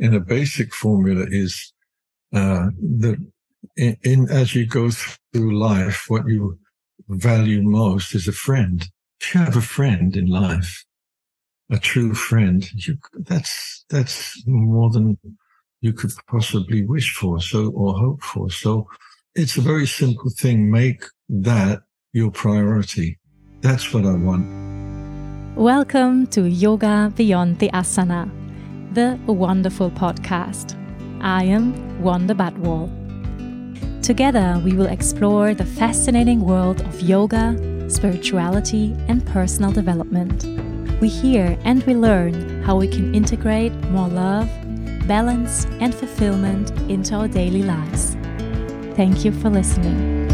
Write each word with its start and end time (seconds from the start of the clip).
in 0.00 0.14
a 0.14 0.20
basic 0.20 0.74
formula 0.74 1.26
is 1.30 1.72
uh, 2.34 2.68
that 3.00 3.18
in, 3.76 3.96
in, 4.02 4.28
as 4.30 4.54
you 4.54 4.66
go 4.66 4.90
through 4.90 5.58
life, 5.58 6.06
what 6.08 6.26
you 6.26 6.58
value 7.08 7.62
most 7.62 8.14
is 8.14 8.26
a 8.26 8.32
friend. 8.32 8.88
If 9.20 9.34
you 9.34 9.40
have 9.40 9.56
a 9.56 9.60
friend 9.60 10.16
in 10.16 10.26
life, 10.26 10.84
a 11.70 11.78
true 11.78 12.14
friend, 12.14 12.66
you, 12.74 12.96
that's 13.14 13.84
that's 13.90 14.42
more 14.46 14.88
than 14.90 15.18
you 15.82 15.92
could 15.92 16.12
possibly 16.26 16.84
wish 16.84 17.14
for, 17.14 17.40
so 17.40 17.70
or 17.72 17.94
hope 17.94 18.22
for. 18.22 18.50
So 18.50 18.88
it's 19.34 19.58
a 19.58 19.60
very 19.60 19.86
simple 19.86 20.30
thing. 20.30 20.70
Make 20.70 21.04
that 21.28 21.82
your 22.12 22.30
priority. 22.30 23.18
That's 23.60 23.92
what 23.92 24.06
I 24.06 24.14
want. 24.14 24.46
Welcome 25.56 26.26
to 26.28 26.48
Yoga 26.48 27.12
Beyond 27.14 27.58
the 27.58 27.68
Asana, 27.74 28.30
the 28.92 29.18
wonderful 29.26 29.90
podcast. 29.90 30.76
I 31.20 31.44
am 31.44 32.02
Wanda 32.02 32.34
Badwal. 32.34 32.90
Together, 34.02 34.60
we 34.64 34.72
will 34.72 34.86
explore 34.86 35.54
the 35.54 35.64
fascinating 35.64 36.40
world 36.40 36.80
of 36.80 37.00
yoga, 37.00 37.56
spirituality, 37.88 38.96
and 39.06 39.24
personal 39.26 39.70
development. 39.70 40.44
We 41.00 41.08
hear 41.08 41.56
and 41.64 41.84
we 41.84 41.94
learn 41.94 42.62
how 42.64 42.76
we 42.76 42.88
can 42.88 43.14
integrate 43.14 43.72
more 43.90 44.08
love, 44.08 44.48
balance, 45.06 45.66
and 45.78 45.94
fulfillment 45.94 46.72
into 46.90 47.14
our 47.14 47.28
daily 47.28 47.62
lives. 47.62 48.16
Thank 48.96 49.24
you 49.24 49.30
for 49.30 49.50
listening. 49.50 50.29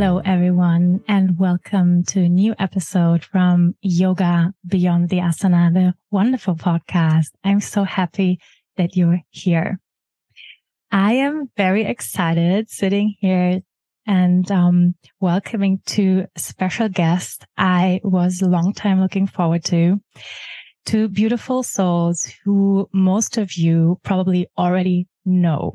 Hello, 0.00 0.22
everyone, 0.24 1.04
and 1.08 1.38
welcome 1.38 2.04
to 2.04 2.20
a 2.20 2.28
new 2.30 2.54
episode 2.58 3.22
from 3.22 3.74
Yoga 3.82 4.54
Beyond 4.66 5.10
the 5.10 5.18
Asana, 5.18 5.74
the 5.74 5.92
wonderful 6.10 6.56
podcast. 6.56 7.26
I'm 7.44 7.60
so 7.60 7.84
happy 7.84 8.40
that 8.78 8.96
you're 8.96 9.20
here. 9.28 9.78
I 10.90 11.12
am 11.12 11.50
very 11.54 11.84
excited 11.84 12.70
sitting 12.70 13.14
here 13.20 13.60
and 14.06 14.50
um, 14.50 14.94
welcoming 15.20 15.82
two 15.84 16.24
special 16.34 16.88
guests 16.88 17.44
I 17.58 18.00
was 18.02 18.40
a 18.40 18.48
long 18.48 18.72
time 18.72 19.02
looking 19.02 19.26
forward 19.26 19.64
to. 19.64 20.00
Two 20.86 21.08
beautiful 21.10 21.62
souls 21.62 22.26
who 22.42 22.88
most 22.94 23.36
of 23.36 23.52
you 23.52 24.00
probably 24.02 24.48
already 24.56 25.08
know. 25.26 25.72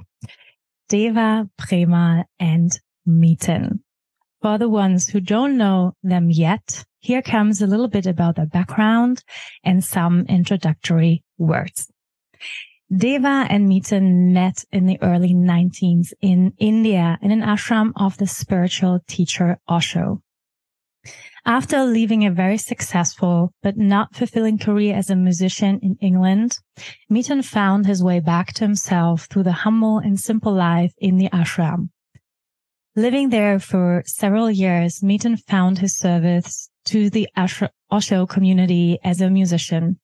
Deva 0.90 1.48
Premal 1.62 2.24
and 2.40 2.72
Miten. 3.08 3.82
For 4.42 4.58
the 4.58 4.70
ones 4.70 5.10
who 5.10 5.20
don't 5.20 5.58
know 5.58 5.94
them 6.04 6.30
yet, 6.30 6.86
here 7.00 7.22
comes 7.22 7.62
a 7.62 7.68
little 7.68 7.88
bit 7.88 8.06
about 8.06 8.36
their 8.36 8.46
background 8.46 9.24
and 9.64 9.84
some 9.84 10.26
introductory 10.28 11.24
words. 11.38 11.92
Deva 12.96 13.48
and 13.50 13.68
Miten 13.68 14.34
met 14.34 14.64
in 14.72 14.86
the 14.86 15.02
early 15.02 15.34
19s 15.34 16.14
in 16.22 16.54
India 16.60 17.18
in 17.22 17.32
an 17.32 17.42
ashram 17.42 17.92
of 17.96 18.18
the 18.18 18.28
spiritual 18.28 19.00
teacher 19.08 19.58
Osho. 19.68 20.22
After 21.48 21.84
leaving 21.84 22.26
a 22.26 22.32
very 22.32 22.58
successful 22.58 23.54
but 23.62 23.78
not 23.78 24.16
fulfilling 24.16 24.58
career 24.58 24.96
as 24.96 25.10
a 25.10 25.16
musician 25.16 25.80
in 25.82 25.98
England, 26.02 26.60
Miten 27.10 27.44
found 27.44 27.86
his 27.86 28.04
way 28.04 28.20
back 28.20 28.54
to 28.54 28.64
himself 28.64 29.26
through 29.26 29.44
the 29.44 29.52
humble 29.52 30.00
and 30.00 30.20
simple 30.20 30.54
life 30.54 30.94
in 30.98 31.18
the 31.18 31.30
ashram. 31.30 31.90
Living 32.98 33.28
there 33.28 33.60
for 33.60 34.04
several 34.06 34.50
years, 34.50 35.04
Miten 35.04 35.36
found 35.36 35.80
his 35.80 35.98
service 35.98 36.70
to 36.86 37.10
the 37.10 37.28
Osho 37.92 38.26
community 38.26 39.00
as 39.04 39.20
a 39.20 39.30
musician. 39.30 40.00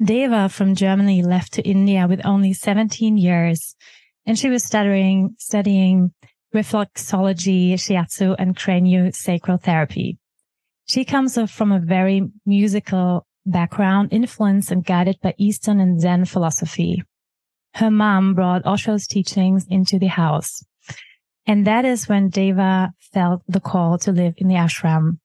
Deva 0.00 0.48
from 0.50 0.76
Germany 0.76 1.20
left 1.20 1.54
to 1.54 1.62
India 1.62 2.06
with 2.06 2.24
only 2.24 2.52
17 2.52 3.16
years, 3.16 3.74
and 4.24 4.38
she 4.38 4.48
was 4.48 4.62
studying, 4.62 5.34
studying 5.38 6.12
reflexology, 6.54 7.72
shiatsu, 7.72 8.36
and 8.38 8.56
craniosacral 8.56 9.60
therapy. 9.60 10.16
She 10.86 11.04
comes 11.04 11.36
from 11.50 11.72
a 11.72 11.80
very 11.80 12.22
musical 12.46 13.26
background, 13.44 14.12
influenced 14.12 14.70
and 14.70 14.84
guided 14.84 15.20
by 15.20 15.34
Eastern 15.38 15.80
and 15.80 16.00
Zen 16.00 16.24
philosophy. 16.24 17.02
Her 17.74 17.90
mom 17.90 18.34
brought 18.34 18.64
Osho's 18.64 19.08
teachings 19.08 19.66
into 19.68 19.98
the 19.98 20.06
house. 20.06 20.62
And 21.48 21.66
that 21.66 21.86
is 21.86 22.10
when 22.10 22.28
Deva 22.28 22.92
felt 23.00 23.42
the 23.48 23.58
call 23.58 23.96
to 24.00 24.12
live 24.12 24.34
in 24.36 24.48
the 24.48 24.56
ashram. 24.56 25.18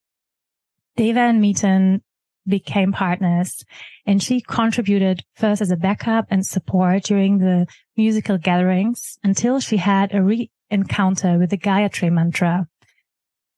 Deva 0.95 1.19
and 1.19 1.43
Miten 1.43 2.01
became 2.47 2.93
partners 2.93 3.65
and 4.05 4.23
she 4.23 4.39
contributed 4.39 5.23
first 5.35 5.61
as 5.61 5.69
a 5.69 5.75
backup 5.75 6.25
and 6.29 6.45
support 6.45 7.03
during 7.03 7.39
the 7.39 7.67
musical 7.97 8.37
gatherings 8.37 9.17
until 9.21 9.59
she 9.59 9.77
had 9.77 10.13
a 10.13 10.23
re-encounter 10.23 11.37
with 11.37 11.49
the 11.49 11.57
Gayatri 11.57 12.09
mantra, 12.09 12.67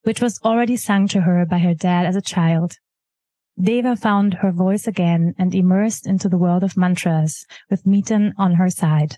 which 0.01 0.21
was 0.21 0.39
already 0.43 0.75
sung 0.75 1.07
to 1.09 1.21
her 1.21 1.45
by 1.45 1.59
her 1.59 1.75
dad 1.75 2.07
as 2.07 2.15
a 2.15 2.21
child. 2.21 2.77
Deva 3.61 3.95
found 3.95 4.35
her 4.35 4.51
voice 4.51 4.87
again 4.87 5.35
and 5.37 5.53
immersed 5.53 6.07
into 6.07 6.29
the 6.29 6.37
world 6.37 6.63
of 6.63 6.75
mantras 6.75 7.45
with 7.69 7.85
Miten 7.85 8.33
on 8.37 8.55
her 8.55 8.71
side. 8.71 9.17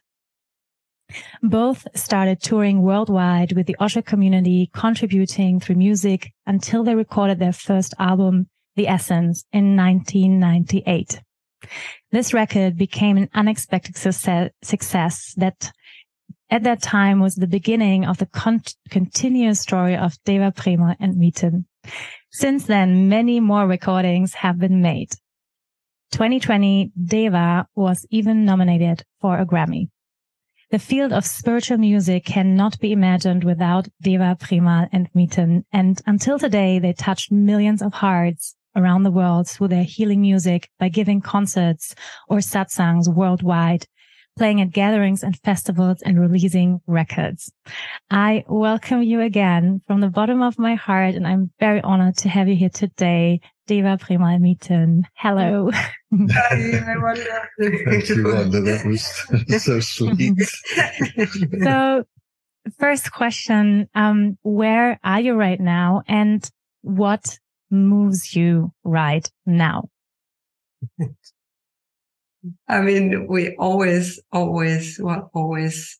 Both 1.42 1.88
started 1.96 2.42
touring 2.42 2.82
worldwide 2.82 3.54
with 3.54 3.66
the 3.66 3.78
Osho 3.80 4.02
community, 4.02 4.70
contributing 4.74 5.60
through 5.60 5.76
music 5.76 6.34
until 6.46 6.84
they 6.84 6.96
recorded 6.96 7.40
their 7.40 7.54
first 7.54 7.94
album, 7.98 8.50
The 8.76 8.88
Essence, 8.88 9.46
in 9.54 9.76
1998. 9.76 11.22
This 12.12 12.34
record 12.34 12.78
became 12.78 13.18
an 13.18 13.30
unexpected 13.34 13.96
success, 13.98 15.34
that 15.38 15.72
at 16.50 16.64
that 16.64 16.82
time 16.82 17.20
was 17.20 17.36
the 17.36 17.48
beginning 17.48 18.06
of 18.06 18.18
the 18.18 18.26
con- 18.26 18.62
continuous 18.90 19.60
story 19.60 19.96
of 19.96 20.18
Deva 20.24 20.52
Premal 20.52 20.96
and 21.00 21.16
Miten. 21.16 21.66
Since 22.32 22.66
then, 22.66 23.10
many 23.10 23.40
more 23.40 23.68
recordings 23.68 24.34
have 24.36 24.60
been 24.60 24.82
made. 24.82 25.12
2020, 26.12 26.92
Deva 27.02 27.68
was 27.76 28.06
even 28.10 28.46
nominated 28.46 29.04
for 29.20 29.38
a 29.38 29.46
Grammy. 29.46 29.90
The 30.70 30.80
field 30.80 31.14
of 31.14 31.26
spiritual 31.26 31.78
music 31.78 32.26
cannot 32.26 32.78
be 32.80 32.92
imagined 32.92 33.46
without 33.46 33.88
Deva 34.02 34.36
Premal 34.38 34.90
and 34.92 35.08
Miten. 35.14 35.64
And 35.72 36.02
until 36.06 36.38
today, 36.38 36.78
they 36.78 36.92
touched 36.92 37.32
millions 37.32 37.82
of 37.82 37.94
hearts 37.94 38.54
around 38.76 39.04
the 39.04 39.12
world 39.12 39.48
through 39.48 39.70
their 39.70 39.86
healing 39.86 40.20
music 40.20 40.70
by 40.78 40.90
giving 40.90 41.22
concerts 41.22 41.96
or 42.28 42.40
satsangs 42.40 43.08
worldwide, 43.08 43.86
playing 44.38 44.60
at 44.60 44.72
gatherings 44.72 45.24
and 45.24 45.40
festivals 45.40 46.02
and 46.02 46.20
releasing 46.20 46.82
records. 46.86 47.50
I 48.12 48.44
welcome 48.50 49.04
you 49.04 49.22
again 49.22 49.82
from 49.88 50.02
the 50.02 50.10
bottom 50.10 50.42
of 50.42 50.60
my 50.60 50.76
heart. 50.76 51.16
And 51.16 51.26
I'm 51.26 51.50
very 51.62 51.80
honored 51.80 52.18
to 52.18 52.30
have 52.30 52.50
you 52.50 52.58
here 52.58 52.68
today. 52.68 53.40
Deva 53.68 53.98
Premal 53.98 54.40
Miten. 54.40 55.04
Hello. 55.14 55.70
Hi, 55.72 56.84
I 56.88 56.98
wonder. 56.98 57.50
Thank 57.86 58.10
you, 58.10 58.24
Wanda. 58.24 58.62
That 58.62 58.86
was 59.50 59.64
so 59.64 59.80
sweet. 59.82 60.40
so, 61.62 62.06
first 62.80 63.12
question 63.12 63.90
um, 63.94 64.38
Where 64.42 65.00
are 65.04 65.20
you 65.20 65.34
right 65.34 65.60
now? 65.60 66.02
And 66.08 66.50
what 66.82 67.38
moves 67.70 68.34
you 68.34 68.72
right 68.86 69.30
now? 69.46 69.90
I 72.70 72.80
mean, 72.80 73.28
we 73.28 73.54
always, 73.58 74.22
always, 74.32 74.98
well, 75.02 75.30
always 75.34 76.00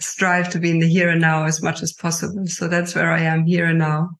strive 0.00 0.50
to 0.50 0.60
be 0.60 0.70
in 0.70 0.78
the 0.78 0.88
here 0.88 1.08
and 1.08 1.20
now 1.20 1.44
as 1.44 1.60
much 1.60 1.82
as 1.82 1.92
possible. 1.92 2.46
So 2.46 2.68
that's 2.68 2.94
where 2.94 3.10
I 3.10 3.22
am 3.22 3.46
here 3.46 3.66
and 3.66 3.80
now. 3.80 4.10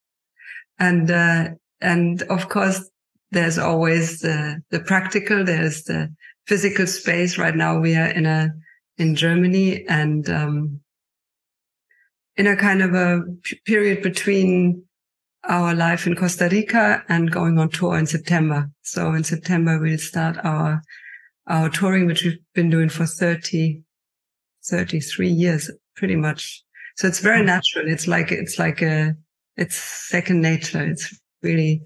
And, 0.80 1.08
uh, 1.08 1.50
and 1.80 2.22
of 2.22 2.48
course, 2.48 2.88
there's 3.30 3.58
always 3.58 4.20
the, 4.20 4.62
the 4.70 4.80
practical, 4.80 5.44
there's 5.44 5.84
the 5.84 6.14
physical 6.46 6.86
space. 6.86 7.38
Right 7.38 7.54
now 7.54 7.78
we 7.78 7.94
are 7.94 8.08
in 8.08 8.26
a, 8.26 8.50
in 8.96 9.14
Germany 9.14 9.86
and, 9.86 10.28
um, 10.30 10.80
in 12.36 12.46
a 12.46 12.56
kind 12.56 12.82
of 12.82 12.94
a 12.94 13.22
period 13.66 14.02
between 14.02 14.82
our 15.44 15.74
life 15.74 16.06
in 16.06 16.14
Costa 16.14 16.48
Rica 16.50 17.02
and 17.08 17.30
going 17.30 17.58
on 17.58 17.68
tour 17.68 17.98
in 17.98 18.06
September. 18.06 18.70
So 18.82 19.12
in 19.12 19.24
September, 19.24 19.78
we'll 19.78 19.98
start 19.98 20.38
our, 20.44 20.82
our 21.46 21.68
touring, 21.68 22.06
which 22.06 22.24
we've 22.24 22.38
been 22.54 22.70
doing 22.70 22.88
for 22.88 23.06
30, 23.06 23.82
33 24.64 25.28
years, 25.28 25.70
pretty 25.96 26.16
much. 26.16 26.62
So 26.96 27.06
it's 27.06 27.20
very 27.20 27.44
natural. 27.44 27.88
It's 27.88 28.06
like, 28.08 28.32
it's 28.32 28.58
like 28.58 28.82
a, 28.82 29.14
it's 29.56 29.76
second 29.76 30.40
nature. 30.40 30.84
It's 30.84 31.18
really 31.42 31.82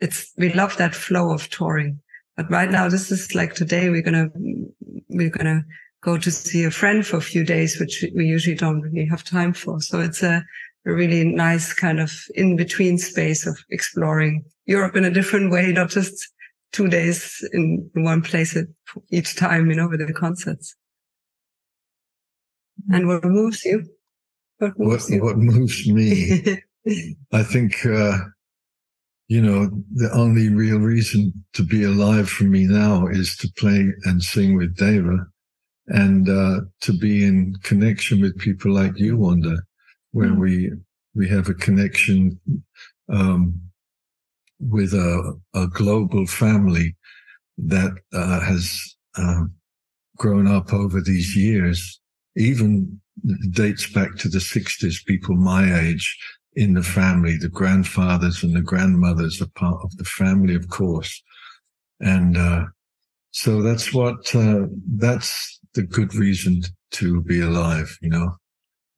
it's 0.00 0.32
we 0.36 0.52
love 0.52 0.76
that 0.76 0.94
flow 0.94 1.32
of 1.32 1.48
touring. 1.48 2.00
But 2.36 2.50
right 2.50 2.70
now, 2.70 2.88
this 2.88 3.10
is 3.10 3.34
like 3.34 3.54
today 3.54 3.90
we're 3.90 4.02
gonna 4.02 4.30
we're 5.08 5.30
gonna 5.30 5.64
go 6.02 6.18
to 6.18 6.30
see 6.30 6.64
a 6.64 6.70
friend 6.70 7.06
for 7.06 7.18
a 7.18 7.22
few 7.22 7.44
days, 7.44 7.78
which 7.78 8.04
we 8.16 8.26
usually 8.26 8.56
don't 8.56 8.80
really 8.80 9.06
have 9.06 9.22
time 9.22 9.52
for. 9.52 9.80
So 9.80 10.00
it's 10.00 10.22
a 10.22 10.44
a 10.84 10.92
really 10.92 11.24
nice 11.24 11.72
kind 11.72 12.00
of 12.00 12.12
in 12.34 12.56
between 12.56 12.98
space 12.98 13.46
of 13.46 13.56
exploring 13.70 14.44
Europe 14.66 14.96
in 14.96 15.04
a 15.04 15.10
different 15.10 15.52
way, 15.52 15.70
not 15.72 15.90
just 15.90 16.28
two 16.72 16.88
days 16.88 17.46
in, 17.52 17.88
one 17.94 18.22
place 18.22 18.56
at 18.56 18.66
each 19.10 19.36
time, 19.36 19.70
you 19.70 19.76
know, 19.76 19.88
with 19.88 20.04
the 20.04 20.12
concerts. 20.12 20.74
And 22.90 23.06
what 23.06 23.24
moves 23.24 23.64
you? 23.64 23.84
What 24.58 24.78
moves, 24.78 25.04
what, 25.04 25.14
you? 25.14 25.24
What 25.24 25.36
moves 25.36 25.88
me? 25.88 26.58
I 27.32 27.42
think, 27.42 27.86
uh, 27.86 28.18
you 29.32 29.40
know, 29.40 29.70
the 29.94 30.12
only 30.12 30.50
real 30.50 30.76
reason 30.76 31.32
to 31.54 31.62
be 31.62 31.84
alive 31.84 32.28
for 32.28 32.44
me 32.44 32.66
now 32.66 33.06
is 33.06 33.34
to 33.38 33.50
play 33.56 33.90
and 34.04 34.22
sing 34.22 34.58
with 34.58 34.76
Deva 34.76 35.26
and 35.86 36.28
uh, 36.28 36.60
to 36.82 36.92
be 36.92 37.24
in 37.24 37.56
connection 37.62 38.20
with 38.20 38.38
people 38.38 38.70
like 38.70 38.98
you, 38.98 39.16
Wanda, 39.16 39.56
where 40.10 40.28
mm. 40.28 40.38
we 40.38 40.72
we 41.14 41.26
have 41.30 41.48
a 41.48 41.54
connection 41.54 42.38
um, 43.08 43.58
with 44.60 44.92
a, 44.92 45.40
a, 45.54 45.66
global 45.68 46.26
family 46.26 46.94
that 47.56 47.92
uh, 48.12 48.40
has 48.40 48.96
uh, 49.16 49.44
grown 50.18 50.46
up 50.46 50.74
over 50.74 51.00
these 51.00 51.34
years, 51.34 52.00
even 52.36 53.00
dates 53.50 53.90
back 53.90 54.14
to 54.16 54.28
the 54.28 54.40
60s, 54.40 55.06
people 55.06 55.36
my 55.36 55.64
age 55.80 56.18
in 56.54 56.74
the 56.74 56.82
family, 56.82 57.36
the 57.36 57.48
grandfathers 57.48 58.42
and 58.42 58.54
the 58.54 58.60
grandmothers 58.60 59.40
are 59.40 59.48
part 59.54 59.82
of 59.82 59.96
the 59.96 60.04
family, 60.04 60.54
of 60.54 60.68
course. 60.68 61.22
And 62.00 62.36
uh, 62.36 62.66
so 63.30 63.62
that's 63.62 63.94
what, 63.94 64.34
uh, 64.34 64.66
that's 64.96 65.60
the 65.74 65.82
good 65.82 66.14
reason 66.14 66.62
to 66.92 67.22
be 67.22 67.40
alive, 67.40 67.96
you 68.02 68.10
know. 68.10 68.36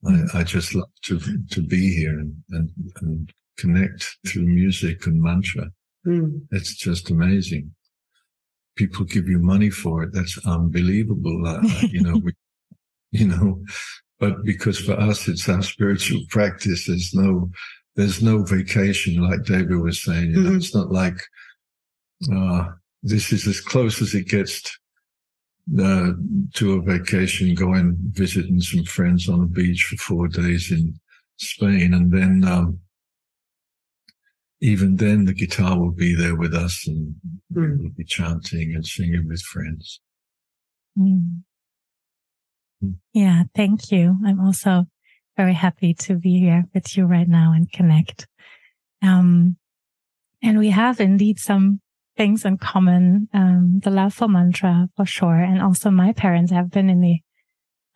I, 0.06 0.40
I 0.40 0.42
just 0.42 0.74
love 0.74 0.88
to 1.04 1.18
to 1.50 1.62
be 1.62 1.94
here 1.94 2.18
and, 2.18 2.34
and, 2.50 2.70
and 3.00 3.32
connect 3.58 4.16
through 4.26 4.44
music 4.44 5.06
and 5.06 5.22
mantra. 5.22 5.70
Mm. 6.06 6.42
It's 6.50 6.76
just 6.76 7.10
amazing. 7.10 7.74
People 8.76 9.04
give 9.04 9.28
you 9.28 9.38
money 9.38 9.70
for 9.70 10.02
it. 10.02 10.10
That's 10.12 10.38
unbelievable. 10.46 11.46
Uh, 11.46 11.62
you 11.88 12.02
know, 12.02 12.16
we, 12.24 12.32
you 13.12 13.28
know, 13.28 13.62
but 14.18 14.44
because 14.44 14.78
for 14.78 14.92
us, 14.92 15.28
it's 15.28 15.48
our 15.48 15.62
spiritual 15.62 16.22
practice. 16.28 16.86
There's 16.86 17.12
no, 17.14 17.50
there's 17.96 18.22
no 18.22 18.42
vacation, 18.42 19.22
like 19.22 19.44
Deva 19.44 19.76
was 19.78 20.02
saying. 20.02 20.30
You 20.30 20.40
know, 20.40 20.48
mm-hmm. 20.50 20.56
it's 20.56 20.74
not 20.74 20.90
like, 20.90 21.18
uh, 22.32 22.68
this 23.02 23.32
is 23.32 23.46
as 23.46 23.60
close 23.60 24.00
as 24.00 24.14
it 24.14 24.28
gets 24.28 24.78
uh, 25.78 26.12
to 26.54 26.74
a 26.74 26.82
vacation, 26.82 27.54
going 27.54 27.96
visiting 28.12 28.60
some 28.60 28.84
friends 28.84 29.28
on 29.28 29.42
a 29.42 29.46
beach 29.46 29.84
for 29.84 29.96
four 29.96 30.28
days 30.28 30.70
in 30.70 30.98
Spain, 31.36 31.92
and 31.94 32.12
then 32.12 32.44
um, 32.44 32.78
even 34.60 34.96
then 34.96 35.24
the 35.24 35.34
guitar 35.34 35.78
will 35.78 35.90
be 35.90 36.14
there 36.14 36.36
with 36.36 36.54
us, 36.54 36.86
and 36.86 37.14
mm. 37.52 37.78
we'll 37.78 37.90
be 37.96 38.04
chanting 38.04 38.74
and 38.74 38.86
singing 38.86 39.26
with 39.28 39.42
friends. 39.42 40.00
Mm. 40.98 41.42
Yeah, 43.12 43.44
thank 43.54 43.90
you. 43.90 44.16
I'm 44.24 44.40
also 44.40 44.86
very 45.36 45.54
happy 45.54 45.94
to 45.94 46.14
be 46.14 46.38
here 46.38 46.64
with 46.74 46.96
you 46.96 47.06
right 47.06 47.28
now 47.28 47.52
and 47.54 47.70
connect. 47.70 48.26
Um, 49.02 49.56
and 50.42 50.58
we 50.58 50.70
have 50.70 51.00
indeed 51.00 51.38
some 51.38 51.80
things 52.16 52.44
in 52.44 52.58
common. 52.58 53.28
Um, 53.32 53.80
the 53.82 53.90
love 53.90 54.14
for 54.14 54.28
mantra 54.28 54.88
for 54.96 55.06
sure. 55.06 55.36
And 55.36 55.60
also 55.60 55.90
my 55.90 56.12
parents 56.12 56.52
have 56.52 56.70
been 56.70 56.88
in 56.90 57.00
the 57.00 57.18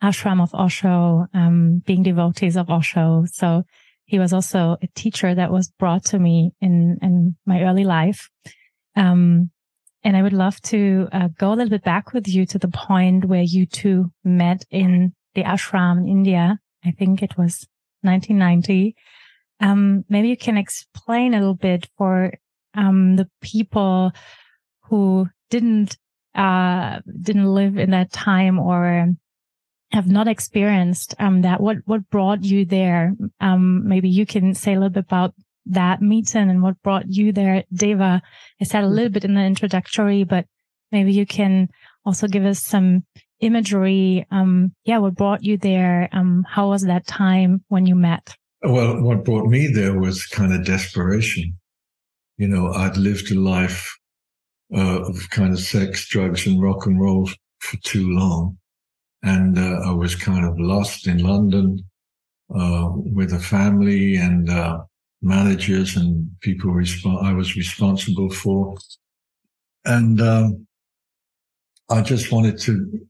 ashram 0.03 0.41
of 0.41 0.53
Osho, 0.53 1.27
um, 1.33 1.81
being 1.85 2.03
devotees 2.03 2.57
of 2.57 2.69
Osho. 2.69 3.25
So 3.31 3.63
he 4.05 4.19
was 4.19 4.33
also 4.33 4.77
a 4.81 4.87
teacher 4.95 5.35
that 5.35 5.51
was 5.51 5.71
brought 5.77 6.05
to 6.05 6.19
me 6.19 6.51
in, 6.61 6.97
in 7.01 7.35
my 7.45 7.63
early 7.63 7.83
life. 7.83 8.29
Um, 8.95 9.51
and 10.03 10.15
I 10.15 10.21
would 10.21 10.33
love 10.33 10.61
to 10.63 11.07
uh, 11.11 11.27
go 11.37 11.49
a 11.49 11.55
little 11.55 11.69
bit 11.69 11.83
back 11.83 12.13
with 12.13 12.27
you 12.27 12.45
to 12.47 12.57
the 12.57 12.69
point 12.69 13.25
where 13.25 13.41
you 13.41 13.65
two 13.65 14.11
met 14.23 14.65
in 14.69 15.13
the 15.35 15.43
ashram 15.43 15.99
in 15.99 16.07
India. 16.07 16.59
I 16.85 16.91
think 16.91 17.21
it 17.21 17.37
was 17.37 17.67
1990. 18.01 18.95
Um, 19.59 20.05
maybe 20.07 20.29
you 20.29 20.37
can 20.37 20.57
explain 20.57 21.33
a 21.33 21.39
little 21.39 21.55
bit 21.55 21.87
for 21.97 22.33
um, 22.75 23.17
the 23.17 23.27
people 23.41 24.11
who 24.83 25.27
didn't 25.49 25.97
uh, 26.35 26.99
didn't 27.21 27.53
live 27.53 27.77
in 27.77 27.91
that 27.91 28.11
time 28.11 28.59
or 28.59 29.09
have 29.91 30.07
not 30.07 30.27
experienced 30.27 31.15
um, 31.19 31.41
that. 31.41 31.59
What 31.59 31.77
what 31.85 32.09
brought 32.09 32.43
you 32.43 32.63
there? 32.63 33.13
Um, 33.41 33.87
maybe 33.87 34.07
you 34.07 34.25
can 34.25 34.53
say 34.53 34.73
a 34.73 34.75
little 34.75 34.89
bit 34.89 35.05
about 35.05 35.33
that 35.67 36.01
meeting 36.01 36.49
and 36.49 36.61
what 36.63 36.81
brought 36.81 37.07
you 37.07 37.31
there, 37.31 37.63
Deva. 37.73 38.21
I 38.59 38.63
said 38.63 38.83
a 38.83 38.87
little 38.87 39.11
bit 39.11 39.25
in 39.25 39.35
the 39.35 39.41
introductory, 39.41 40.23
but 40.23 40.45
maybe 40.91 41.13
you 41.13 41.25
can 41.25 41.69
also 42.05 42.27
give 42.27 42.45
us 42.45 42.63
some 42.63 43.05
imagery. 43.39 44.25
Um, 44.31 44.73
yeah, 44.85 44.97
what 44.97 45.15
brought 45.15 45.43
you 45.43 45.57
there? 45.57 46.09
Um, 46.11 46.45
how 46.49 46.69
was 46.69 46.83
that 46.83 47.07
time 47.07 47.63
when 47.67 47.85
you 47.85 47.95
met? 47.95 48.35
Well, 48.63 49.01
what 49.01 49.23
brought 49.23 49.47
me 49.47 49.67
there 49.67 49.97
was 49.99 50.25
kind 50.25 50.53
of 50.53 50.65
desperation 50.65 51.55
you 52.39 52.47
know, 52.47 52.71
I'd 52.71 52.95
lived 52.95 53.31
a 53.31 53.35
life 53.35 53.99
uh, 54.73 55.01
of 55.01 55.29
kind 55.29 55.53
of 55.53 55.59
sex, 55.59 56.07
drugs, 56.07 56.47
and 56.47 56.61
rock 56.61 56.85
and 56.85 56.99
roll 56.99 57.29
for 57.59 57.77
too 57.83 58.09
long. 58.11 58.57
And 59.21 59.59
uh, 59.59 59.81
I 59.85 59.91
was 59.91 60.15
kind 60.15 60.45
of 60.45 60.57
lost 60.57 61.05
in 61.05 61.17
London 61.21 61.83
uh, 62.55 62.91
with 62.93 63.33
a 63.33 63.39
family 63.39 64.15
and 64.15 64.49
uh, 64.49 64.79
managers 65.21 65.95
and 65.95 66.29
people 66.41 66.71
resp- 66.71 67.23
I 67.23 67.33
was 67.33 67.55
responsible 67.55 68.29
for. 68.29 68.77
And 69.85 70.21
um, 70.21 70.67
I 71.89 72.01
just 72.01 72.31
wanted 72.31 72.59
to 72.61 73.07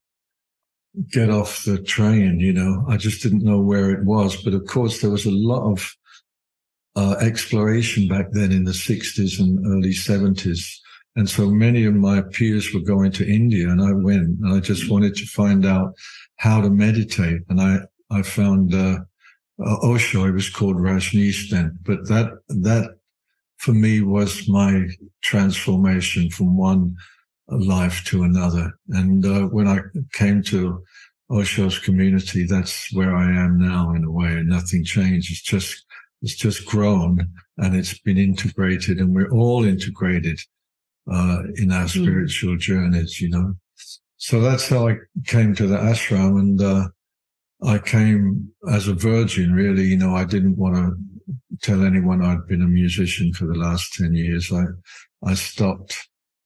get 1.11 1.29
off 1.29 1.63
the 1.63 1.81
train, 1.81 2.39
you 2.39 2.53
know. 2.53 2.85
I 2.87 2.97
just 2.97 3.21
didn't 3.21 3.43
know 3.43 3.59
where 3.59 3.91
it 3.91 4.03
was. 4.05 4.41
But 4.41 4.53
of 4.53 4.65
course, 4.65 5.01
there 5.01 5.11
was 5.11 5.25
a 5.25 5.31
lot 5.31 5.71
of 5.71 5.95
uh, 6.95 7.15
exploration 7.21 8.07
back 8.07 8.27
then 8.31 8.51
in 8.51 8.63
the 8.63 8.71
60s 8.71 9.39
and 9.39 9.65
early 9.65 9.93
70s. 9.93 10.77
And 11.15 11.29
so 11.29 11.49
many 11.49 11.85
of 11.85 11.95
my 11.95 12.21
peers 12.21 12.73
were 12.73 12.81
going 12.81 13.11
to 13.13 13.27
India 13.27 13.67
and 13.69 13.81
I 13.81 13.91
went 13.91 14.39
and 14.41 14.53
I 14.53 14.59
just 14.59 14.89
wanted 14.89 15.15
to 15.15 15.25
find 15.25 15.65
out 15.65 15.93
how 16.37 16.61
to 16.61 16.69
meditate. 16.69 17.41
And 17.49 17.59
I, 17.59 17.79
I 18.11 18.21
found, 18.21 18.73
uh, 18.73 18.99
uh, 19.65 19.77
Osho, 19.81 20.25
it 20.25 20.31
was 20.31 20.49
called 20.49 20.77
Rajneesh 20.77 21.49
then, 21.49 21.77
but 21.83 22.07
that, 22.07 22.31
that 22.47 22.95
for 23.57 23.73
me 23.73 24.01
was 24.01 24.47
my 24.47 24.87
transformation 25.21 26.29
from 26.29 26.57
one 26.57 26.95
life 27.49 28.03
to 28.05 28.23
another. 28.23 28.71
And, 28.89 29.25
uh, 29.25 29.43
when 29.47 29.67
I 29.67 29.79
came 30.13 30.41
to 30.43 30.83
Osho's 31.31 31.77
community, 31.77 32.45
that's 32.45 32.91
where 32.93 33.15
I 33.15 33.31
am 33.31 33.59
now 33.59 33.93
in 33.93 34.03
a 34.03 34.11
way. 34.11 34.41
Nothing 34.43 34.83
changed. 34.83 35.31
It's 35.31 35.41
just 35.41 35.85
it's 36.21 36.35
just 36.35 36.65
grown 36.65 37.29
and 37.57 37.75
it's 37.75 37.97
been 37.99 38.17
integrated 38.17 38.99
and 38.99 39.15
we're 39.15 39.31
all 39.31 39.63
integrated 39.63 40.39
uh, 41.11 41.43
in 41.55 41.71
our 41.71 41.83
hmm. 41.83 42.03
spiritual 42.03 42.55
mm. 42.55 42.59
journeys, 42.59 43.21
you 43.21 43.29
know. 43.29 43.55
So 44.17 44.41
that's 44.41 44.67
how 44.67 44.89
I 44.89 44.97
came 45.27 45.55
to 45.55 45.65
the 45.65 45.77
ashram 45.77 46.39
and 46.39 46.61
uh, 46.61 46.89
I 47.61 47.77
came 47.77 48.51
as 48.71 48.87
a 48.87 48.93
virgin, 48.93 49.53
really. 49.53 49.85
You 49.85 49.97
know, 49.97 50.15
I 50.15 50.23
didn't 50.23 50.57
want 50.57 50.75
to 50.75 51.57
tell 51.61 51.83
anyone 51.83 52.23
I'd 52.23 52.47
been 52.47 52.61
a 52.61 52.67
musician 52.67 53.33
for 53.33 53.45
the 53.45 53.57
last 53.57 53.93
10 53.95 54.13
years. 54.13 54.51
I, 54.51 54.63
I 55.25 55.33
stopped, 55.33 55.95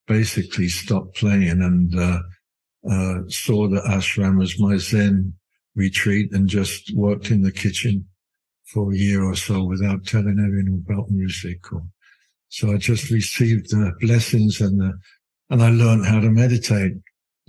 basically 0.08 0.70
stopped 0.70 1.16
playing 1.16 1.62
and 1.62 1.98
uh, 1.98 2.20
uh 2.90 3.20
saw 3.30 3.70
the 3.70 3.82
ashram 3.88 4.44
as 4.44 4.60
my 4.60 4.76
Zen 4.78 5.34
retreat 5.76 6.32
and 6.34 6.48
just 6.48 6.94
worked 6.96 7.32
in 7.32 7.42
the 7.42 7.52
kitchen 7.52 8.06
for 8.66 8.92
a 8.92 8.98
year 8.98 9.24
or 9.24 9.36
so 9.36 9.64
without 9.64 10.06
telling 10.06 10.40
anyone 10.40 10.84
about 10.86 11.10
music. 11.10 11.72
Or, 11.72 11.84
so 12.50 12.74
I 12.74 12.78
just 12.78 13.12
received 13.12 13.70
the 13.70 13.92
blessings 14.02 14.62
and 14.62 14.80
the, 14.80 14.94
and 15.50 15.62
I 15.62 15.70
learned 15.70 16.06
how 16.06 16.20
to 16.20 16.30
meditate. 16.30 16.94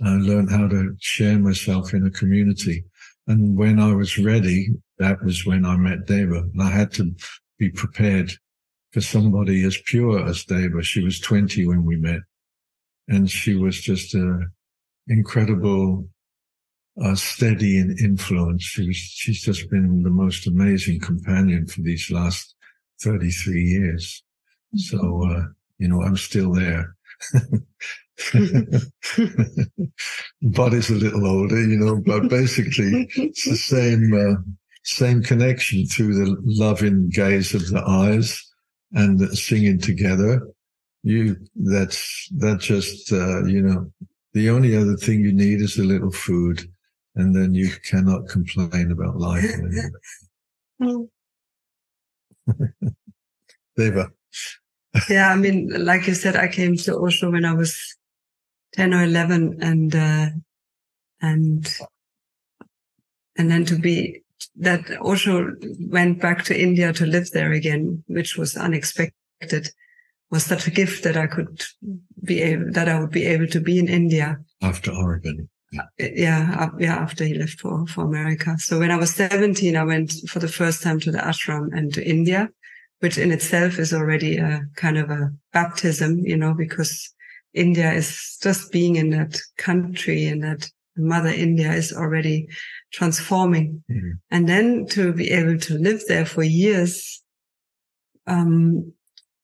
I 0.03 0.15
learned 0.15 0.51
how 0.51 0.67
to 0.67 0.95
share 0.99 1.39
myself 1.39 1.93
in 1.93 2.05
a 2.05 2.11
community. 2.11 2.83
And 3.27 3.57
when 3.57 3.79
I 3.79 3.93
was 3.93 4.17
ready, 4.17 4.69
that 4.99 5.23
was 5.23 5.45
when 5.45 5.65
I 5.65 5.75
met 5.77 6.05
Deva. 6.05 6.43
And 6.53 6.61
I 6.61 6.69
had 6.69 6.91
to 6.93 7.13
be 7.57 7.69
prepared 7.69 8.31
for 8.91 9.01
somebody 9.01 9.63
as 9.63 9.77
pure 9.85 10.25
as 10.25 10.45
Deva. 10.45 10.83
She 10.83 11.03
was 11.03 11.19
20 11.19 11.67
when 11.67 11.85
we 11.85 11.95
met. 11.97 12.21
And 13.07 13.29
she 13.29 13.55
was 13.55 13.79
just 13.79 14.13
an 14.13 14.51
incredible 15.07 16.07
uh, 17.03 17.15
steady 17.15 17.77
in 17.77 17.97
influence. 17.97 18.63
She 18.63 18.87
was, 18.87 18.95
she's 18.95 19.41
just 19.41 19.69
been 19.69 20.03
the 20.03 20.09
most 20.09 20.47
amazing 20.47 20.99
companion 20.99 21.67
for 21.67 21.81
these 21.81 22.09
last 22.09 22.55
33 23.01 23.61
years. 23.61 24.23
So, 24.75 24.97
mm-hmm. 24.97 25.31
uh, 25.31 25.43
you 25.77 25.87
know, 25.87 26.01
I'm 26.01 26.17
still 26.17 26.53
there. 26.53 26.94
body's 30.41 30.89
a 30.89 30.95
little 30.95 31.27
older, 31.27 31.61
you 31.61 31.77
know, 31.77 32.01
but 32.05 32.29
basically 32.29 33.07
it's 33.15 33.45
the 33.45 33.55
same, 33.55 34.13
uh, 34.13 34.35
same 34.83 35.21
connection 35.23 35.85
through 35.85 36.13
the 36.13 36.35
loving 36.43 37.09
gaze 37.09 37.53
of 37.53 37.67
the 37.69 37.83
eyes 37.85 38.41
and 38.93 39.19
the 39.19 39.35
singing 39.35 39.79
together. 39.79 40.47
You, 41.03 41.35
that's, 41.55 42.29
that 42.37 42.59
just, 42.59 43.11
uh, 43.11 43.45
you 43.45 43.61
know, 43.61 43.91
the 44.33 44.49
only 44.49 44.75
other 44.75 44.95
thing 44.95 45.21
you 45.21 45.33
need 45.33 45.61
is 45.61 45.77
a 45.77 45.83
little 45.83 46.11
food 46.11 46.67
and 47.15 47.35
then 47.35 47.53
you 47.53 47.69
cannot 47.83 48.27
complain 48.27 48.91
about 48.91 49.17
life. 49.17 49.49
Deva. 53.77 54.11
Yeah, 55.09 55.29
I 55.29 55.35
mean, 55.35 55.69
like 55.85 56.07
you 56.07 56.13
said, 56.13 56.35
I 56.35 56.47
came 56.47 56.75
to 56.77 56.97
Osho 56.97 57.31
when 57.31 57.45
I 57.45 57.53
was 57.53 57.97
10 58.73 58.93
or 58.93 59.03
11 59.03 59.59
and, 59.61 59.95
uh, 59.95 60.29
and, 61.21 61.77
and 63.37 63.51
then 63.51 63.65
to 63.65 63.75
be 63.75 64.23
that 64.57 64.85
Osho 65.01 65.51
went 65.89 66.21
back 66.21 66.43
to 66.45 66.59
India 66.59 66.93
to 66.93 67.05
live 67.05 67.31
there 67.31 67.51
again, 67.51 68.03
which 68.07 68.37
was 68.37 68.55
unexpected, 68.55 69.69
was 70.29 70.45
such 70.45 70.67
a 70.67 70.71
gift 70.71 71.03
that 71.03 71.17
I 71.17 71.27
could 71.27 71.63
be 72.23 72.41
able, 72.41 72.71
that 72.71 72.89
I 72.89 72.99
would 72.99 73.11
be 73.11 73.25
able 73.25 73.47
to 73.47 73.59
be 73.59 73.79
in 73.79 73.87
India. 73.87 74.37
After 74.61 74.91
Oregon. 74.91 75.49
Yeah, 75.71 76.69
yeah, 76.79 76.97
after 77.01 77.25
he 77.25 77.33
left 77.33 77.59
for, 77.59 77.85
for 77.87 78.05
America. 78.05 78.55
So 78.57 78.79
when 78.79 78.91
I 78.91 78.97
was 78.97 79.13
17, 79.15 79.75
I 79.75 79.83
went 79.83 80.13
for 80.29 80.39
the 80.39 80.47
first 80.47 80.81
time 80.81 80.99
to 81.01 81.11
the 81.11 81.17
ashram 81.17 81.69
and 81.73 81.93
to 81.93 82.07
India, 82.07 82.49
which 82.99 83.17
in 83.17 83.31
itself 83.31 83.77
is 83.79 83.93
already 83.93 84.37
a 84.37 84.61
kind 84.75 84.97
of 84.97 85.09
a 85.09 85.31
baptism, 85.53 86.19
you 86.19 86.37
know, 86.37 86.53
because 86.53 87.13
India 87.53 87.91
is 87.91 88.37
just 88.41 88.71
being 88.71 88.95
in 88.95 89.09
that 89.11 89.39
country 89.57 90.25
and 90.25 90.43
that 90.43 90.69
mother 90.97 91.29
India 91.29 91.71
is 91.73 91.93
already 91.93 92.47
transforming. 92.93 93.83
Mm-hmm. 93.91 94.11
And 94.31 94.47
then 94.47 94.85
to 94.87 95.13
be 95.13 95.31
able 95.31 95.57
to 95.59 95.77
live 95.77 96.01
there 96.07 96.25
for 96.25 96.43
years, 96.43 97.21
um, 98.27 98.93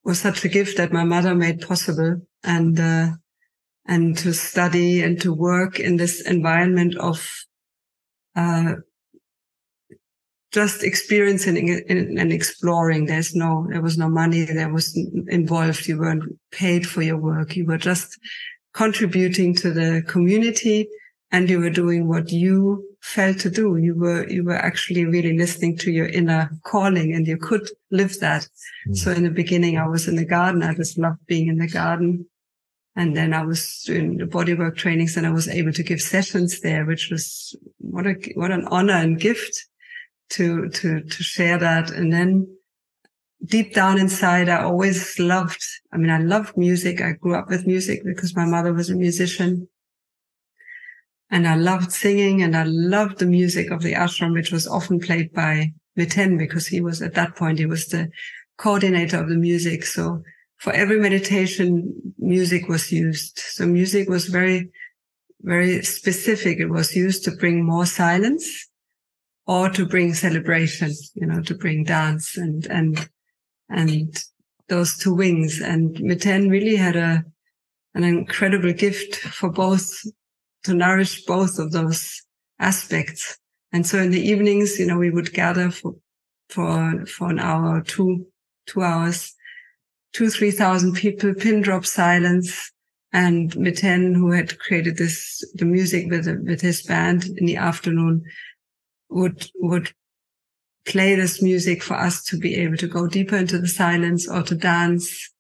was 0.04 0.20
such 0.20 0.44
a 0.44 0.50
gift 0.50 0.78
that 0.78 0.92
my 0.92 1.04
mother 1.04 1.36
made 1.36 1.62
possible. 1.62 2.22
And, 2.44 2.80
uh, 2.80 3.12
and 3.86 4.18
to 4.20 4.34
study 4.34 5.02
and 5.02 5.20
to 5.22 5.34
work 5.34 5.80
in 5.80 5.98
this 5.98 6.22
environment 6.22 6.96
of, 6.98 7.28
uh, 8.36 8.76
just 10.52 10.84
experiencing 10.84 11.70
and 11.90 12.32
exploring. 12.32 13.06
There's 13.06 13.34
no, 13.34 13.68
there 13.70 13.82
was 13.82 13.98
no 13.98 14.10
money. 14.10 14.44
There 14.44 14.72
was 14.72 14.98
involved. 15.30 15.88
You 15.88 16.00
weren't 16.00 16.24
paid 16.52 16.88
for 16.88 17.02
your 17.02 17.18
work. 17.18 17.56
You 17.56 17.66
were 17.66 17.78
just 17.78 18.20
contributing 18.74 19.56
to 19.56 19.72
the 19.72 20.04
community 20.08 20.90
and 21.32 21.50
you 21.50 21.60
were 21.60 21.70
doing 21.70 22.08
what 22.08 22.32
you 22.32 22.86
felt 23.02 23.40
to 23.40 23.50
do. 23.50 23.78
You 23.78 23.96
were, 23.96 24.30
you 24.30 24.44
were 24.44 24.58
actually 24.58 25.06
really 25.06 25.38
listening 25.38 25.78
to 25.80 25.92
your 25.92 26.08
inner 26.08 26.52
calling 26.64 27.14
and 27.14 27.26
you 27.26 27.38
could 27.38 27.70
live 27.90 28.20
that. 28.20 28.48
Mm. 28.90 28.98
So 28.98 29.12
in 29.12 29.24
the 29.24 29.30
beginning, 29.30 29.78
I 29.78 29.88
was 29.88 30.08
in 30.08 30.18
the 30.18 30.26
garden. 30.26 30.64
I 30.64 30.74
just 30.74 30.98
loved 30.98 31.26
being 31.28 31.48
in 31.48 31.58
the 31.58 31.68
garden. 31.68 32.26
And 32.98 33.16
then 33.16 33.34
I 33.34 33.46
was 33.46 33.84
doing 33.86 34.18
the 34.18 34.26
bodywork 34.26 34.76
trainings 34.76 35.16
and 35.16 35.26
I 35.26 35.32
was 35.32 35.48
able 35.48 35.72
to 35.72 35.84
give 35.84 36.02
sessions 36.02 36.60
there, 36.60 36.86
which 36.86 37.10
was 37.10 37.56
what 37.78 38.06
a, 38.06 38.16
what 38.36 38.52
an 38.52 38.68
honor 38.70 38.96
and 38.96 39.18
gift 39.18 39.66
to, 40.32 40.70
to, 40.70 41.02
to 41.02 41.24
share 41.24 41.58
that. 41.58 41.92
And 41.92 42.12
then 42.12 42.48
deep 43.46 43.74
down 43.74 44.00
inside, 44.00 44.50
I 44.50 44.64
always 44.64 45.20
loved, 45.20 45.64
I 45.92 45.98
mean, 45.98 46.10
I 46.10 46.20
loved 46.20 46.58
music. 46.58 47.02
I 47.02 47.14
grew 47.14 47.36
up 47.36 47.50
with 47.50 47.68
music 47.68 48.02
because 48.04 48.36
my 48.36 48.46
mother 48.46 48.74
was 48.74 48.90
a 48.90 48.96
musician. 48.96 49.68
And 51.30 51.48
I 51.48 51.56
loved 51.56 51.92
singing 51.92 52.42
and 52.42 52.56
I 52.58 52.64
loved 52.64 53.20
the 53.20 53.26
music 53.26 53.72
of 53.72 53.82
the 53.82 53.94
ashram, 53.94 54.34
which 54.34 54.52
was 54.52 54.68
often 54.68 55.00
played 55.00 55.32
by 55.32 55.72
Miten 55.98 56.38
because 56.38 56.68
he 56.68 56.82
was 56.82 57.02
at 57.02 57.14
that 57.16 57.36
point, 57.36 57.60
he 57.60 57.66
was 57.66 57.88
the 57.88 58.10
coordinator 58.58 59.22
of 59.22 59.30
the 59.30 59.36
music. 59.36 59.86
So 59.86 60.22
for 60.58 60.74
every 60.74 61.00
meditation, 61.00 62.14
music 62.18 62.68
was 62.68 62.92
used. 62.92 63.40
So 63.40 63.66
music 63.66 64.10
was 64.10 64.28
very, 64.28 64.70
very 65.42 65.82
specific. 65.84 66.60
It 66.60 66.68
was 66.70 66.96
used 66.96 67.24
to 67.26 67.32
bring 67.32 67.66
more 67.66 67.86
silence 67.86 68.68
or 69.52 69.70
to 69.70 69.86
bring 69.86 70.14
celebration, 70.14 70.92
you 71.14 71.28
know, 71.28 71.42
to 71.42 71.54
bring 71.54 71.84
dance 71.84 72.38
and, 72.38 72.66
and, 72.68 73.10
and 73.68 74.24
those 74.70 74.98
two 74.98 75.14
wings. 75.14 75.60
And 75.60 75.94
Miten 75.98 76.50
really 76.50 76.78
had 76.78 76.96
a, 76.96 77.26
an 77.94 78.04
incredible 78.06 78.72
gift 78.72 79.16
for 79.16 79.50
both 79.52 79.86
to 80.64 80.74
nourish 80.74 81.26
both 81.26 81.60
of 81.60 81.74
those 81.74 82.22
aspects. 82.60 83.38
And 83.74 83.86
so 83.86 83.98
in 83.98 84.12
the 84.12 84.26
evenings, 84.32 84.80
you 84.80 84.88
know, 84.88 84.98
we 84.98 85.12
would 85.12 85.34
gather 85.34 85.70
for, 85.70 85.96
for, 86.48 87.06
for 87.06 87.30
an 87.30 87.40
hour 87.40 87.78
or 87.78 87.82
two, 87.82 88.26
two 88.68 88.84
hours, 88.84 89.34
two, 90.14 90.30
three 90.30 90.52
thousand 90.52 90.94
people, 90.94 91.34
pin 91.34 91.62
drop 91.62 91.86
silence. 91.86 92.72
And 93.12 93.52
Miten, 93.58 94.16
who 94.16 94.32
had 94.32 94.58
created 94.60 94.96
this, 94.96 95.44
the 95.56 95.66
music 95.66 96.10
with, 96.10 96.28
with 96.48 96.62
his 96.62 96.84
band 96.84 97.26
in 97.38 97.46
the 97.46 97.58
afternoon 97.58 98.24
would, 99.12 99.50
would 99.56 99.92
play 100.86 101.16
this 101.16 101.42
music 101.42 101.84
for 101.84 101.94
us 101.94 102.24
to 102.26 102.38
be 102.38 102.56
able 102.56 102.78
to 102.78 102.88
go 102.88 103.08
deeper 103.08 103.36
into 103.36 103.60
the 103.60 103.68
silence 103.68 104.28
or 104.30 104.42
to 104.44 104.56
dance 104.56 105.32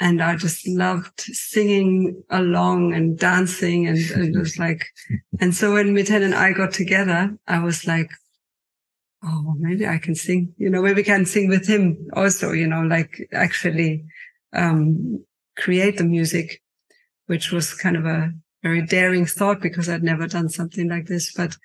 and 0.00 0.22
I 0.22 0.36
just 0.36 0.66
loved 0.68 1.20
singing 1.20 2.22
along 2.30 2.94
and 2.94 3.18
dancing 3.18 3.86
and, 3.86 3.98
and 4.12 4.34
it 4.34 4.38
was 4.38 4.58
like, 4.58 4.86
and 5.40 5.54
so 5.54 5.72
when 5.72 5.94
Miten 5.94 6.22
and 6.22 6.34
I 6.34 6.52
got 6.52 6.72
together, 6.72 7.36
I 7.46 7.62
was 7.62 7.86
like, 7.86 8.08
oh, 9.24 9.56
maybe 9.58 9.86
I 9.86 9.98
can 9.98 10.14
sing, 10.14 10.54
you 10.56 10.70
know, 10.70 10.82
maybe 10.82 11.00
I 11.00 11.04
can 11.04 11.26
sing 11.26 11.48
with 11.48 11.66
him 11.66 12.08
also, 12.12 12.52
you 12.52 12.66
know, 12.66 12.82
like 12.82 13.28
actually, 13.32 14.04
um, 14.52 15.24
create 15.56 15.98
the 15.98 16.04
music, 16.04 16.62
which 17.26 17.50
was 17.50 17.74
kind 17.74 17.96
of 17.96 18.06
a 18.06 18.32
very 18.62 18.86
daring 18.86 19.26
thought 19.26 19.60
because 19.60 19.88
I'd 19.88 20.04
never 20.04 20.28
done 20.28 20.48
something 20.48 20.88
like 20.88 21.06
this. 21.06 21.32
But 21.32 21.56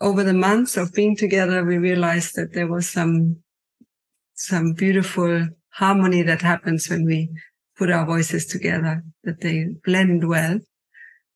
over 0.00 0.24
the 0.24 0.34
months 0.34 0.76
of 0.76 0.92
being 0.92 1.16
together, 1.16 1.64
we 1.64 1.78
realized 1.78 2.34
that 2.36 2.52
there 2.54 2.66
was 2.66 2.88
some, 2.88 3.36
some 4.34 4.72
beautiful 4.72 5.48
harmony 5.70 6.22
that 6.22 6.42
happens 6.42 6.88
when 6.88 7.04
we 7.04 7.30
put 7.76 7.90
our 7.90 8.06
voices 8.06 8.46
together, 8.46 9.02
that 9.24 9.40
they 9.40 9.66
blend 9.84 10.28
well. 10.28 10.58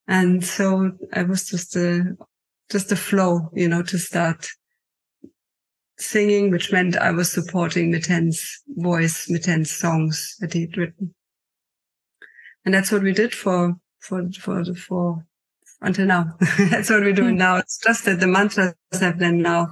And 0.07 0.45
so 0.45 0.93
it 1.15 1.29
was 1.29 1.49
just 1.49 1.77
a, 1.77 2.17
just 2.71 2.93
a 2.93 2.97
flow, 2.97 3.51
you 3.55 3.69
know, 3.69 3.83
to 3.83 3.99
start 3.99 4.47
singing, 5.99 6.51
which 6.51 6.73
meant 6.73 6.97
I 6.97 7.11
was 7.13 7.31
supporting 7.31 7.91
Miten's 7.91 8.63
voice, 8.69 9.31
Miten's 9.31 9.71
songs 9.71 10.37
that 10.41 10.53
he'd 10.53 10.77
written. 10.77 11.15
And 12.65 12.75
that's 12.75 12.91
what 12.91 13.03
we 13.03 13.13
did 13.13 13.35
for, 13.35 13.75
for, 14.01 14.29
for, 14.33 14.65
the 14.65 14.75
for, 14.75 15.25
until 15.85 16.07
now. 16.07 16.35
that's 16.71 16.91
what 16.91 17.03
we're 17.03 17.13
doing 17.13 17.35
hmm. 17.35 17.39
now. 17.39 17.57
It's 17.57 17.79
just 17.79 18.05
that 18.07 18.21
the 18.21 18.27
mantras 18.27 18.75
have 18.93 19.19
then 19.19 19.43
now 19.43 19.69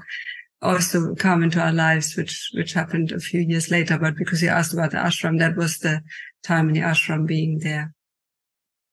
also 0.60 1.14
come 1.16 1.42
into 1.42 1.60
our 1.60 1.72
lives, 1.72 2.16
which, 2.16 2.50
which 2.54 2.72
happened 2.72 3.10
a 3.12 3.18
few 3.18 3.40
years 3.40 3.70
later. 3.70 3.98
But 3.98 4.16
because 4.16 4.42
you 4.42 4.48
asked 4.48 4.72
about 4.72 4.92
the 4.92 4.98
ashram, 4.98 5.38
that 5.40 5.56
was 5.56 5.78
the 5.78 6.00
time 6.44 6.68
in 6.68 6.74
the 6.74 6.80
ashram 6.80 7.26
being 7.26 7.58
there. 7.58 7.92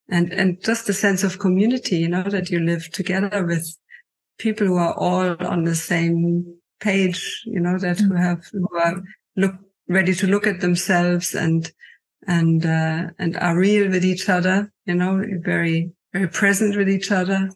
And, 0.09 0.33
and 0.33 0.63
just 0.63 0.88
the 0.88 0.93
sense 0.93 1.23
of 1.23 1.38
community, 1.38 1.97
you 1.97 2.07
know, 2.07 2.23
that 2.23 2.49
you 2.49 2.59
live 2.59 2.89
together 2.91 3.45
with 3.45 3.77
people 4.39 4.65
who 4.65 4.77
are 4.77 4.93
all 4.93 5.35
on 5.45 5.65
the 5.65 5.75
same 5.75 6.55
page, 6.79 7.43
you 7.45 7.59
know, 7.59 7.77
that 7.77 7.99
who 7.99 8.15
have, 8.15 8.43
who 8.51 8.67
are 8.79 9.03
look, 9.35 9.53
ready 9.88 10.15
to 10.15 10.27
look 10.27 10.47
at 10.47 10.61
themselves 10.61 11.35
and, 11.35 11.71
and, 12.27 12.65
uh, 12.65 13.09
and 13.19 13.38
are 13.38 13.57
real 13.57 13.89
with 13.89 14.03
each 14.03 14.29
other, 14.29 14.71
you 14.85 14.95
know, 14.95 15.23
very, 15.43 15.91
very 16.13 16.28
present 16.28 16.75
with 16.75 16.89
each 16.89 17.12
other 17.12 17.50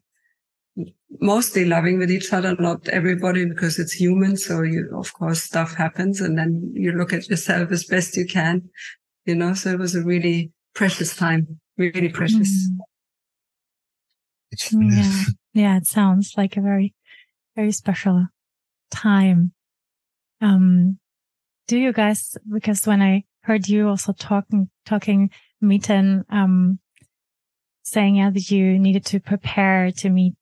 mostly 1.20 1.66
loving 1.66 2.00
with 2.00 2.12
each 2.12 2.34
other, 2.34 2.56
not 2.58 2.88
everybody 2.90 3.46
because 3.46 3.80
it's 3.80 3.94
human. 3.94 4.38
So 4.38 4.62
you, 4.62 4.90
of 4.98 5.14
course, 5.14 5.44
stuff 5.44 5.76
happens 5.76 6.22
and 6.22 6.38
then 6.38 6.72
you 6.74 6.92
look 6.92 7.14
at 7.14 7.30
yourself 7.30 7.72
as 7.72 7.86
best 7.86 8.18
you 8.18 8.26
can, 8.26 8.70
you 9.26 9.36
know, 9.36 9.54
so 9.54 9.72
it 9.72 9.80
was 9.80 9.96
a 9.96 10.04
really 10.04 10.52
precious 10.74 11.16
time, 11.16 11.60
really 11.78 12.10
precious. 12.10 12.70
Mm. 14.72 14.92
Yeah. 14.96 15.24
Yeah. 15.54 15.78
It 15.78 15.88
sounds 15.88 16.34
like 16.38 16.58
a 16.58 16.62
very, 16.62 16.94
very 17.56 17.72
special 17.72 18.28
time. 18.92 19.54
Um, 20.42 21.00
do 21.68 21.78
you 21.78 21.94
guys, 21.94 22.38
because 22.52 22.86
when 22.86 23.02
I 23.02 23.24
heard 23.42 23.68
you 23.68 23.88
also 23.88 24.14
talking, 24.14 24.70
talking, 24.86 25.30
Miten, 25.62 26.24
um, 26.30 26.80
saying 27.84 28.16
yeah, 28.16 28.32
that 28.32 28.50
you 28.50 28.80
needed 28.80 29.06
to 29.06 29.20
prepare 29.20 29.92
to 29.92 30.10
meet 30.10 30.36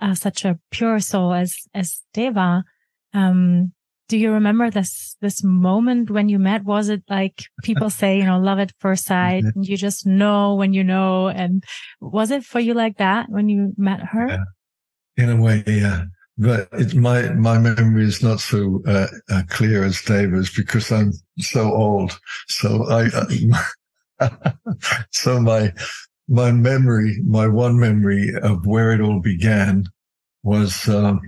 uh, 0.00 0.14
such 0.14 0.44
a 0.44 0.58
pure 0.70 1.00
soul 1.00 1.34
as 1.34 1.56
as 1.74 2.02
Deva. 2.12 2.64
Um, 3.12 3.72
do 4.08 4.18
you 4.18 4.32
remember 4.32 4.70
this 4.70 5.16
this 5.20 5.42
moment 5.42 6.10
when 6.10 6.28
you 6.28 6.38
met? 6.38 6.64
Was 6.64 6.88
it 6.88 7.02
like 7.08 7.44
people 7.62 7.90
say, 7.90 8.18
you 8.18 8.24
know, 8.24 8.38
love 8.38 8.58
at 8.58 8.72
first 8.78 9.06
sight, 9.06 9.44
and 9.44 9.66
you 9.66 9.76
just 9.76 10.06
know 10.06 10.54
when 10.54 10.72
you 10.72 10.84
know? 10.84 11.28
And 11.28 11.64
was 12.00 12.30
it 12.30 12.44
for 12.44 12.60
you 12.60 12.74
like 12.74 12.98
that 12.98 13.30
when 13.30 13.48
you 13.48 13.72
met 13.76 14.00
her? 14.00 14.28
Yeah. 14.28 14.44
In 15.16 15.30
a 15.30 15.36
way, 15.40 15.62
yeah. 15.66 16.04
but 16.36 16.68
it, 16.72 16.94
my 16.94 17.30
my 17.30 17.56
memory 17.58 18.04
is 18.04 18.22
not 18.22 18.40
so 18.40 18.82
uh, 18.86 19.06
uh, 19.30 19.42
clear 19.48 19.84
as 19.84 20.02
Deva's 20.02 20.50
because 20.50 20.90
I'm 20.92 21.12
so 21.38 21.72
old. 21.72 22.18
So 22.48 22.84
I, 22.90 23.06
uh, 24.20 24.30
so 25.12 25.40
my 25.40 25.72
my 26.28 26.52
memory, 26.52 27.20
my 27.26 27.46
one 27.46 27.78
memory 27.78 28.30
of 28.42 28.66
where 28.66 28.92
it 28.92 29.00
all 29.00 29.20
began 29.20 29.84
was 30.42 30.88
um, 30.88 31.20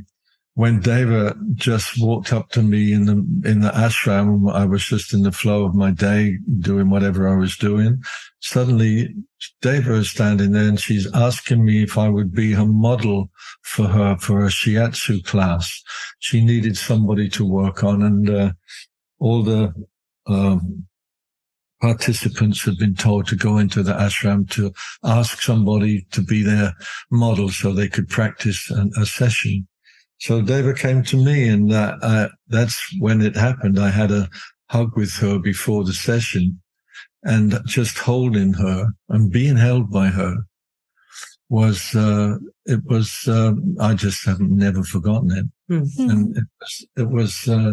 when 0.56 0.80
Deva 0.80 1.36
just 1.54 2.00
walked 2.00 2.32
up 2.32 2.48
to 2.52 2.62
me 2.62 2.92
in 2.94 3.04
the 3.04 3.12
in 3.48 3.60
the 3.60 3.68
ashram, 3.70 4.50
I 4.50 4.64
was 4.64 4.82
just 4.84 5.12
in 5.12 5.22
the 5.22 5.30
flow 5.30 5.64
of 5.64 5.74
my 5.74 5.90
day, 5.90 6.38
doing 6.60 6.88
whatever 6.88 7.28
I 7.28 7.36
was 7.36 7.58
doing. 7.58 8.02
Suddenly, 8.40 9.14
Deva 9.60 9.94
is 9.96 10.10
standing 10.10 10.52
there, 10.52 10.66
and 10.66 10.80
she's 10.80 11.12
asking 11.12 11.62
me 11.62 11.82
if 11.82 11.98
I 11.98 12.08
would 12.08 12.32
be 12.32 12.52
her 12.52 12.64
model 12.64 13.30
for 13.62 13.86
her 13.86 14.16
for 14.16 14.46
a 14.46 14.48
shiatsu 14.48 15.22
class. 15.24 15.82
She 16.20 16.42
needed 16.42 16.78
somebody 16.78 17.28
to 17.30 17.44
work 17.44 17.84
on, 17.84 18.02
and 18.02 18.30
uh, 18.30 18.52
all 19.18 19.42
the 19.42 19.74
um, 20.26 20.86
participants 21.80 22.64
had 22.64 22.76
been 22.78 22.94
told 22.94 23.26
to 23.26 23.36
go 23.36 23.58
into 23.58 23.82
the 23.82 23.92
ashram 23.92 24.48
to 24.50 24.72
ask 25.04 25.42
somebody 25.42 26.06
to 26.12 26.22
be 26.22 26.42
their 26.42 26.72
model 27.10 27.48
so 27.48 27.72
they 27.72 27.88
could 27.88 28.08
practice 28.08 28.70
an, 28.70 28.90
a 28.98 29.06
session. 29.06 29.66
So 30.18 30.40
Deva 30.40 30.72
came 30.72 31.02
to 31.04 31.16
me 31.16 31.48
and 31.48 31.70
that, 31.70 31.98
uh, 32.02 32.28
that's 32.48 32.80
when 32.98 33.20
it 33.20 33.36
happened. 33.36 33.78
I 33.78 33.90
had 33.90 34.10
a 34.10 34.28
hug 34.70 34.96
with 34.96 35.12
her 35.16 35.38
before 35.38 35.84
the 35.84 35.92
session 35.92 36.60
and 37.22 37.58
just 37.66 37.98
holding 37.98 38.54
her 38.54 38.86
and 39.08 39.30
being 39.30 39.56
held 39.56 39.90
by 39.90 40.06
her 40.06 40.36
was, 41.48 41.94
uh, 41.94 42.36
it 42.64 42.80
was, 42.86 43.28
uh, 43.28 43.52
I 43.80 43.94
just 43.94 44.24
haven't 44.24 44.56
never 44.56 44.82
forgotten 44.82 45.30
it. 45.32 45.46
Mm-hmm. 45.72 46.10
And 46.10 46.36
it 46.36 46.44
was, 46.60 46.86
it 46.96 47.08
was, 47.10 47.48
uh, 47.48 47.72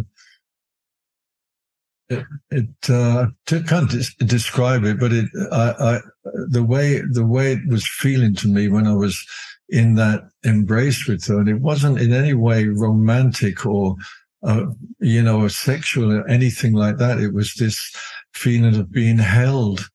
it, 2.13 2.25
it 2.51 2.89
uh, 2.89 3.27
can't 3.45 3.91
describe 4.19 4.83
it, 4.83 4.99
but 4.99 5.11
it, 5.11 5.29
I, 5.51 5.71
I, 5.79 5.99
the 6.49 6.63
way, 6.63 7.01
the 7.11 7.25
way 7.25 7.53
it 7.53 7.67
was 7.67 7.87
feeling 7.87 8.35
to 8.35 8.47
me 8.47 8.67
when 8.67 8.87
I 8.87 8.93
was 8.93 9.25
in 9.69 9.95
that 9.95 10.21
embrace 10.43 11.07
with 11.07 11.25
her. 11.27 11.39
And 11.39 11.49
it 11.49 11.61
wasn't 11.61 11.99
in 11.99 12.13
any 12.13 12.33
way 12.33 12.65
romantic 12.65 13.65
or, 13.65 13.95
uh, 14.43 14.65
you 14.99 15.21
know, 15.21 15.47
sexual 15.47 16.11
or 16.11 16.27
anything 16.27 16.73
like 16.73 16.97
that. 16.97 17.19
It 17.19 17.33
was 17.33 17.53
this 17.55 17.79
feeling 18.33 18.75
of 18.75 18.91
being 18.91 19.17
held 19.17 19.89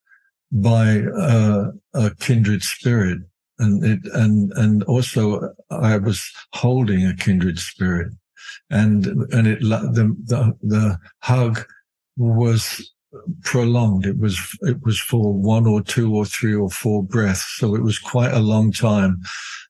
by 0.50 1.02
uh, 1.16 1.70
a 1.94 2.10
kindred 2.16 2.62
spirit. 2.62 3.18
And 3.60 3.84
it, 3.84 4.00
and, 4.14 4.52
and 4.52 4.84
also 4.84 5.52
I 5.70 5.96
was 5.96 6.22
holding 6.52 7.04
a 7.04 7.16
kindred 7.16 7.58
spirit 7.58 8.12
and, 8.70 9.06
and 9.32 9.46
it, 9.46 9.60
the, 9.60 10.14
the, 10.24 10.56
the 10.62 10.98
hug 11.20 11.64
was 12.18 12.92
prolonged. 13.42 14.04
It 14.04 14.18
was, 14.18 14.38
it 14.62 14.82
was 14.82 15.00
for 15.00 15.32
one 15.32 15.66
or 15.66 15.82
two 15.82 16.14
or 16.14 16.26
three 16.26 16.54
or 16.54 16.68
four 16.68 17.02
breaths. 17.02 17.54
So 17.56 17.74
it 17.74 17.82
was 17.82 17.98
quite 17.98 18.34
a 18.34 18.40
long 18.40 18.72
time 18.72 19.20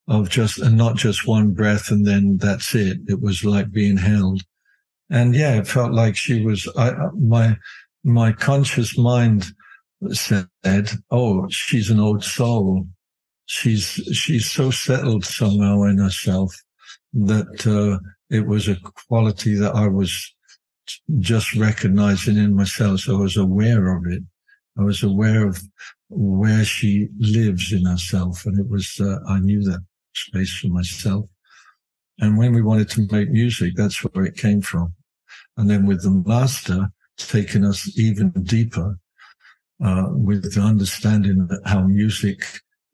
of 0.09 0.29
just, 0.29 0.59
and 0.59 0.77
not 0.77 0.97
just 0.97 1.27
one 1.27 1.53
breath 1.53 1.91
and 1.91 2.07
then 2.07 2.39
that's 2.39 2.75
it. 2.75 2.99
It 3.07 3.21
was 3.21 3.45
like 3.45 3.71
being 3.71 3.97
held. 3.97 4.43
And 5.11 5.35
yeah, 5.35 5.55
it 5.55 5.69
felt 5.69 5.93
like 5.93 6.17
she 6.17 6.45
was, 6.45 6.69
I, 6.77 6.95
my, 7.19 7.57
my 8.05 8.33
conscious 8.33 8.99
mind 8.99 9.47
said, 10.11 10.49
Oh, 11.11 11.49
she's 11.49 11.91
an 11.91 12.01
old 12.01 12.25
soul. 12.25 12.87
She's, 13.47 14.01
she's 14.13 14.51
so 14.51 14.71
settled 14.71 15.25
somehow 15.25 15.83
in 15.85 15.99
herself 15.99 16.55
that, 17.13 17.67
uh, 17.67 17.99
it 18.31 18.47
was 18.47 18.69
a 18.69 18.77
quality 19.09 19.55
that 19.55 19.75
I 19.75 19.89
was 19.89 20.35
just 21.19 21.55
recognizing 21.55 22.37
in 22.37 22.55
myself. 22.55 23.01
So 23.01 23.17
I 23.17 23.21
was 23.21 23.37
aware 23.37 23.97
of 23.97 24.07
it. 24.07 24.23
I 24.79 24.83
was 24.83 25.03
aware 25.03 25.47
of 25.47 25.61
where 26.09 26.65
she 26.65 27.09
lives 27.19 27.73
in 27.73 27.85
herself. 27.85 28.47
And 28.47 28.59
it 28.59 28.69
was, 28.69 28.99
uh, 29.01 29.19
I 29.29 29.41
knew 29.41 29.63
that 29.65 29.85
space 30.15 30.53
for 30.59 30.69
myself. 30.69 31.25
And 32.21 32.37
when 32.37 32.53
we 32.53 32.63
wanted 32.63 32.89
to 32.91 33.09
make 33.11 33.31
music, 33.31 33.75
that's 33.77 33.99
where 34.03 34.25
it 34.25 34.37
came 34.37 34.61
from. 34.61 34.95
And 35.57 35.69
then 35.69 35.87
with 35.87 36.03
the 36.03 36.11
master 36.11 36.89
taking 37.17 37.65
us 37.65 37.99
even 37.99 38.31
deeper, 38.31 38.99
uh, 39.85 40.07
with 40.11 40.55
the 40.55 40.61
understanding 40.61 41.47
that 41.49 41.61
how 41.65 41.83
music 41.83 42.41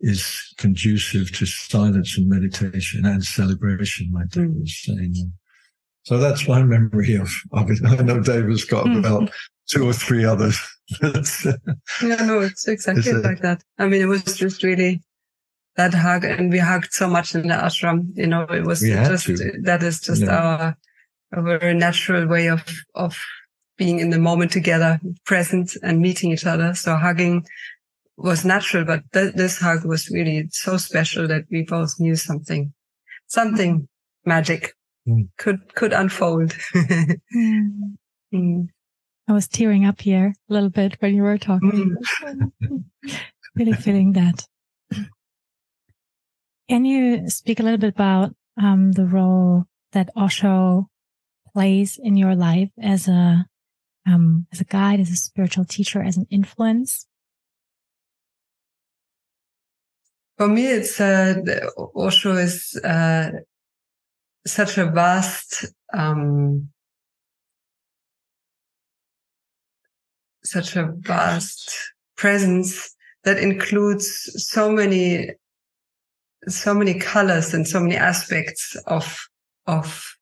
is 0.01 0.55
conducive 0.59 1.33
to 1.33 1.47
silence 1.47 2.18
and 2.18 2.29
meditation 2.29 3.07
and 3.07 3.25
celebration, 3.25 4.11
like 4.12 4.29
Deva 4.29 4.49
was 4.49 4.83
saying. 4.83 5.33
So 6.05 6.19
that's 6.19 6.47
my 6.47 6.62
memory 6.62 7.14
of, 7.17 7.31
of 7.53 7.71
it. 7.71 7.79
I 7.85 8.03
know 8.03 8.21
Deva's 8.21 8.64
got 8.64 8.87
mm. 8.87 8.99
about 8.99 9.31
two 9.69 9.88
or 9.88 9.93
three 9.93 10.25
others. 10.25 10.59
yeah, 11.03 12.17
no, 12.25 12.40
it's 12.40 12.69
exactly 12.69 13.11
it's 13.11 13.25
like 13.25 13.40
that. 13.40 13.62
I 13.79 13.87
mean, 13.87 14.03
it 14.03 14.07
was 14.07 14.23
just 14.25 14.62
really 14.62 15.03
that 15.77 15.95
hug 15.95 16.25
and 16.25 16.53
we 16.53 16.59
hugged 16.59 16.93
so 16.93 17.09
much 17.09 17.35
in 17.35 17.49
the 17.49 17.55
ashram. 17.55 18.09
You 18.14 18.27
know, 18.27 18.43
it 18.43 18.64
was 18.64 18.81
just, 18.81 19.27
that 19.62 19.83
is 19.83 20.01
just 20.01 20.23
yeah. 20.23 20.37
our, 20.37 20.77
a 21.33 21.43
very 21.43 21.75
natural 21.75 22.27
way 22.29 22.49
of, 22.49 22.62
of 22.95 23.17
being 23.79 23.99
in 23.99 24.11
the 24.11 24.19
moment 24.19 24.53
together, 24.53 25.01
present 25.25 25.75
and 25.83 26.01
meeting 26.01 26.33
each 26.33 26.47
other. 26.47 26.75
So 26.75 26.97
hugging 26.97 27.47
was 28.19 28.45
natural, 28.45 28.85
but 28.85 29.03
th- 29.14 29.35
this 29.35 29.59
hug 29.59 29.85
was 29.87 30.11
really 30.11 30.49
so 30.51 30.77
special 30.77 31.27
that 31.29 31.45
we 31.51 31.62
both 31.62 31.99
knew 31.99 32.14
something, 32.14 32.73
something 33.27 33.88
magic 34.27 34.75
mm. 35.09 35.29
could, 35.38 35.75
could 35.75 35.93
unfold. 35.93 36.51
mm. 36.75 37.97
Mm. 38.35 38.69
I 39.27 39.33
was 39.33 39.49
tearing 39.49 39.87
up 39.87 40.01
here 40.01 40.35
a 40.51 40.53
little 40.53 40.69
bit 40.69 40.97
when 41.01 41.14
you 41.14 41.23
were 41.23 41.38
talking. 41.38 41.97
Mm. 42.62 42.85
really 43.55 43.73
feeling 43.73 44.12
that. 44.12 44.47
Can 46.69 46.85
you 46.85 47.29
speak 47.29 47.61
a 47.61 47.62
little 47.62 47.79
bit 47.79 47.90
about 47.95 48.35
um, 48.61 48.93
the 48.93 49.05
role 49.05 49.64
that 49.93 50.11
Osho 50.17 50.88
plays 51.53 51.99
in 52.03 52.17
your 52.17 52.35
life 52.35 52.71
as 52.81 53.07
a 53.09 53.47
um, 54.07 54.47
as 54.53 54.61
a 54.61 54.64
guide, 54.64 55.01
as 55.01 55.11
a 55.11 55.17
spiritual 55.17 55.64
teacher, 55.64 56.03
as 56.03 56.17
an 56.17 56.27
influence? 56.31 57.07
For 60.37 60.49
me, 60.49 60.67
it's 60.67 61.01
uh, 61.01 61.37
Osho 61.95 62.33
is 62.33 62.79
uh, 62.83 63.31
such 64.46 64.78
a 64.78 64.87
vast, 64.87 65.66
um, 65.92 66.68
such 70.42 70.76
a 70.76 70.92
vast 70.98 71.92
presence 72.16 72.94
that 73.24 73.38
includes 73.38 74.30
so 74.37 74.70
many 74.70 75.30
so 76.46 76.74
many 76.74 76.98
colors 76.98 77.54
and 77.54 77.66
so 77.66 77.80
many 77.80 77.96
aspects 77.96 78.76
of 78.87 79.26
of 79.66 80.14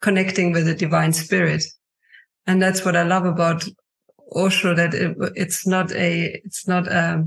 connecting 0.00 0.52
with 0.52 0.66
the 0.66 0.74
divine 0.74 1.12
spirit. 1.12 1.62
And 2.46 2.60
that's 2.60 2.84
what 2.84 2.96
i 2.96 3.02
love 3.02 3.24
about 3.24 3.64
osho 4.32 4.74
that 4.74 4.94
it, 4.94 5.16
it's 5.36 5.66
not 5.66 5.92
a 5.92 6.40
it's 6.44 6.66
not 6.66 6.86
a 6.88 7.26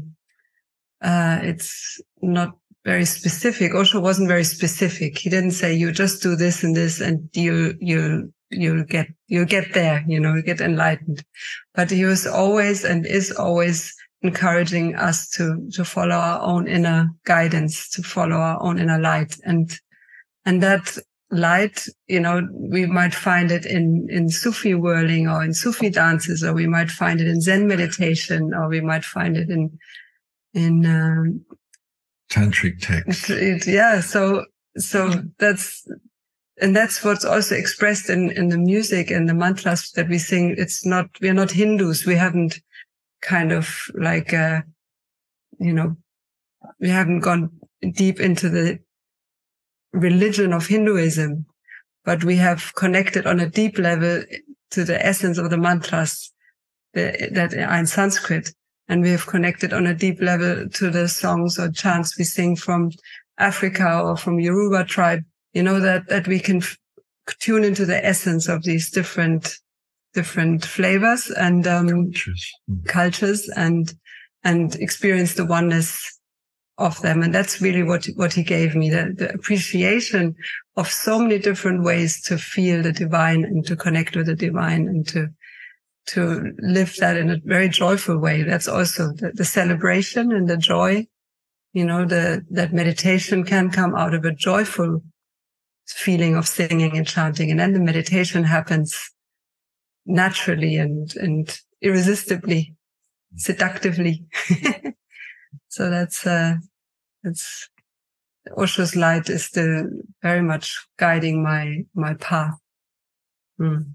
uh, 1.01 1.39
it's 1.41 1.99
not 2.21 2.57
very 2.83 3.05
specific. 3.05 3.73
Osho 3.73 3.99
wasn't 3.99 4.27
very 4.27 4.43
specific. 4.43 5.17
He 5.17 5.29
didn't 5.29 5.51
say 5.51 5.73
you 5.73 5.91
just 5.91 6.23
do 6.23 6.35
this 6.35 6.63
and 6.63 6.75
this 6.75 6.99
and 6.99 7.29
you 7.33 7.75
you 7.79 8.33
you'll 8.49 8.83
get 8.83 9.07
you'll 9.27 9.45
get 9.45 9.73
there 9.73 10.03
you 10.07 10.19
know 10.19 10.33
you 10.33 10.41
get 10.41 10.61
enlightened. 10.61 11.23
But 11.75 11.91
he 11.91 12.05
was 12.05 12.25
always 12.25 12.83
and 12.83 13.05
is 13.05 13.31
always 13.31 13.93
encouraging 14.21 14.95
us 14.95 15.29
to 15.29 15.69
to 15.73 15.83
follow 15.85 16.15
our 16.15 16.41
own 16.41 16.67
inner 16.67 17.09
guidance, 17.25 17.89
to 17.89 18.03
follow 18.03 18.37
our 18.37 18.61
own 18.61 18.79
inner 18.79 18.99
light, 18.99 19.37
and 19.45 19.71
and 20.45 20.61
that 20.63 20.97
light, 21.31 21.87
you 22.07 22.19
know, 22.19 22.47
we 22.51 22.85
might 22.85 23.13
find 23.13 23.51
it 23.51 23.65
in 23.65 24.07
in 24.09 24.29
Sufi 24.29 24.73
whirling 24.73 25.27
or 25.27 25.43
in 25.43 25.53
Sufi 25.53 25.89
dances, 25.89 26.43
or 26.43 26.53
we 26.53 26.67
might 26.67 26.91
find 26.91 27.21
it 27.21 27.27
in 27.27 27.41
Zen 27.41 27.67
meditation, 27.67 28.53
or 28.53 28.67
we 28.67 28.81
might 28.81 29.05
find 29.05 29.37
it 29.37 29.49
in 29.49 29.77
in 30.53 30.85
um, 30.85 31.45
tantric 32.31 32.79
texts. 32.79 33.67
yeah, 33.67 34.01
so 34.01 34.45
so 34.77 35.11
that's 35.37 35.87
and 36.61 36.75
that's 36.75 37.03
what's 37.03 37.25
also 37.25 37.55
expressed 37.55 38.09
in 38.09 38.31
in 38.31 38.49
the 38.49 38.57
music 38.57 39.11
and 39.11 39.29
the 39.29 39.33
mantras 39.33 39.91
that 39.91 40.09
we 40.09 40.17
sing. 40.17 40.55
It's 40.57 40.85
not 40.85 41.09
we're 41.21 41.33
not 41.33 41.51
Hindus. 41.51 42.05
We 42.05 42.15
haven't 42.15 42.59
kind 43.21 43.51
of 43.51 43.69
like, 43.93 44.33
uh, 44.33 44.61
you 45.59 45.73
know, 45.73 45.95
we 46.79 46.89
haven't 46.89 47.19
gone 47.19 47.51
deep 47.93 48.19
into 48.19 48.49
the 48.49 48.79
religion 49.93 50.53
of 50.53 50.67
Hinduism, 50.67 51.45
but 52.03 52.23
we 52.23 52.35
have 52.37 52.73
connected 52.75 53.27
on 53.27 53.39
a 53.39 53.49
deep 53.49 53.77
level 53.77 54.23
to 54.71 54.83
the 54.83 55.05
essence 55.05 55.37
of 55.37 55.49
the 55.49 55.57
mantras 55.57 56.31
that 56.93 57.53
are 57.53 57.77
in 57.77 57.85
Sanskrit. 57.85 58.53
And 58.91 59.01
we 59.01 59.09
have 59.09 59.25
connected 59.25 59.73
on 59.73 59.87
a 59.87 59.95
deep 59.95 60.21
level 60.21 60.67
to 60.67 60.89
the 60.91 61.07
songs 61.07 61.57
or 61.57 61.71
chants 61.71 62.17
we 62.17 62.25
sing 62.25 62.55
from 62.55 62.91
Africa 63.39 64.01
or 64.03 64.17
from 64.17 64.39
Yoruba 64.39 64.83
tribe 64.83 65.23
you 65.53 65.63
know, 65.63 65.79
that, 65.79 66.07
that 66.07 66.27
we 66.27 66.39
can 66.39 66.57
f- 66.57 66.77
tune 67.39 67.63
into 67.63 67.85
the 67.85 68.05
essence 68.05 68.47
of 68.47 68.63
these 68.63 68.89
different, 68.89 69.57
different 70.13 70.65
flavors 70.65 71.29
and, 71.31 71.67
um, 71.67 71.87
cultures, 71.87 72.51
mm. 72.69 72.85
cultures 72.87 73.49
and, 73.55 73.93
and 74.43 74.75
experience 74.75 75.33
the 75.33 75.45
oneness 75.45 76.19
of 76.77 76.99
them. 77.01 77.21
And 77.21 77.35
that's 77.35 77.61
really 77.61 77.83
what, 77.83 78.05
what 78.15 78.33
he 78.33 78.43
gave 78.43 78.75
me, 78.75 78.89
the, 78.89 79.13
the 79.15 79.33
appreciation 79.33 80.35
of 80.77 80.89
so 80.89 81.19
many 81.19 81.37
different 81.37 81.83
ways 81.83 82.21
to 82.23 82.37
feel 82.37 82.81
the 82.81 82.93
divine 82.93 83.43
and 83.43 83.65
to 83.67 83.75
connect 83.75 84.15
with 84.15 84.27
the 84.27 84.35
divine 84.35 84.87
and 84.87 85.07
to, 85.09 85.27
to 86.07 86.53
live 86.59 86.95
that 86.99 87.17
in 87.17 87.29
a 87.29 87.37
very 87.43 87.69
joyful 87.69 88.17
way. 88.17 88.43
That's 88.43 88.67
also 88.67 89.11
the, 89.13 89.31
the 89.33 89.45
celebration 89.45 90.31
and 90.31 90.47
the 90.47 90.57
joy. 90.57 91.07
You 91.73 91.85
know, 91.85 92.05
the, 92.05 92.45
that 92.49 92.73
meditation 92.73 93.43
can 93.43 93.69
come 93.69 93.95
out 93.95 94.13
of 94.13 94.25
a 94.25 94.33
joyful 94.33 95.01
feeling 95.87 96.35
of 96.35 96.47
singing 96.47 96.97
and 96.97 97.07
chanting. 97.07 97.49
And 97.51 97.59
then 97.59 97.73
the 97.73 97.79
meditation 97.79 98.43
happens 98.43 98.97
naturally 100.05 100.75
and, 100.75 101.15
and 101.15 101.57
irresistibly, 101.81 102.75
seductively. 103.35 104.25
so 105.69 105.89
that's, 105.89 106.25
uh, 106.25 106.55
that's 107.23 107.69
Osho's 108.57 108.95
light 108.95 109.29
is 109.29 109.45
still 109.45 109.87
very 110.21 110.41
much 110.41 110.85
guiding 110.97 111.43
my, 111.43 111.85
my 111.93 112.15
path. 112.15 112.57
Mm. 113.59 113.93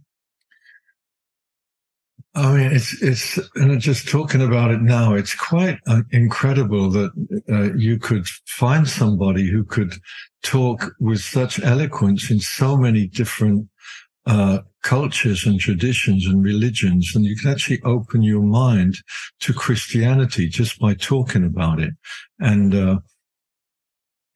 I 2.37 2.55
mean, 2.55 2.71
it's 2.73 3.03
it's 3.03 3.39
and 3.55 3.81
just 3.81 4.09
talking 4.09 4.43
about 4.43 4.71
it 4.71 4.83
now, 4.83 5.15
it's 5.15 5.35
quite 5.35 5.79
uh, 5.87 6.03
incredible 6.11 6.91
that 6.91 7.11
uh, 7.49 7.75
you 7.75 7.99
could 7.99 8.27
find 8.47 8.87
somebody 8.87 9.49
who 9.49 9.65
could 9.65 9.95
talk 10.43 10.93
with 11.01 11.21
such 11.21 11.59
eloquence 11.61 12.31
in 12.31 12.41
so 12.41 12.77
many 12.77 13.07
different 13.07 13.67
uh, 14.27 14.59
cultures 14.83 15.47
and 15.47 15.59
traditions 15.59 16.27
and 16.27 16.45
religions, 16.45 17.13
and 17.15 17.25
you 17.25 17.37
can 17.37 17.51
actually 17.51 17.81
open 17.85 18.23
your 18.23 18.43
mind 18.43 18.97
to 19.41 19.55
Christianity 19.55 20.47
just 20.47 20.79
by 20.79 20.93
talking 20.93 21.45
about 21.45 21.81
it. 21.81 21.95
And 22.39 22.75
uh, 22.75 22.99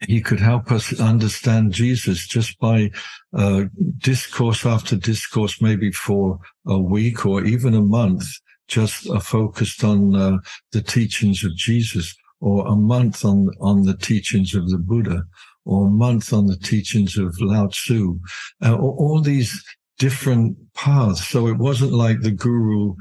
he 0.06 0.20
could 0.20 0.40
help 0.40 0.72
us 0.72 0.98
understand 0.98 1.72
Jesus 1.72 2.26
just 2.26 2.58
by 2.58 2.90
uh, 3.34 3.64
discourse 3.98 4.64
after 4.64 4.96
discourse, 4.96 5.60
maybe 5.60 5.92
for 5.92 6.38
a 6.66 6.78
week 6.78 7.26
or 7.26 7.44
even 7.44 7.74
a 7.74 7.82
month, 7.82 8.24
just 8.68 9.08
uh, 9.10 9.20
focused 9.20 9.84
on 9.84 10.14
uh, 10.14 10.38
the 10.72 10.82
teachings 10.82 11.44
of 11.44 11.54
Jesus, 11.56 12.14
or 12.40 12.66
a 12.66 12.76
month 12.76 13.24
on 13.24 13.48
on 13.60 13.82
the 13.82 13.96
teachings 13.96 14.54
of 14.54 14.70
the 14.70 14.78
Buddha, 14.78 15.22
or 15.66 15.86
a 15.86 15.90
month 15.90 16.32
on 16.32 16.46
the 16.46 16.56
teachings 16.56 17.18
of 17.18 17.36
Lao 17.40 17.66
Tzu, 17.66 18.18
uh, 18.64 18.76
all 18.76 19.20
these 19.20 19.62
different 19.98 20.56
paths. 20.74 21.28
So 21.28 21.46
it 21.46 21.58
wasn't 21.58 21.92
like 21.92 22.20
the 22.20 22.30
guru 22.30 22.94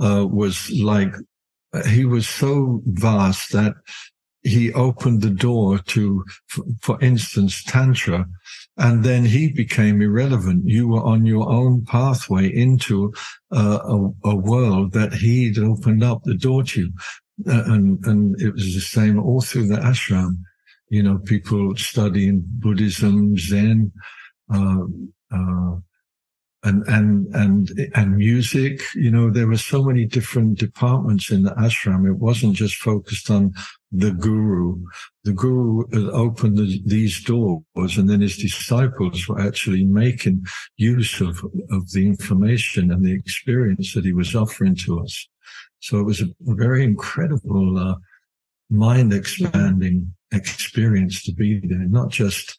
uh, 0.00 0.26
was 0.26 0.70
like 0.70 1.12
he 1.86 2.06
was 2.06 2.26
so 2.26 2.80
vast 2.86 3.52
that 3.52 3.74
he 4.46 4.72
opened 4.72 5.22
the 5.22 5.30
door 5.30 5.78
to, 5.78 6.24
for 6.80 7.00
instance, 7.02 7.62
Tantra, 7.64 8.26
and 8.76 9.04
then 9.04 9.24
he 9.24 9.52
became 9.52 10.00
irrelevant. 10.00 10.62
You 10.66 10.88
were 10.88 11.02
on 11.02 11.26
your 11.26 11.50
own 11.50 11.84
pathway 11.84 12.48
into 12.48 13.12
uh, 13.50 13.80
a, 13.84 14.28
a, 14.30 14.36
world 14.36 14.92
that 14.92 15.14
he'd 15.14 15.58
opened 15.58 16.04
up 16.04 16.22
the 16.24 16.34
door 16.34 16.62
to. 16.64 16.90
Uh, 17.48 17.64
and, 17.66 18.04
and 18.06 18.40
it 18.40 18.52
was 18.52 18.74
the 18.74 18.80
same 18.80 19.18
all 19.18 19.40
through 19.40 19.66
the 19.66 19.76
ashram. 19.76 20.38
You 20.88 21.02
know, 21.02 21.18
people 21.18 21.74
studying 21.76 22.44
Buddhism, 22.46 23.36
Zen, 23.36 23.92
uh, 24.54 24.84
uh 25.32 25.76
and 26.66 26.82
and 26.88 27.34
and 27.34 27.90
and 27.94 28.16
music. 28.16 28.82
You 28.94 29.10
know, 29.10 29.30
there 29.30 29.46
were 29.46 29.56
so 29.56 29.82
many 29.82 30.04
different 30.04 30.58
departments 30.58 31.30
in 31.30 31.44
the 31.44 31.52
ashram. 31.52 32.06
It 32.08 32.18
wasn't 32.18 32.56
just 32.56 32.76
focused 32.76 33.30
on 33.30 33.52
the 33.92 34.10
guru. 34.10 34.82
The 35.24 35.32
guru 35.32 35.84
opened 36.12 36.58
the, 36.58 36.82
these 36.84 37.22
doors, 37.22 37.96
and 37.96 38.08
then 38.10 38.20
his 38.20 38.36
disciples 38.36 39.28
were 39.28 39.40
actually 39.40 39.84
making 39.84 40.44
use 40.76 41.20
of 41.20 41.44
of 41.70 41.90
the 41.92 42.04
information 42.06 42.90
and 42.90 43.04
the 43.04 43.14
experience 43.14 43.94
that 43.94 44.04
he 44.04 44.12
was 44.12 44.34
offering 44.34 44.74
to 44.84 45.00
us. 45.00 45.28
So 45.80 46.00
it 46.00 46.04
was 46.04 46.20
a, 46.20 46.26
a 46.50 46.54
very 46.54 46.82
incredible, 46.82 47.78
uh, 47.78 47.94
mind 48.70 49.12
expanding 49.12 50.12
experience 50.32 51.22
to 51.24 51.32
be 51.32 51.60
there, 51.62 51.86
not 52.00 52.08
just 52.08 52.58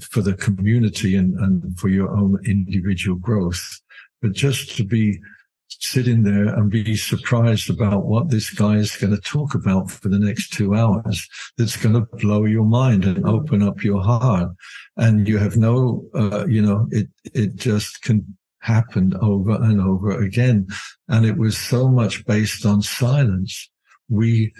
for 0.00 0.22
the 0.22 0.34
community 0.34 1.16
and, 1.16 1.34
and 1.38 1.78
for 1.78 1.88
your 1.88 2.10
own 2.10 2.38
individual 2.44 3.16
growth, 3.16 3.80
but 4.22 4.32
just 4.32 4.76
to 4.76 4.84
be 4.84 5.20
sitting 5.68 6.24
there 6.24 6.46
and 6.46 6.70
be 6.70 6.96
surprised 6.96 7.70
about 7.70 8.04
what 8.04 8.30
this 8.30 8.50
guy 8.50 8.76
is 8.76 8.96
going 8.96 9.14
to 9.14 9.20
talk 9.20 9.54
about 9.54 9.90
for 9.90 10.08
the 10.08 10.18
next 10.18 10.52
two 10.52 10.74
hours 10.74 11.26
that's 11.56 11.76
going 11.76 11.94
to 11.94 12.06
blow 12.18 12.44
your 12.44 12.64
mind 12.64 13.04
and 13.04 13.24
open 13.24 13.62
up 13.62 13.82
your 13.82 14.02
heart. 14.02 14.50
And 14.96 15.28
you 15.28 15.38
have 15.38 15.56
no 15.56 16.04
uh, 16.14 16.46
you 16.46 16.60
know 16.60 16.86
it 16.90 17.08
it 17.34 17.56
just 17.56 18.02
can 18.02 18.36
happen 18.60 19.14
over 19.22 19.52
and 19.52 19.80
over 19.80 20.20
again. 20.20 20.66
And 21.08 21.24
it 21.24 21.38
was 21.38 21.56
so 21.56 21.88
much 21.88 22.26
based 22.26 22.66
on 22.66 22.82
silence. 22.82 23.70
We 24.08 24.52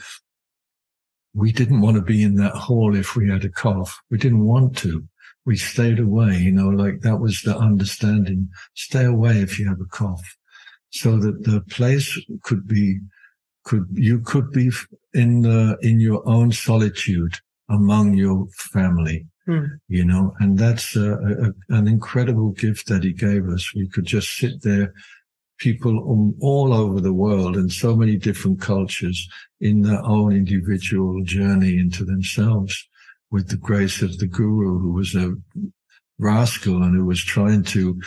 we 1.35 1.53
didn't 1.53 1.81
want 1.81 1.97
to 1.97 2.03
be 2.03 2.23
in 2.23 2.37
that 2.37 2.55
hall 2.55 2.97
if 2.97 3.15
we 3.15 3.29
had 3.29 3.45
a 3.45 3.49
cough. 3.49 4.01
We 4.11 4.19
didn't 4.19 4.45
want 4.45 4.77
to 4.79 5.07
we 5.47 5.57
stayed 5.57 5.99
away, 5.99 6.37
you 6.37 6.53
know, 6.53 6.69
like 6.69 7.01
that 7.01 7.21
was 7.21 7.43
the 7.43 7.57
understanding. 7.57 8.49
Stay 8.75 9.05
away 9.05 9.39
if 9.39 9.59
you 9.59 9.69
have 9.69 9.81
a 9.81 9.87
cough. 9.87 10.37
So 10.91 11.19
that 11.19 11.45
the 11.45 11.61
place 11.71 12.19
could 12.43 12.67
be, 12.67 12.99
could, 13.65 13.87
you 13.93 14.21
could 14.21 14.51
be 14.51 14.71
in 15.15 15.43
the, 15.43 15.79
in 15.83 16.01
your 16.01 16.29
own 16.29 16.53
solitude 16.53 17.35
among 17.69 18.15
your 18.15 18.49
family, 18.73 19.27
mm. 19.49 19.69
you 19.89 20.05
know, 20.05 20.35
and 20.41 20.59
that's 20.59 20.97
a, 20.97 21.13
a, 21.13 21.75
an 21.77 21.87
incredible 21.87 22.51
gift 22.51 22.89
that 22.89 23.05
he 23.05 23.13
gave 23.13 23.49
us. 23.49 23.73
We 23.75 23.89
could 23.89 24.05
just 24.05 24.37
sit 24.37 24.63
there, 24.63 24.93
people 25.59 26.35
all 26.41 26.73
over 26.73 27.01
the 27.01 27.13
world 27.13 27.57
and 27.57 27.71
so 27.71 27.95
many 27.95 28.17
different 28.17 28.61
cultures 28.61 29.29
in 29.61 29.83
their 29.83 30.03
own 30.05 30.33
individual 30.33 31.23
journey 31.23 31.79
into 31.79 32.05
themselves 32.05 32.89
with 33.31 33.49
the 33.49 33.57
grace 33.57 34.03
of 34.03 34.19
the 34.19 34.27
guru, 34.27 34.79
who 34.79 34.93
was 34.93 35.15
a 35.15 35.35
rascal 36.19 36.83
and 36.83 36.95
who 36.95 37.05
was 37.05 37.23
trying 37.23 37.63
to 37.63 38.01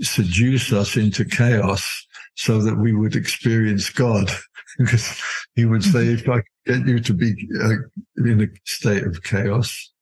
seduce 0.00 0.72
us 0.72 0.96
into 0.96 1.24
chaos 1.24 2.06
so 2.34 2.60
that 2.62 2.76
we 2.76 2.94
would 2.94 3.16
experience 3.16 3.90
God. 3.90 4.30
because 4.78 5.20
he 5.54 5.64
would 5.64 5.84
say, 5.84 6.06
if 6.06 6.28
I 6.28 6.42
get 6.66 6.86
you 6.86 7.00
to 7.00 7.14
be 7.14 7.34
uh, 7.62 8.24
in 8.24 8.42
a 8.42 8.46
state 8.64 9.04
of 9.04 9.22
chaos, 9.22 9.92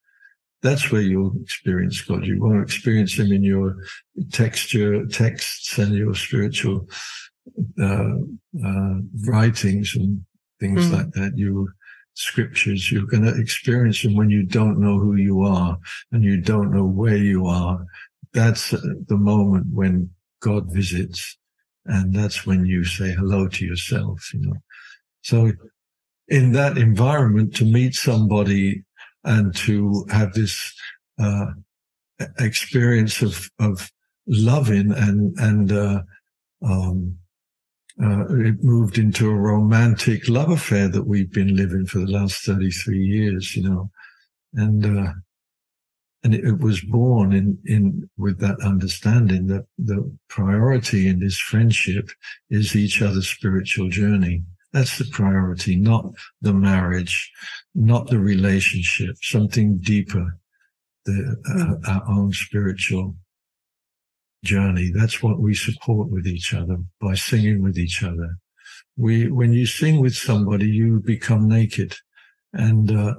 that's 0.62 0.92
where 0.92 1.00
you'll 1.00 1.34
experience 1.42 2.00
God. 2.02 2.26
You 2.26 2.40
won't 2.40 2.62
experience 2.62 3.18
him 3.18 3.32
in 3.32 3.42
your 3.42 3.76
texture, 4.32 5.06
texts 5.06 5.78
and 5.78 5.94
your 5.94 6.14
spiritual 6.14 6.86
uh, 7.80 8.14
uh, 8.64 8.94
writings 9.26 9.96
and 9.96 10.24
things 10.60 10.86
mm. 10.86 10.92
like 10.92 11.10
that. 11.12 11.32
You 11.36 11.70
scriptures. 12.20 12.92
You're 12.92 13.06
going 13.06 13.24
to 13.24 13.40
experience 13.40 14.02
them 14.02 14.14
when 14.14 14.30
you 14.30 14.42
don't 14.42 14.78
know 14.78 14.98
who 14.98 15.16
you 15.16 15.42
are 15.42 15.78
and 16.12 16.22
you 16.22 16.40
don't 16.40 16.70
know 16.70 16.84
where 16.84 17.16
you 17.16 17.46
are. 17.46 17.84
That's 18.32 18.70
the 18.70 19.16
moment 19.16 19.66
when 19.72 20.10
God 20.40 20.72
visits. 20.72 21.36
And 21.86 22.14
that's 22.14 22.46
when 22.46 22.66
you 22.66 22.84
say 22.84 23.12
hello 23.12 23.48
to 23.48 23.64
yourself, 23.64 24.32
you 24.34 24.40
know. 24.42 24.56
So 25.22 25.52
in 26.28 26.52
that 26.52 26.76
environment, 26.76 27.54
to 27.56 27.64
meet 27.64 27.94
somebody 27.94 28.84
and 29.24 29.54
to 29.56 30.06
have 30.10 30.34
this, 30.34 30.74
uh, 31.18 31.46
experience 32.38 33.22
of, 33.22 33.50
of 33.58 33.90
loving 34.26 34.92
and, 34.92 35.36
and, 35.38 35.72
uh, 35.72 36.02
um, 36.62 37.16
uh, 38.02 38.24
it 38.30 38.62
moved 38.64 38.98
into 38.98 39.28
a 39.28 39.34
romantic 39.34 40.28
love 40.28 40.50
affair 40.50 40.88
that 40.88 41.06
we've 41.06 41.32
been 41.32 41.54
living 41.54 41.84
for 41.84 41.98
the 41.98 42.10
last 42.10 42.44
33 42.44 42.98
years, 42.98 43.54
you 43.54 43.68
know, 43.68 43.90
and, 44.54 44.84
uh, 44.86 45.12
and 46.22 46.34
it, 46.34 46.44
it, 46.44 46.58
was 46.60 46.80
born 46.80 47.32
in, 47.32 47.58
in, 47.66 48.08
with 48.16 48.38
that 48.40 48.58
understanding 48.64 49.46
that 49.48 49.66
the 49.78 50.10
priority 50.28 51.08
in 51.08 51.20
this 51.20 51.38
friendship 51.38 52.08
is 52.48 52.74
each 52.74 53.02
other's 53.02 53.28
spiritual 53.28 53.88
journey. 53.88 54.42
That's 54.72 54.98
the 54.98 55.06
priority, 55.10 55.76
not 55.76 56.06
the 56.40 56.54
marriage, 56.54 57.30
not 57.74 58.06
the 58.06 58.18
relationship, 58.18 59.16
something 59.20 59.78
deeper, 59.78 60.38
the, 61.04 61.36
uh, 61.86 61.90
our 61.90 62.08
own 62.08 62.32
spiritual 62.32 63.14
journey. 64.44 64.90
That's 64.94 65.22
what 65.22 65.40
we 65.40 65.54
support 65.54 66.08
with 66.08 66.26
each 66.26 66.54
other 66.54 66.78
by 67.00 67.14
singing 67.14 67.62
with 67.62 67.78
each 67.78 68.02
other. 68.02 68.36
We, 68.96 69.30
when 69.30 69.52
you 69.52 69.66
sing 69.66 70.00
with 70.00 70.14
somebody, 70.14 70.66
you 70.66 71.00
become 71.00 71.48
naked 71.48 71.96
and, 72.52 72.90
uh, 72.90 73.14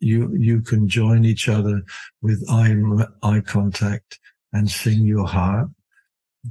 you, 0.00 0.34
you 0.36 0.60
can 0.60 0.86
join 0.88 1.24
each 1.24 1.48
other 1.48 1.82
with 2.20 2.44
eye, 2.50 2.74
eye 3.22 3.40
contact 3.40 4.18
and 4.52 4.70
sing 4.70 5.04
your 5.04 5.26
heart. 5.26 5.68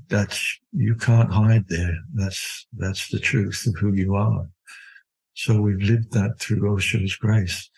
That's, 0.10 0.60
you 0.72 0.96
can't 0.96 1.32
hide 1.32 1.68
there. 1.68 1.96
That's, 2.16 2.66
that's 2.76 3.10
the 3.10 3.20
truth 3.20 3.66
of 3.68 3.76
who 3.80 3.94
you 3.94 4.16
are. 4.16 4.48
So 5.36 5.62
we've 5.62 5.82
lived 5.82 6.14
that 6.14 6.40
through 6.40 6.62
Osho's 6.62 7.16
grace. 7.16 7.70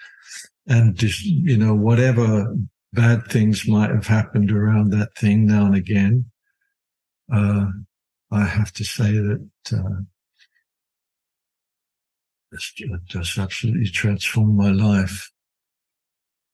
And 0.67 0.95
just, 0.95 1.23
you 1.23 1.57
know, 1.57 1.75
whatever 1.75 2.55
bad 2.93 3.25
things 3.27 3.67
might 3.67 3.89
have 3.89 4.07
happened 4.07 4.51
around 4.51 4.91
that 4.91 5.15
thing 5.17 5.45
now 5.45 5.65
and 5.65 5.75
again, 5.75 6.25
uh, 7.33 7.65
I 8.31 8.43
have 8.43 8.71
to 8.73 8.83
say 8.83 9.11
that, 9.11 9.49
uh, 9.71 10.01
it's 12.51 12.73
just 13.07 13.37
absolutely 13.37 13.89
transformed 13.89 14.55
my 14.55 14.71
life. 14.71 15.29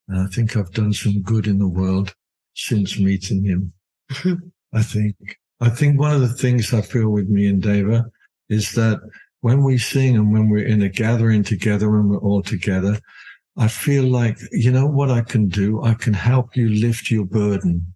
And 0.08 0.20
I 0.22 0.28
think 0.28 0.58
I've 0.58 0.72
done 0.72 0.94
some 0.94 1.22
good 1.22 1.48
in 1.48 1.60
the 1.60 1.68
world 1.68 2.16
since 2.56 3.00
meeting 3.00 3.44
him. 3.44 3.74
I 4.74 4.82
think, 4.82 5.16
I 5.60 5.70
think 5.70 6.00
one 6.00 6.14
of 6.14 6.22
the 6.22 6.34
things 6.34 6.74
I 6.74 6.82
feel 6.82 7.10
with 7.10 7.30
me 7.30 7.48
and 7.48 7.62
Deva 7.62 8.06
is 8.50 8.74
that 8.74 9.00
when 9.42 9.64
we 9.64 9.78
sing 9.78 10.16
and 10.16 10.32
when 10.34 10.50
we're 10.50 10.66
in 10.66 10.82
a 10.82 10.90
gathering 10.90 11.44
together, 11.44 11.90
when 11.90 12.10
we're 12.10 12.18
all 12.18 12.42
together, 12.42 13.00
I 13.58 13.68
feel 13.68 14.04
like, 14.04 14.38
you 14.52 14.72
know 14.72 14.88
what 14.88 15.12
I 15.12 15.22
can 15.22 15.48
do? 15.48 15.84
I 15.84 15.94
can 15.94 16.14
help 16.14 16.56
you 16.56 16.70
lift 16.70 17.12
your 17.12 17.26
burden. 17.26 17.94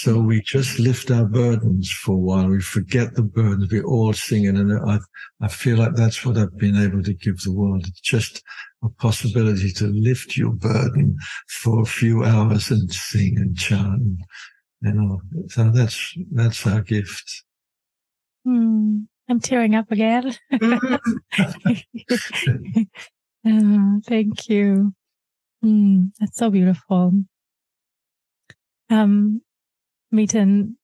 So 0.00 0.20
we 0.20 0.42
just 0.42 0.78
lift 0.78 1.10
our 1.10 1.24
burdens 1.24 1.90
for 1.90 2.12
a 2.12 2.18
while. 2.18 2.46
We 2.46 2.60
forget 2.60 3.14
the 3.14 3.22
burdens. 3.22 3.72
We're 3.72 3.82
all 3.82 4.12
singing. 4.12 4.56
And 4.56 4.72
I, 4.88 5.00
I 5.40 5.48
feel 5.48 5.76
like 5.76 5.96
that's 5.96 6.24
what 6.24 6.38
I've 6.38 6.56
been 6.56 6.76
able 6.76 7.02
to 7.02 7.12
give 7.12 7.40
the 7.40 7.50
world. 7.50 7.84
It's 7.84 7.98
just 8.00 8.40
a 8.84 8.88
possibility 8.90 9.72
to 9.72 9.88
lift 9.88 10.36
your 10.36 10.52
burden 10.52 11.16
for 11.48 11.82
a 11.82 11.84
few 11.84 12.22
hours 12.22 12.70
and 12.70 12.92
sing 12.92 13.38
and 13.38 13.58
chant. 13.58 14.20
You 14.82 14.92
know, 14.92 15.20
so 15.48 15.68
that's, 15.72 16.14
that's 16.30 16.64
our 16.64 16.82
gift. 16.82 17.42
Hmm. 18.44 19.00
I'm 19.28 19.40
tearing 19.40 19.74
up 19.74 19.90
again. 19.90 20.32
oh, 20.62 20.98
thank 24.06 24.48
you. 24.48 24.94
Mm, 25.64 26.12
that's 26.20 26.36
so 26.36 26.50
beautiful. 26.50 27.24
Um, 28.90 29.42
Miten, 30.12 30.76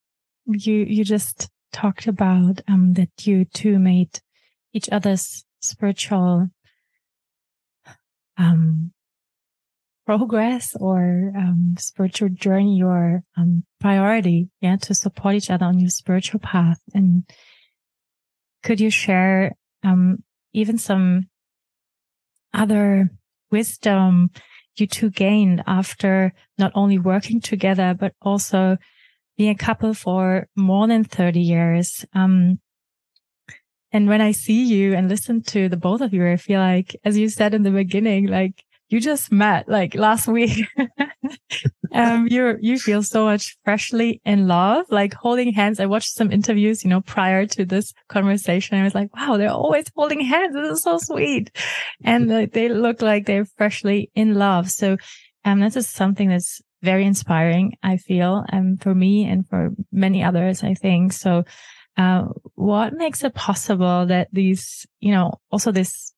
you 0.45 0.73
you 0.73 1.03
just 1.03 1.49
talked 1.71 2.07
about 2.07 2.61
um 2.67 2.93
that 2.93 3.27
you 3.27 3.45
two 3.45 3.79
made 3.79 4.19
each 4.73 4.89
other's 4.91 5.43
spiritual 5.59 6.47
um 8.37 8.91
progress 10.05 10.75
or 10.79 11.31
um 11.35 11.75
spiritual 11.77 12.29
journey 12.29 12.77
your 12.77 13.23
um 13.37 13.63
priority, 13.79 14.49
yeah, 14.61 14.75
to 14.77 14.93
support 14.93 15.35
each 15.35 15.49
other 15.49 15.65
on 15.65 15.79
your 15.79 15.89
spiritual 15.89 16.39
path. 16.39 16.79
And 16.93 17.23
could 18.65 18.79
you 18.79 18.89
share 18.89 19.55
um, 19.83 20.23
even 20.53 20.77
some 20.77 21.29
other 22.53 23.11
wisdom 23.51 24.31
you 24.77 24.87
two 24.87 25.09
gained 25.09 25.63
after 25.67 26.33
not 26.57 26.71
only 26.75 26.97
working 26.97 27.39
together, 27.39 27.95
but 27.97 28.13
also 28.21 28.77
being 29.37 29.49
a 29.49 29.55
couple 29.55 29.93
for 29.93 30.47
more 30.55 30.87
than 30.87 31.03
30 31.03 31.39
years? 31.39 32.05
Um, 32.13 32.59
and 33.91 34.09
when 34.09 34.21
I 34.21 34.31
see 34.31 34.63
you 34.65 34.93
and 34.93 35.07
listen 35.07 35.41
to 35.43 35.69
the 35.69 35.77
both 35.77 36.01
of 36.01 36.13
you, 36.13 36.27
I 36.27 36.35
feel 36.35 36.59
like, 36.59 36.95
as 37.05 37.17
you 37.17 37.29
said 37.29 37.53
in 37.53 37.63
the 37.63 37.71
beginning, 37.71 38.27
like 38.27 38.65
you 38.89 38.99
just 38.99 39.31
met 39.31 39.67
like 39.67 39.95
last 39.95 40.27
week. 40.27 40.67
um, 41.93 42.27
you 42.27 42.57
you 42.61 42.77
feel 42.77 43.01
so 43.01 43.25
much 43.25 43.57
freshly 43.63 44.21
in 44.25 44.47
love, 44.47 44.85
like 44.89 45.13
holding 45.13 45.53
hands. 45.53 45.79
I 45.79 45.85
watched 45.85 46.13
some 46.13 46.31
interviews, 46.31 46.83
you 46.83 46.89
know, 46.89 47.01
prior 47.01 47.45
to 47.47 47.65
this 47.65 47.93
conversation. 48.09 48.77
I 48.77 48.83
was 48.83 48.93
like, 48.93 49.15
wow, 49.15 49.37
they're 49.37 49.49
always 49.49 49.85
holding 49.95 50.21
hands. 50.21 50.53
This 50.53 50.71
is 50.77 50.83
so 50.83 50.97
sweet, 50.99 51.55
and 52.03 52.29
they 52.29 52.69
look 52.69 53.01
like 53.01 53.25
they're 53.25 53.45
freshly 53.57 54.11
in 54.13 54.35
love. 54.35 54.69
So, 54.69 54.97
um, 55.45 55.61
this 55.61 55.75
is 55.75 55.87
something 55.87 56.29
that's 56.29 56.61
very 56.85 57.05
inspiring. 57.05 57.73
I 57.83 57.97
feel, 57.97 58.45
um, 58.53 58.77
for 58.77 58.95
me 58.95 59.25
and 59.25 59.47
for 59.49 59.71
many 59.91 60.23
others, 60.23 60.63
I 60.63 60.73
think. 60.75 61.13
So, 61.13 61.43
uh, 61.97 62.25
what 62.55 62.93
makes 62.93 63.23
it 63.23 63.33
possible 63.33 64.05
that 64.05 64.27
these, 64.31 64.85
you 64.99 65.11
know, 65.11 65.39
also 65.51 65.71
this 65.71 66.13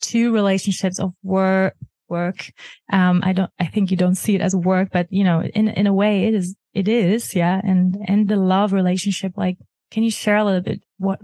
two 0.00 0.32
relationships 0.32 0.98
of 0.98 1.12
work 1.22 1.74
work 2.08 2.52
um 2.92 3.22
i 3.24 3.32
don't 3.32 3.50
i 3.58 3.64
think 3.64 3.90
you 3.90 3.96
don't 3.96 4.16
see 4.16 4.34
it 4.34 4.42
as 4.42 4.54
work 4.54 4.88
but 4.92 5.06
you 5.10 5.24
know 5.24 5.40
in 5.42 5.68
in 5.68 5.86
a 5.86 5.94
way 5.94 6.26
it 6.26 6.34
is 6.34 6.54
it 6.74 6.86
is 6.86 7.34
yeah 7.34 7.58
and 7.64 7.96
and 8.06 8.28
the 8.28 8.36
love 8.36 8.72
relationship 8.74 9.32
like 9.36 9.56
can 9.90 10.02
you 10.02 10.10
share 10.10 10.36
a 10.36 10.44
little 10.44 10.60
bit 10.60 10.82
what 10.98 11.20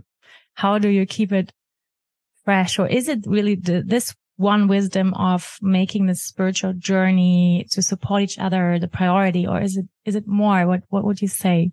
how 0.55 0.79
do 0.79 0.89
you 0.89 1.05
keep 1.05 1.31
it 1.31 1.53
fresh 2.45 2.79
or 2.79 2.87
is 2.87 3.09
it 3.09 3.21
really 3.27 3.55
the, 3.55 3.83
this 3.85 4.15
one 4.39 4.69
wisdom 4.69 5.13
of 5.15 5.59
making 5.61 6.07
this 6.07 6.23
spiritual 6.23 6.73
journey 6.73 7.67
to 7.71 7.83
support 7.83 8.23
each 8.23 8.39
other 8.39 8.79
the 8.79 8.89
priority 8.89 9.47
or 9.47 9.61
is 9.61 9.77
it 9.77 9.87
is 10.05 10.15
it 10.15 10.27
more 10.27 10.67
what 10.67 10.83
what 10.89 11.05
would 11.05 11.21
you 11.21 11.29
say 11.29 11.71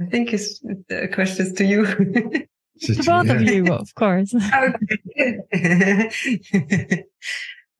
I 0.00 0.06
think 0.06 0.32
it's 0.32 0.60
the 0.88 1.08
question 1.12 1.46
is 1.46 1.52
to 1.54 1.64
you. 1.64 1.86
to 2.80 3.02
Both 3.04 3.30
of 3.30 3.40
you, 3.40 3.72
of 3.72 3.94
course. 3.94 4.34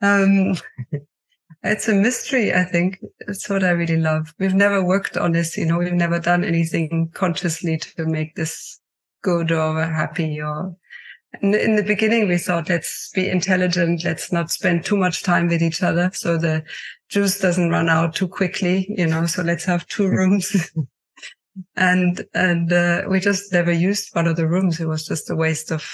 um, 0.00 0.56
it's 1.62 1.88
a 1.88 1.94
mystery, 1.94 2.54
I 2.54 2.64
think. 2.64 3.00
It's 3.20 3.50
what 3.50 3.64
I 3.64 3.70
really 3.70 3.98
love. 3.98 4.34
We've 4.38 4.54
never 4.54 4.82
worked 4.82 5.18
on 5.18 5.32
this, 5.32 5.58
you 5.58 5.66
know, 5.66 5.78
we've 5.78 5.92
never 5.92 6.18
done 6.18 6.42
anything 6.42 7.10
consciously 7.12 7.76
to 7.78 8.06
make 8.06 8.34
this 8.34 8.80
good 9.22 9.52
or 9.52 9.82
happy 9.82 10.40
or 10.40 10.74
in, 11.42 11.54
in 11.54 11.76
the 11.76 11.82
beginning 11.82 12.28
we 12.28 12.38
thought 12.38 12.68
let's 12.68 13.10
be 13.14 13.28
intelligent 13.28 14.04
let's 14.04 14.32
not 14.32 14.50
spend 14.50 14.84
too 14.84 14.96
much 14.96 15.22
time 15.22 15.48
with 15.48 15.62
each 15.62 15.82
other 15.82 16.10
so 16.12 16.36
the 16.36 16.62
juice 17.08 17.38
doesn't 17.38 17.70
run 17.70 17.88
out 17.88 18.14
too 18.14 18.28
quickly 18.28 18.86
you 18.96 19.06
know 19.06 19.26
so 19.26 19.42
let's 19.42 19.64
have 19.64 19.86
two 19.86 20.08
rooms 20.18 20.70
and 21.76 22.24
and 22.34 22.72
uh, 22.72 23.02
we 23.08 23.20
just 23.20 23.52
never 23.52 23.72
used 23.72 24.14
one 24.14 24.26
of 24.26 24.36
the 24.36 24.46
rooms. 24.46 24.80
It 24.80 24.88
was 24.88 25.06
just 25.06 25.30
a 25.30 25.36
waste 25.36 25.70
of 25.70 25.88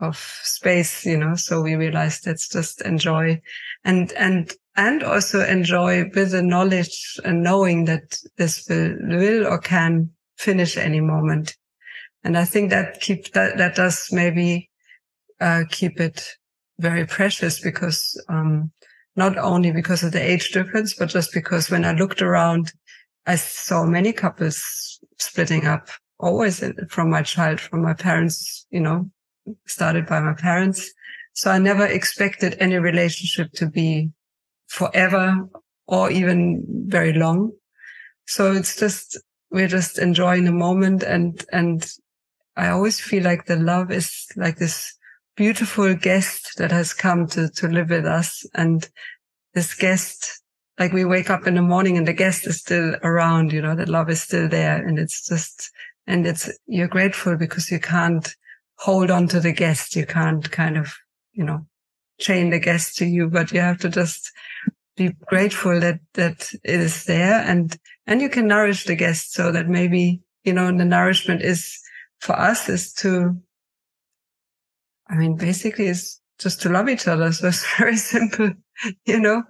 of 0.00 0.16
space, 0.42 1.06
you 1.06 1.16
know. 1.16 1.34
So 1.34 1.62
we 1.62 1.74
realized 1.74 2.26
let's 2.26 2.48
just 2.48 2.82
enjoy, 2.82 3.40
and 3.84 4.12
and 4.12 4.52
and 4.76 5.02
also 5.02 5.44
enjoy 5.44 6.10
with 6.14 6.32
the 6.32 6.42
knowledge 6.42 7.18
and 7.24 7.42
knowing 7.42 7.86
that 7.86 8.18
this 8.36 8.66
will 8.68 8.96
will 9.00 9.46
or 9.46 9.58
can 9.58 10.10
finish 10.38 10.76
any 10.76 11.00
moment. 11.00 11.56
And 12.24 12.36
I 12.36 12.44
think 12.44 12.70
that 12.70 13.00
keep 13.00 13.32
that 13.32 13.56
that 13.58 13.76
does 13.76 14.08
maybe 14.12 14.70
uh, 15.40 15.64
keep 15.70 16.00
it 16.00 16.26
very 16.78 17.06
precious 17.06 17.60
because 17.60 18.22
um, 18.28 18.70
not 19.16 19.38
only 19.38 19.70
because 19.70 20.02
of 20.02 20.12
the 20.12 20.22
age 20.22 20.50
difference, 20.52 20.94
but 20.94 21.08
just 21.08 21.32
because 21.32 21.70
when 21.70 21.84
I 21.84 21.92
looked 21.92 22.22
around, 22.22 22.72
I 23.26 23.36
saw 23.36 23.84
many 23.84 24.12
couples 24.12 25.00
splitting 25.18 25.66
up 25.66 25.88
always 26.18 26.62
from 26.88 27.10
my 27.10 27.22
child, 27.22 27.60
from 27.60 27.82
my 27.82 27.94
parents, 27.94 28.66
you 28.70 28.80
know, 28.80 29.10
started 29.66 30.06
by 30.06 30.20
my 30.20 30.34
parents. 30.34 30.92
So 31.32 31.50
I 31.50 31.58
never 31.58 31.86
expected 31.86 32.56
any 32.60 32.76
relationship 32.76 33.52
to 33.52 33.66
be 33.66 34.10
forever 34.68 35.48
or 35.86 36.10
even 36.10 36.64
very 36.86 37.12
long. 37.12 37.52
So 38.26 38.52
it's 38.52 38.76
just, 38.76 39.18
we're 39.50 39.68
just 39.68 39.98
enjoying 39.98 40.44
the 40.44 40.52
moment 40.52 41.02
and, 41.02 41.44
and 41.52 41.86
I 42.56 42.68
always 42.68 43.00
feel 43.00 43.22
like 43.22 43.46
the 43.46 43.56
love 43.56 43.90
is 43.90 44.26
like 44.36 44.56
this 44.56 44.95
beautiful 45.36 45.94
guest 45.94 46.56
that 46.56 46.72
has 46.72 46.92
come 46.92 47.26
to, 47.28 47.48
to 47.50 47.68
live 47.68 47.90
with 47.90 48.06
us. 48.06 48.44
And 48.54 48.88
this 49.54 49.74
guest 49.74 50.42
like 50.78 50.92
we 50.92 51.04
wake 51.04 51.30
up 51.30 51.46
in 51.46 51.54
the 51.54 51.62
morning 51.62 51.96
and 51.96 52.06
the 52.06 52.12
guest 52.12 52.46
is 52.46 52.58
still 52.58 52.96
around, 53.02 53.52
you 53.52 53.62
know, 53.62 53.74
the 53.74 53.90
love 53.90 54.10
is 54.10 54.20
still 54.20 54.48
there. 54.48 54.76
And 54.76 54.98
it's 54.98 55.26
just, 55.26 55.70
and 56.06 56.26
it's, 56.26 56.50
you're 56.66 56.88
grateful 56.88 57.36
because 57.36 57.70
you 57.70 57.80
can't 57.80 58.34
hold 58.78 59.10
on 59.10 59.26
to 59.28 59.40
the 59.40 59.52
guest. 59.52 59.96
You 59.96 60.04
can't 60.04 60.50
kind 60.50 60.76
of, 60.76 60.94
you 61.32 61.44
know, 61.44 61.66
chain 62.18 62.50
the 62.50 62.58
guest 62.58 62.96
to 62.96 63.06
you, 63.06 63.28
but 63.28 63.52
you 63.52 63.60
have 63.60 63.78
to 63.80 63.88
just 63.88 64.30
be 64.96 65.12
grateful 65.26 65.80
that, 65.80 66.00
that 66.14 66.50
it 66.64 66.80
is 66.80 67.04
there 67.04 67.42
and, 67.46 67.76
and 68.06 68.22
you 68.22 68.28
can 68.28 68.46
nourish 68.46 68.84
the 68.84 68.94
guest 68.94 69.32
so 69.32 69.52
that 69.52 69.68
maybe, 69.68 70.20
you 70.44 70.52
know, 70.52 70.66
the 70.66 70.84
nourishment 70.84 71.42
is 71.42 71.78
for 72.20 72.38
us 72.38 72.68
is 72.68 72.92
to, 72.94 73.36
I 75.08 75.16
mean, 75.16 75.36
basically 75.36 75.86
it's 75.86 76.20
just 76.38 76.60
to 76.62 76.68
love 76.68 76.88
each 76.88 77.08
other. 77.08 77.32
So 77.32 77.48
it's 77.48 77.76
very 77.78 77.96
simple, 77.96 78.50
you 79.04 79.20
know, 79.20 79.42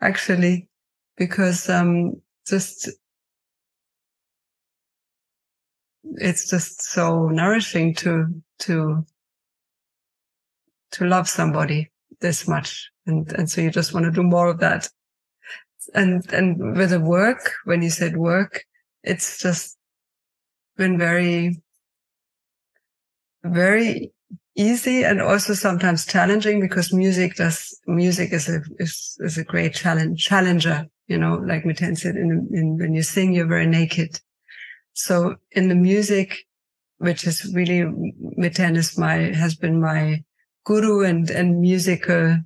actually 0.00 0.68
because 1.16 1.68
um, 1.68 2.20
just 2.46 2.88
it's 6.04 6.48
just 6.48 6.82
so 6.82 7.28
nourishing 7.28 7.94
to 7.94 8.26
to 8.60 9.06
to 10.92 11.06
love 11.06 11.28
somebody 11.28 11.90
this 12.20 12.48
much. 12.48 12.90
And, 13.06 13.30
and 13.32 13.50
so 13.50 13.60
you 13.60 13.70
just 13.70 13.92
want 13.92 14.06
to 14.06 14.12
do 14.12 14.22
more 14.22 14.48
of 14.48 14.60
that. 14.60 14.88
And, 15.94 16.30
and 16.32 16.76
with 16.76 16.90
the 16.90 17.00
work, 17.00 17.52
when 17.64 17.82
you 17.82 17.90
said 17.90 18.16
work, 18.16 18.64
it's 19.02 19.38
just 19.38 19.76
been 20.76 20.96
very, 20.96 21.60
very 23.42 24.12
easy 24.56 25.04
and 25.04 25.20
also 25.20 25.54
sometimes 25.54 26.06
challenging 26.06 26.60
because 26.60 26.92
music 26.92 27.36
does, 27.36 27.78
music 27.86 28.32
is 28.32 28.48
a, 28.48 28.60
is, 28.78 29.16
is 29.20 29.38
a 29.38 29.44
great 29.44 29.74
challenge, 29.74 30.24
challenger, 30.24 30.86
you 31.06 31.18
know, 31.18 31.34
like 31.34 31.64
Miten 31.64 31.96
said, 31.96 32.16
in, 32.16 32.48
in, 32.52 32.78
when 32.78 32.94
you 32.94 33.02
sing, 33.02 33.32
you're 33.32 33.46
very 33.46 33.66
naked. 33.66 34.20
So 34.94 35.36
in 35.52 35.68
the 35.68 35.74
music, 35.74 36.46
which 36.98 37.26
is 37.26 37.50
really, 37.54 37.82
Miten 38.38 38.76
is 38.76 38.98
my, 38.98 39.14
has 39.14 39.54
been 39.54 39.80
my 39.80 40.22
guru 40.64 41.04
and, 41.04 41.30
and 41.30 41.60
musical 41.60 42.38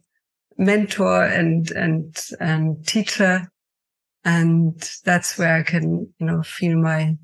mentor 0.59 1.25
and, 1.25 1.71
and, 1.73 2.17
and 2.41 2.87
teacher. 2.87 3.51
And 4.25 4.81
that's 5.05 5.39
where 5.39 5.57
I 5.57 5.63
can, 5.63 6.13
you 6.19 6.27
know, 6.27 6.43
feel 6.43 6.77
my, 6.79 7.17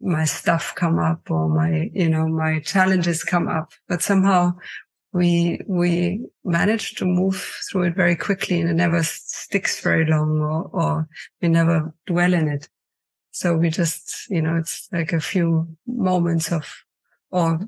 my 0.00 0.24
stuff 0.24 0.74
come 0.74 0.98
up 0.98 1.30
or 1.30 1.48
my, 1.48 1.90
you 1.92 2.08
know, 2.08 2.26
my 2.26 2.60
challenges 2.60 3.22
come 3.22 3.48
up. 3.48 3.72
But 3.88 4.02
somehow 4.02 4.54
we, 5.12 5.60
we 5.66 6.26
manage 6.44 6.94
to 6.96 7.04
move 7.04 7.36
through 7.70 7.84
it 7.84 7.96
very 7.96 8.16
quickly 8.16 8.60
and 8.60 8.70
it 8.70 8.74
never 8.74 9.02
sticks 9.02 9.80
very 9.80 10.06
long 10.06 10.40
or, 10.40 10.70
or 10.72 11.08
we 11.42 11.48
never 11.48 11.92
dwell 12.06 12.32
in 12.32 12.48
it. 12.48 12.68
So 13.32 13.56
we 13.56 13.70
just, 13.70 14.28
you 14.30 14.42
know, 14.42 14.56
it's 14.56 14.88
like 14.92 15.12
a 15.12 15.20
few 15.20 15.68
moments 15.86 16.50
of, 16.50 16.66
or 17.30 17.60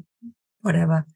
whatever, 0.63 1.07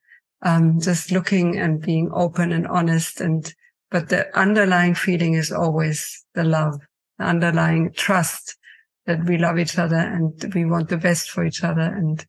um, 0.43 0.81
just 0.81 1.11
looking 1.11 1.59
and 1.59 1.81
being 1.81 2.11
open 2.13 2.53
and 2.53 2.67
honest. 2.67 3.21
And, 3.21 3.53
but 3.91 4.09
the 4.09 4.37
underlying 4.39 4.95
feeling 4.95 5.35
is 5.35 5.51
always 5.51 6.25
the 6.35 6.45
love, 6.45 6.79
the 7.19 7.25
underlying 7.25 7.93
trust 7.93 8.57
that 9.07 9.25
we 9.25 9.39
love 9.39 9.59
each 9.59 9.79
other 9.79 9.97
and 9.97 10.53
we 10.55 10.65
want 10.65 10.89
the 10.89 10.97
best 10.97 11.31
for 11.31 11.45
each 11.45 11.63
other 11.63 11.83
and, 11.83 12.27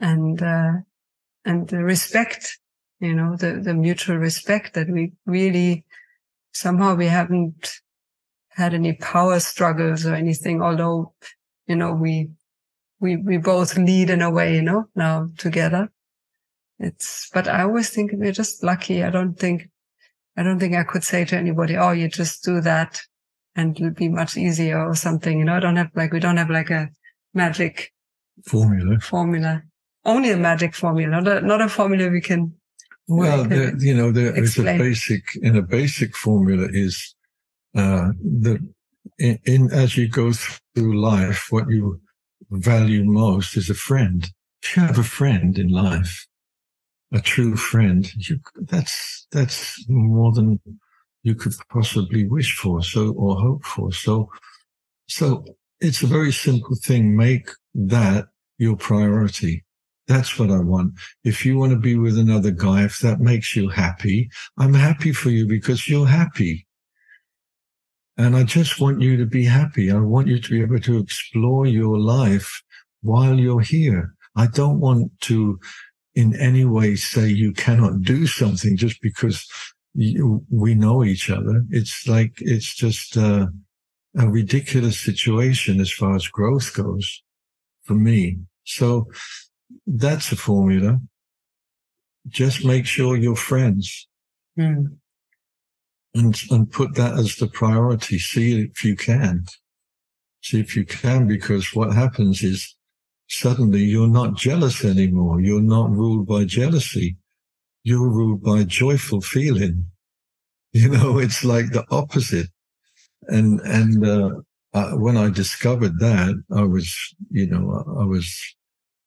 and, 0.00 0.42
uh, 0.42 0.72
and 1.44 1.68
the 1.68 1.78
respect, 1.78 2.58
you 3.00 3.14
know, 3.14 3.36
the, 3.36 3.60
the 3.62 3.74
mutual 3.74 4.16
respect 4.16 4.74
that 4.74 4.88
we 4.88 5.12
really 5.26 5.84
somehow 6.52 6.94
we 6.94 7.06
haven't 7.06 7.80
had 8.48 8.72
any 8.72 8.94
power 8.94 9.38
struggles 9.38 10.06
or 10.06 10.14
anything, 10.14 10.62
although, 10.62 11.12
you 11.66 11.76
know, 11.76 11.92
we, 11.92 12.30
we, 12.98 13.16
we 13.16 13.36
both 13.36 13.76
lead 13.76 14.08
in 14.08 14.22
a 14.22 14.30
way, 14.30 14.54
you 14.54 14.62
know, 14.62 14.88
now 14.94 15.28
together. 15.36 15.90
It's, 16.78 17.28
but 17.32 17.48
I 17.48 17.62
always 17.62 17.90
think 17.90 18.12
we're 18.14 18.32
just 18.32 18.62
lucky. 18.62 19.04
I 19.04 19.10
don't 19.10 19.34
think, 19.34 19.68
I 20.36 20.42
don't 20.42 20.58
think 20.58 20.74
I 20.74 20.84
could 20.84 21.04
say 21.04 21.26
to 21.26 21.36
anybody, 21.36 21.76
Oh, 21.76 21.92
you 21.92 22.08
just 22.08 22.42
do 22.44 22.60
that 22.62 23.00
and 23.56 23.76
it'll 23.76 23.90
be 23.90 24.08
much 24.08 24.36
easier 24.36 24.86
or 24.86 24.94
something. 24.94 25.38
You 25.38 25.44
know, 25.46 25.56
I 25.56 25.60
don't 25.60 25.76
have 25.76 25.90
like, 25.94 26.12
we 26.12 26.20
don't 26.20 26.36
have 26.36 26.50
like 26.50 26.70
a 26.70 26.88
magic 27.34 27.92
formula, 28.44 29.00
formula, 29.00 29.62
only 30.04 30.30
a 30.30 30.36
magic 30.36 30.74
formula, 30.74 31.20
not 31.20 31.28
a, 31.28 31.40
not 31.40 31.62
a 31.62 31.68
formula 31.68 32.10
we 32.10 32.20
can. 32.20 32.54
Well, 33.08 33.44
we 33.44 33.48
can 33.48 33.78
the, 33.78 33.86
you 33.86 33.94
know, 33.94 34.12
there 34.12 34.36
is 34.36 34.58
a 34.58 34.62
basic, 34.62 35.24
in 35.42 35.56
a 35.56 35.62
basic 35.62 36.16
formula 36.16 36.68
is, 36.70 37.14
uh, 37.74 38.10
the, 38.22 38.58
in, 39.18 39.38
in, 39.44 39.70
as 39.72 39.96
you 39.96 40.08
go 40.08 40.32
through 40.32 41.00
life, 41.00 41.46
what 41.50 41.68
you 41.70 42.00
value 42.50 43.04
most 43.04 43.56
is 43.56 43.70
a 43.70 43.74
friend. 43.74 44.28
If 44.62 44.76
you 44.76 44.82
have 44.82 44.98
a 44.98 45.04
friend 45.04 45.58
in 45.58 45.68
life, 45.68 46.26
a 47.12 47.20
true 47.20 47.56
friend, 47.56 48.10
you, 48.16 48.40
that's, 48.56 49.26
that's 49.30 49.84
more 49.88 50.32
than 50.32 50.60
you 51.26 51.34
could 51.34 51.54
possibly 51.70 52.24
wish 52.24 52.56
for, 52.56 52.84
so, 52.84 53.12
or 53.14 53.34
hope 53.34 53.64
for. 53.64 53.92
So, 53.92 54.30
so 55.08 55.44
it's 55.80 56.04
a 56.04 56.06
very 56.06 56.32
simple 56.32 56.76
thing. 56.76 57.16
Make 57.16 57.50
that 57.74 58.26
your 58.58 58.76
priority. 58.76 59.64
That's 60.06 60.38
what 60.38 60.52
I 60.52 60.60
want. 60.60 60.94
If 61.24 61.44
you 61.44 61.58
want 61.58 61.72
to 61.72 61.78
be 61.78 61.96
with 61.96 62.16
another 62.16 62.52
guy, 62.52 62.84
if 62.84 63.00
that 63.00 63.18
makes 63.18 63.56
you 63.56 63.68
happy, 63.68 64.30
I'm 64.56 64.72
happy 64.72 65.12
for 65.12 65.30
you 65.30 65.48
because 65.48 65.88
you're 65.88 66.06
happy. 66.06 66.64
And 68.16 68.36
I 68.36 68.44
just 68.44 68.80
want 68.80 69.00
you 69.02 69.16
to 69.16 69.26
be 69.26 69.44
happy. 69.44 69.90
I 69.90 69.98
want 69.98 70.28
you 70.28 70.38
to 70.38 70.50
be 70.50 70.62
able 70.62 70.78
to 70.78 70.98
explore 70.98 71.66
your 71.66 71.98
life 71.98 72.62
while 73.02 73.34
you're 73.34 73.62
here. 73.62 74.14
I 74.36 74.46
don't 74.46 74.78
want 74.78 75.10
to 75.22 75.58
in 76.14 76.36
any 76.36 76.64
way 76.64 76.94
say 76.94 77.26
you 77.26 77.52
cannot 77.52 78.02
do 78.02 78.28
something 78.28 78.76
just 78.76 79.02
because 79.02 79.44
we 79.96 80.74
know 80.74 81.02
each 81.02 81.30
other. 81.30 81.64
It's 81.70 82.06
like, 82.06 82.34
it's 82.38 82.74
just 82.74 83.16
uh, 83.16 83.46
a 84.18 84.28
ridiculous 84.28 85.00
situation 85.00 85.80
as 85.80 85.90
far 85.90 86.14
as 86.14 86.28
growth 86.28 86.74
goes 86.74 87.22
for 87.84 87.94
me. 87.94 88.38
So 88.64 89.06
that's 89.86 90.32
a 90.32 90.36
formula. 90.36 91.00
Just 92.28 92.64
make 92.64 92.86
sure 92.86 93.16
you're 93.16 93.36
friends. 93.36 94.06
Mm. 94.58 94.96
And, 96.14 96.42
and 96.50 96.70
put 96.70 96.94
that 96.94 97.18
as 97.18 97.36
the 97.36 97.46
priority. 97.46 98.18
See 98.18 98.62
if 98.62 98.84
you 98.84 98.96
can. 98.96 99.44
See 100.42 100.60
if 100.60 100.76
you 100.76 100.84
can, 100.84 101.26
because 101.26 101.74
what 101.74 101.94
happens 101.94 102.42
is 102.42 102.74
suddenly 103.28 103.82
you're 103.84 104.08
not 104.08 104.34
jealous 104.34 104.84
anymore. 104.84 105.40
You're 105.40 105.60
not 105.60 105.90
ruled 105.90 106.26
by 106.26 106.44
jealousy 106.44 107.16
you're 107.86 108.08
ruled 108.08 108.42
by 108.42 108.64
joyful 108.64 109.20
feeling. 109.20 109.86
You 110.72 110.90
know, 110.90 111.18
it's 111.18 111.42
like 111.42 111.72
the 111.72 111.86
opposite. 111.90 112.48
And, 113.28 113.60
and, 113.60 114.06
uh, 114.06 114.90
when 114.96 115.16
I 115.16 115.30
discovered 115.30 115.98
that, 116.00 116.34
I 116.54 116.64
was, 116.64 116.94
you 117.30 117.46
know, 117.46 117.82
I 117.98 118.04
was, 118.04 118.28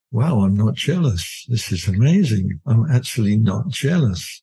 wow, 0.09 0.39
I'm 0.39 0.55
not 0.55 0.73
jealous. 0.73 1.45
This 1.47 1.71
is 1.71 1.87
amazing. 1.87 2.59
I'm 2.65 2.89
actually 2.89 3.37
not 3.37 3.67
jealous. 3.67 4.41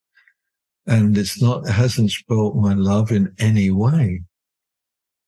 And 0.86 1.18
it's 1.18 1.42
not, 1.42 1.66
it 1.66 1.72
hasn't 1.72 2.12
spoilt 2.12 2.54
my 2.54 2.74
love 2.74 3.10
in 3.10 3.34
any 3.40 3.72
way. 3.72 4.22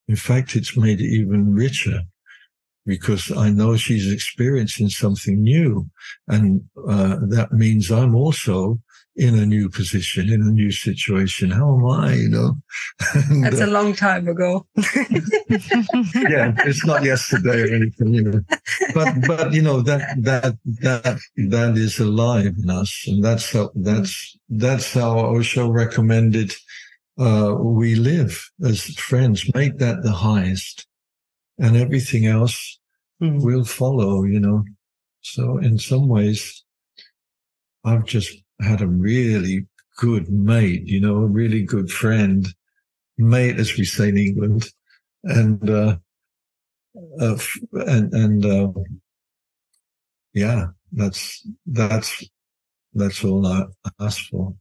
In 0.06 0.16
fact, 0.16 0.54
it's 0.54 0.76
made 0.76 1.00
it 1.00 1.10
even 1.10 1.52
richer 1.52 2.02
because 2.86 3.32
I 3.32 3.50
know 3.50 3.76
she's 3.76 4.12
experiencing 4.12 4.90
something 4.90 5.42
new. 5.42 5.90
And 6.28 6.62
uh, 6.88 7.16
that 7.28 7.50
means 7.50 7.90
I'm 7.90 8.14
also 8.14 8.78
in 9.18 9.36
a 9.36 9.44
new 9.44 9.68
position, 9.68 10.32
in 10.32 10.40
a 10.42 10.52
new 10.52 10.70
situation. 10.70 11.50
How 11.50 11.76
am 11.76 11.84
I, 11.86 12.14
you 12.14 12.28
know? 12.28 12.56
And, 13.14 13.44
That's 13.44 13.60
a 13.60 13.66
long 13.66 13.92
time 13.92 14.28
ago. 14.28 14.64
yeah, 14.76 16.54
it's 16.64 16.86
not 16.86 17.02
yesterday 17.02 17.62
or 17.62 17.74
anything, 17.74 18.14
you 18.14 18.22
know. 18.22 18.40
But 18.94 19.14
but 19.26 19.52
you 19.52 19.60
know, 19.60 19.80
that 19.82 20.22
that 20.22 20.56
that 20.82 21.18
that 21.36 21.76
is 21.76 21.98
alive 21.98 22.54
in 22.62 22.70
us. 22.70 23.04
And 23.08 23.22
that's 23.22 23.52
how 23.52 23.70
that's 23.74 24.38
that's 24.48 24.94
how 24.94 25.18
Osho 25.18 25.68
recommended 25.68 26.54
uh, 27.18 27.56
we 27.58 27.96
live 27.96 28.48
as 28.64 28.84
friends. 28.94 29.52
Make 29.52 29.78
that 29.78 30.02
the 30.02 30.12
highest. 30.12 30.86
And 31.60 31.76
everything 31.76 32.26
else 32.26 32.78
mm. 33.20 33.42
will 33.42 33.64
follow, 33.64 34.22
you 34.22 34.38
know. 34.38 34.62
So 35.22 35.58
in 35.58 35.76
some 35.76 36.06
ways, 36.06 36.62
I've 37.84 38.04
just 38.04 38.32
had 38.60 38.80
a 38.80 38.86
really 38.86 39.66
good 39.96 40.30
mate, 40.30 40.86
you 40.86 41.00
know, 41.00 41.16
a 41.16 41.26
really 41.26 41.62
good 41.62 41.90
friend, 41.90 42.48
mate, 43.16 43.58
as 43.58 43.76
we 43.76 43.84
say 43.84 44.08
in 44.08 44.16
England, 44.16 44.70
and 45.24 45.68
uh, 45.68 45.96
uh 47.20 47.38
and 47.72 48.12
and 48.12 48.46
uh, 48.46 48.68
yeah, 50.34 50.66
that's 50.92 51.46
that's 51.66 52.24
that's 52.94 53.24
all 53.24 53.46
I 53.46 53.64
ask 54.00 54.28
for. 54.28 54.54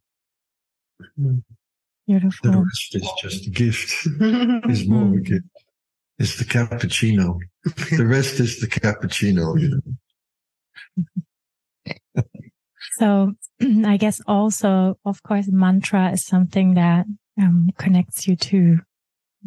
Beautiful. 2.08 2.52
The 2.52 2.58
rest 2.58 2.96
is 2.96 3.10
just 3.22 3.48
a 3.48 3.50
gift. 3.50 4.08
is 4.70 4.88
more 4.88 5.18
a 5.18 5.22
gift. 5.22 5.46
It's 6.20 6.38
the 6.38 6.46
cappuccino. 6.46 7.40
the 7.64 8.06
rest 8.06 8.40
is 8.40 8.60
the 8.60 8.68
cappuccino. 8.68 9.60
You 9.60 9.82
know. 10.98 11.04
So 12.98 13.34
I 13.86 13.98
guess 13.98 14.22
also, 14.26 14.98
of 15.06 15.22
course, 15.22 15.48
mantra 15.50 16.12
is 16.14 16.26
something 16.26 16.74
that 16.74 17.06
um, 17.40 17.70
connects 17.78 18.28
you 18.28 18.36
to 18.36 18.80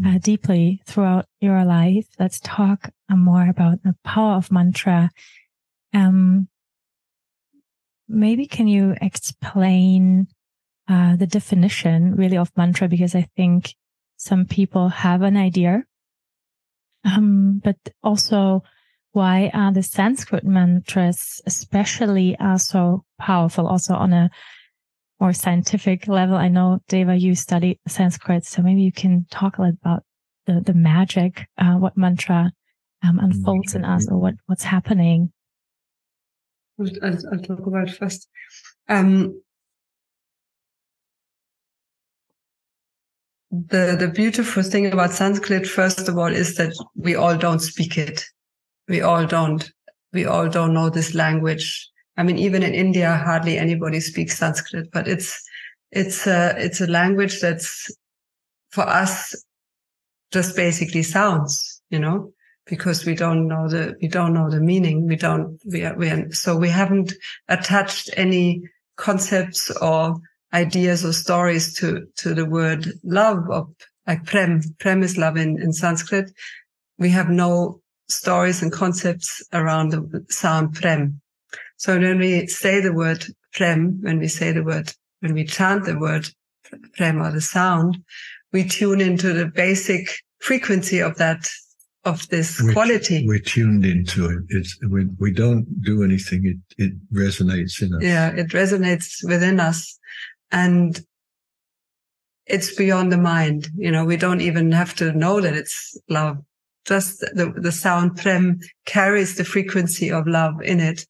uh, 0.06 0.18
deeply 0.18 0.80
throughout 0.86 1.26
your 1.40 1.64
life. 1.64 2.06
Let's 2.18 2.38
talk 2.40 2.90
uh, 3.10 3.16
more 3.16 3.48
about 3.48 3.82
the 3.82 3.96
power 4.04 4.34
of 4.34 4.52
mantra. 4.52 5.10
Um, 5.92 6.48
maybe 8.08 8.46
can 8.46 8.68
you 8.68 8.94
explain 9.00 10.28
uh, 10.88 11.16
the 11.16 11.26
definition 11.26 12.14
really 12.14 12.36
of 12.36 12.52
mantra? 12.56 12.86
Because 12.86 13.16
I 13.16 13.26
think 13.36 13.74
some 14.16 14.44
people 14.44 14.90
have 14.90 15.22
an 15.22 15.36
idea, 15.36 15.82
um, 17.04 17.60
but 17.64 17.78
also 18.00 18.62
why 19.12 19.50
are 19.52 19.72
the 19.72 19.82
Sanskrit 19.82 20.44
mantras 20.44 21.40
especially 21.46 22.36
are 22.38 22.58
so 22.58 23.04
powerful 23.18 23.66
also 23.66 23.94
on 23.94 24.12
a 24.12 24.30
more 25.20 25.32
scientific 25.32 26.08
level. 26.08 26.36
I 26.36 26.48
know, 26.48 26.80
Deva, 26.88 27.14
you 27.14 27.34
studied 27.34 27.78
Sanskrit, 27.86 28.46
so 28.46 28.62
maybe 28.62 28.82
you 28.82 28.92
can 28.92 29.26
talk 29.30 29.58
a 29.58 29.62
little 29.62 29.78
about 29.82 30.02
the, 30.46 30.60
the 30.60 30.74
magic, 30.74 31.46
uh, 31.58 31.74
what 31.74 31.96
mantra 31.96 32.50
um, 33.02 33.18
unfolds 33.18 33.74
in 33.74 33.84
us 33.84 34.08
or 34.10 34.18
what, 34.18 34.34
what's 34.46 34.64
happening. 34.64 35.32
I'll, 36.80 37.16
I'll 37.32 37.38
talk 37.38 37.66
about 37.66 37.90
first. 37.90 38.28
Um, 38.88 39.42
the 43.50 43.96
the 43.98 44.08
beautiful 44.08 44.62
thing 44.62 44.90
about 44.92 45.10
Sanskrit, 45.10 45.66
first 45.66 46.08
of 46.08 46.16
all, 46.16 46.32
is 46.32 46.54
that 46.56 46.72
we 46.94 47.16
all 47.16 47.36
don't 47.36 47.58
speak 47.58 47.98
it. 47.98 48.24
We 48.90 49.00
all 49.02 49.24
don't. 49.24 49.70
We 50.12 50.26
all 50.26 50.48
don't 50.48 50.74
know 50.74 50.90
this 50.90 51.14
language. 51.14 51.88
I 52.16 52.24
mean, 52.24 52.38
even 52.38 52.64
in 52.64 52.74
India, 52.74 53.16
hardly 53.16 53.56
anybody 53.56 54.00
speaks 54.00 54.36
Sanskrit, 54.36 54.90
but 54.92 55.06
it's 55.06 55.40
it's 55.92 56.26
a 56.26 56.54
it's 56.58 56.80
a 56.80 56.88
language 56.88 57.40
that's 57.40 57.88
for 58.72 58.82
us 58.82 59.32
just 60.32 60.56
basically 60.56 61.04
sounds, 61.04 61.80
you 61.90 62.00
know, 62.00 62.32
because 62.66 63.06
we 63.06 63.14
don't 63.14 63.46
know 63.46 63.68
the 63.68 63.94
we 64.02 64.08
don't 64.08 64.34
know 64.34 64.50
the 64.50 64.60
meaning. 64.60 65.06
We 65.06 65.14
don't 65.14 65.60
we 65.64 65.84
are, 65.84 65.96
we 65.96 66.10
are, 66.10 66.32
so 66.32 66.56
we 66.56 66.68
haven't 66.68 67.12
attached 67.48 68.10
any 68.16 68.62
concepts 68.96 69.70
or 69.70 70.16
ideas 70.52 71.04
or 71.04 71.12
stories 71.12 71.74
to, 71.76 72.06
to 72.16 72.34
the 72.34 72.44
word 72.44 72.88
love 73.04 73.48
or 73.48 73.68
like 74.08 74.24
prem. 74.26 74.62
Prem 74.80 75.04
is 75.04 75.16
love 75.16 75.36
in, 75.36 75.62
in 75.62 75.72
Sanskrit. 75.72 76.32
We 76.98 77.10
have 77.10 77.30
no 77.30 77.80
stories 78.10 78.62
and 78.62 78.72
concepts 78.72 79.42
around 79.52 79.90
the 79.90 80.24
sound 80.28 80.74
prem. 80.74 81.20
So 81.76 81.98
when 81.98 82.18
we 82.18 82.46
say 82.46 82.80
the 82.80 82.92
word 82.92 83.24
prem, 83.52 84.00
when 84.02 84.18
we 84.18 84.28
say 84.28 84.52
the 84.52 84.62
word, 84.62 84.92
when 85.20 85.34
we 85.34 85.44
chant 85.44 85.84
the 85.84 85.98
word 85.98 86.28
prem 86.96 87.22
or 87.22 87.30
the 87.30 87.40
sound, 87.40 88.02
we 88.52 88.64
tune 88.64 89.00
into 89.00 89.32
the 89.32 89.46
basic 89.46 90.10
frequency 90.40 91.00
of 91.00 91.16
that 91.18 91.48
of 92.04 92.26
this 92.28 92.60
we're, 92.62 92.72
quality. 92.72 93.26
We're 93.26 93.38
tuned 93.38 93.84
into 93.84 94.26
it. 94.30 94.44
It's 94.48 94.78
we, 94.88 95.06
we 95.18 95.32
don't 95.32 95.66
do 95.82 96.02
anything. 96.02 96.46
It 96.46 96.82
it 96.82 96.92
resonates 97.12 97.82
in 97.82 97.94
us. 97.94 98.02
Yeah, 98.02 98.30
it 98.30 98.48
resonates 98.48 99.22
within 99.28 99.60
us 99.60 99.98
and 100.50 101.00
it's 102.46 102.74
beyond 102.74 103.12
the 103.12 103.18
mind. 103.18 103.68
You 103.76 103.90
know, 103.90 104.04
we 104.04 104.16
don't 104.16 104.40
even 104.40 104.72
have 104.72 104.94
to 104.96 105.12
know 105.12 105.40
that 105.40 105.54
it's 105.54 105.98
love. 106.08 106.38
Just 106.90 107.20
the, 107.20 107.54
the 107.56 107.70
sound 107.70 108.16
prem 108.16 108.58
carries 108.84 109.36
the 109.36 109.44
frequency 109.44 110.10
of 110.10 110.26
love 110.26 110.60
in 110.60 110.80
it. 110.80 111.06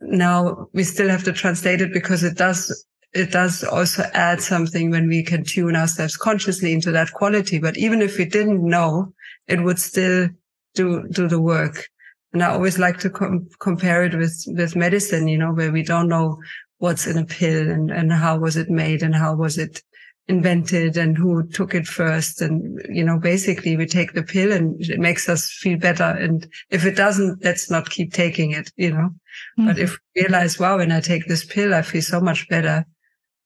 Now 0.00 0.66
we 0.72 0.82
still 0.82 1.08
have 1.08 1.22
to 1.24 1.32
translate 1.32 1.80
it 1.80 1.92
because 1.92 2.24
it 2.24 2.36
does, 2.36 2.84
it 3.14 3.30
does 3.30 3.62
also 3.62 4.02
add 4.14 4.40
something 4.40 4.90
when 4.90 5.06
we 5.06 5.22
can 5.22 5.44
tune 5.44 5.76
ourselves 5.76 6.16
consciously 6.16 6.72
into 6.72 6.90
that 6.90 7.12
quality. 7.12 7.60
But 7.60 7.78
even 7.78 8.02
if 8.02 8.18
we 8.18 8.24
didn't 8.24 8.68
know, 8.68 9.14
it 9.46 9.62
would 9.62 9.78
still 9.78 10.28
do, 10.74 11.06
do 11.10 11.28
the 11.28 11.40
work. 11.40 11.88
And 12.32 12.42
I 12.42 12.48
always 12.48 12.80
like 12.80 12.98
to 12.98 13.10
com- 13.10 13.48
compare 13.60 14.04
it 14.04 14.16
with, 14.16 14.44
with 14.48 14.74
medicine, 14.74 15.28
you 15.28 15.38
know, 15.38 15.52
where 15.52 15.70
we 15.70 15.84
don't 15.84 16.08
know 16.08 16.42
what's 16.78 17.06
in 17.06 17.16
a 17.16 17.24
pill 17.24 17.70
and, 17.70 17.92
and 17.92 18.12
how 18.12 18.38
was 18.38 18.56
it 18.56 18.68
made 18.68 19.04
and 19.04 19.14
how 19.14 19.36
was 19.36 19.56
it 19.56 19.82
invented 20.28 20.96
and 20.96 21.16
who 21.16 21.46
took 21.48 21.74
it 21.74 21.86
first. 21.86 22.40
And, 22.40 22.80
you 22.88 23.04
know, 23.04 23.18
basically 23.18 23.76
we 23.76 23.86
take 23.86 24.12
the 24.12 24.22
pill 24.22 24.52
and 24.52 24.80
it 24.80 25.00
makes 25.00 25.28
us 25.28 25.50
feel 25.50 25.78
better. 25.78 26.04
And 26.04 26.46
if 26.70 26.84
it 26.84 26.96
doesn't, 26.96 27.44
let's 27.44 27.70
not 27.70 27.90
keep 27.90 28.12
taking 28.12 28.52
it, 28.52 28.70
you 28.76 28.90
know, 28.90 29.10
mm-hmm. 29.58 29.66
but 29.66 29.78
if 29.78 29.98
we 30.14 30.22
realize, 30.22 30.58
wow, 30.58 30.78
when 30.78 30.92
I 30.92 31.00
take 31.00 31.26
this 31.26 31.44
pill, 31.44 31.74
I 31.74 31.82
feel 31.82 32.02
so 32.02 32.20
much 32.20 32.48
better. 32.48 32.84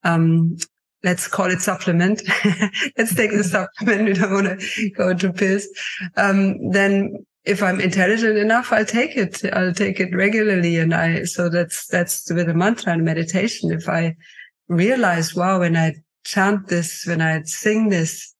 Um, 0.04 0.56
let's 1.02 1.28
call 1.28 1.50
it 1.50 1.60
supplement. 1.60 2.22
let's 2.98 3.14
take 3.14 3.30
the 3.30 3.44
supplement. 3.44 4.04
We 4.04 4.12
don't 4.12 4.32
want 4.32 4.60
to 4.60 4.90
go 4.90 5.10
into 5.10 5.32
pills. 5.32 5.66
Um, 6.16 6.70
then 6.70 7.24
if 7.44 7.62
I'm 7.62 7.80
intelligent 7.80 8.36
enough, 8.36 8.72
I'll 8.72 8.84
take 8.84 9.16
it. 9.16 9.42
I'll 9.54 9.72
take 9.72 9.98
it 9.98 10.14
regularly. 10.14 10.76
And 10.78 10.92
I, 10.92 11.24
so 11.24 11.48
that's, 11.48 11.86
that's 11.86 12.30
with 12.30 12.48
a 12.48 12.54
mantra 12.54 12.92
and 12.92 13.04
meditation. 13.04 13.70
If 13.70 13.88
I 13.88 14.16
realize, 14.68 15.34
wow, 15.34 15.60
when 15.60 15.76
I 15.76 15.94
chant 16.26 16.68
this, 16.68 17.06
when 17.06 17.20
I 17.20 17.42
sing 17.42 17.88
this, 17.88 18.34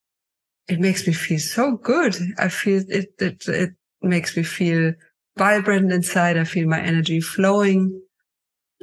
it 0.69 0.81
makes 0.81 1.07
me 1.07 1.13
feel 1.13 1.39
so 1.39 1.77
good. 1.77 2.17
I 2.39 2.49
feel 2.49 2.83
it, 2.89 3.09
it, 3.19 3.47
it 3.49 3.71
makes 4.03 4.37
me 4.37 4.43
feel 4.43 4.93
vibrant 5.39 5.93
inside. 5.93 6.37
I 6.37 6.45
feel 6.45 6.69
my 6.69 6.81
energy 6.81 7.21
flowing. 7.21 8.03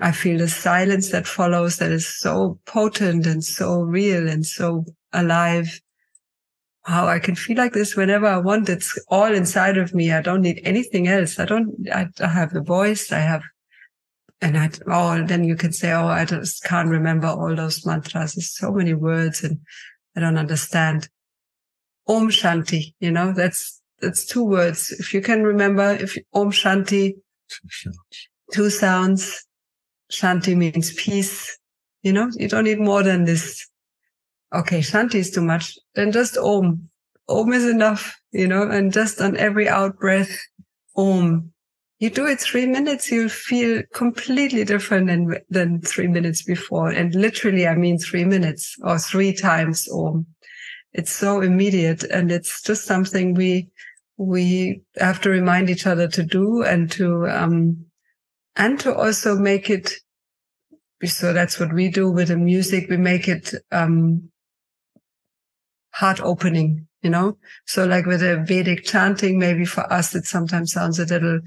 I 0.01 0.11
feel 0.11 0.39
the 0.39 0.47
silence 0.47 1.11
that 1.11 1.27
follows 1.27 1.77
that 1.77 1.91
is 1.91 2.07
so 2.07 2.59
potent 2.65 3.27
and 3.27 3.43
so 3.43 3.81
real 3.81 4.27
and 4.27 4.45
so 4.45 4.85
alive 5.11 5.79
wow, 6.87 7.07
I 7.07 7.19
can 7.19 7.35
feel 7.35 7.57
like 7.57 7.73
this 7.73 7.95
whenever 7.95 8.25
I 8.25 8.37
want. 8.37 8.69
It's 8.69 8.99
all 9.07 9.33
inside 9.33 9.77
of 9.77 9.93
me. 9.93 10.11
I 10.11 10.21
don't 10.21 10.41
need 10.41 10.61
anything 10.63 11.07
else. 11.07 11.39
I 11.39 11.45
don't, 11.45 11.73
I, 11.91 12.07
I 12.19 12.27
have 12.27 12.51
the 12.51 12.61
voice. 12.61 13.11
I 13.11 13.19
have, 13.19 13.43
and 14.43 14.81
oh, 14.87 15.25
then 15.25 15.43
you 15.43 15.55
can 15.55 15.71
say, 15.71 15.91
oh, 15.91 16.07
I 16.07 16.25
just 16.25 16.63
can't 16.63 16.89
remember 16.89 17.27
all 17.27 17.55
those 17.55 17.85
mantras. 17.85 18.33
There's 18.33 18.55
so 18.55 18.71
many 18.71 18.93
words 18.93 19.43
and 19.43 19.59
I 20.15 20.19
don't 20.19 20.37
understand. 20.37 21.09
Om 22.07 22.29
Shanti, 22.29 22.93
you 22.99 23.11
know, 23.11 23.31
that's, 23.31 23.81
that's 24.01 24.25
two 24.25 24.43
words. 24.43 24.91
If 24.91 25.13
you 25.13 25.21
can 25.21 25.43
remember, 25.43 25.91
if 25.91 26.17
Om 26.33 26.51
Shanti, 26.51 27.13
two 28.51 28.69
sounds, 28.69 29.47
Shanti 30.11 30.55
means 30.55 30.93
peace. 30.93 31.57
You 32.01 32.11
know, 32.11 32.29
you 32.35 32.49
don't 32.49 32.65
need 32.65 32.81
more 32.81 33.01
than 33.01 33.23
this 33.23 33.65
okay, 34.53 34.79
Shanti 34.79 35.15
is 35.15 35.31
too 35.31 35.41
much, 35.41 35.77
then 35.95 36.11
just 36.11 36.37
Om. 36.37 36.89
Om 37.27 37.53
is 37.53 37.65
enough, 37.65 38.19
you 38.31 38.47
know, 38.47 38.63
and 38.63 38.93
just 38.93 39.21
on 39.21 39.37
every 39.37 39.67
out 39.67 39.97
breath, 39.97 40.37
Om. 40.95 41.52
You 41.99 42.09
do 42.09 42.27
it 42.27 42.39
three 42.39 42.65
minutes, 42.65 43.11
you'll 43.11 43.29
feel 43.29 43.81
completely 43.93 44.65
different 44.65 45.07
than, 45.07 45.37
than 45.49 45.81
three 45.81 46.07
minutes 46.07 46.43
before. 46.43 46.89
And 46.89 47.15
literally, 47.15 47.65
I 47.67 47.75
mean 47.75 47.97
three 47.97 48.25
minutes 48.25 48.75
or 48.83 48.99
three 48.99 49.33
times 49.33 49.87
or 49.87 50.23
It's 50.91 51.11
so 51.11 51.41
immediate 51.41 52.03
and 52.03 52.31
it's 52.31 52.61
just 52.61 52.85
something 52.85 53.33
we, 53.33 53.69
we 54.17 54.81
have 54.97 55.21
to 55.21 55.29
remind 55.29 55.69
each 55.69 55.87
other 55.87 56.07
to 56.09 56.23
do 56.23 56.63
and 56.63 56.91
to, 56.91 57.27
um, 57.27 57.85
and 58.55 58.79
to 58.81 58.93
also 58.93 59.37
make 59.37 59.69
it 59.69 59.93
so 61.05 61.33
that's 61.33 61.59
what 61.59 61.73
we 61.73 61.89
do 61.89 62.09
with 62.09 62.29
the 62.29 62.37
music. 62.37 62.89
We 62.89 62.97
make 62.97 63.27
it 63.27 63.53
um, 63.71 64.29
heart 65.91 66.21
opening, 66.21 66.87
you 67.01 67.09
know? 67.09 67.37
So 67.65 67.85
like 67.85 68.05
with 68.05 68.21
a 68.23 68.43
Vedic 68.47 68.83
chanting, 68.83 69.37
maybe 69.37 69.65
for 69.65 69.91
us, 69.91 70.15
it 70.15 70.25
sometimes 70.25 70.71
sounds 70.71 70.99
a 70.99 71.05
little, 71.05 71.39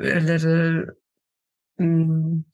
a 0.00 0.20
little, 0.20 0.84
um, 1.80 2.44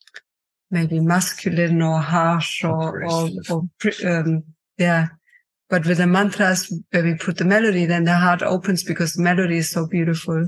maybe 0.70 1.00
masculine 1.00 1.80
or 1.82 2.00
harsh 2.00 2.64
or, 2.64 3.04
or, 3.04 3.30
or 3.50 3.68
um, 4.06 4.42
yeah. 4.76 5.08
But 5.70 5.86
with 5.86 5.98
the 5.98 6.06
mantras 6.06 6.72
where 6.90 7.02
we 7.02 7.14
put 7.14 7.38
the 7.38 7.44
melody, 7.44 7.86
then 7.86 8.04
the 8.04 8.14
heart 8.14 8.42
opens 8.42 8.84
because 8.84 9.14
the 9.14 9.22
melody 9.22 9.58
is 9.58 9.70
so 9.70 9.86
beautiful 9.86 10.46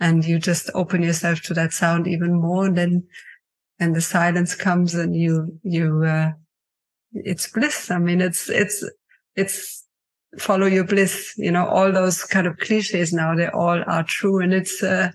and 0.00 0.24
you 0.24 0.38
just 0.38 0.70
open 0.74 1.02
yourself 1.02 1.42
to 1.42 1.54
that 1.54 1.72
sound 1.72 2.06
even 2.06 2.40
more. 2.40 2.66
And 2.66 2.76
then, 2.76 3.06
and 3.78 3.94
the 3.94 4.00
silence 4.00 4.54
comes 4.54 4.94
and 4.94 5.14
you, 5.14 5.58
you, 5.62 6.04
uh, 6.04 6.32
it's 7.12 7.50
bliss. 7.50 7.90
I 7.90 7.98
mean, 7.98 8.20
it's, 8.20 8.48
it's, 8.48 8.88
it's 9.36 9.84
follow 10.38 10.66
your 10.66 10.84
bliss, 10.84 11.34
you 11.36 11.50
know, 11.50 11.66
all 11.66 11.92
those 11.92 12.24
kind 12.24 12.46
of 12.46 12.58
cliches 12.58 13.12
now, 13.12 13.34
they 13.34 13.48
all 13.48 13.82
are 13.86 14.04
true. 14.04 14.40
And 14.40 14.54
it's, 14.54 14.82
uh, 14.82 15.10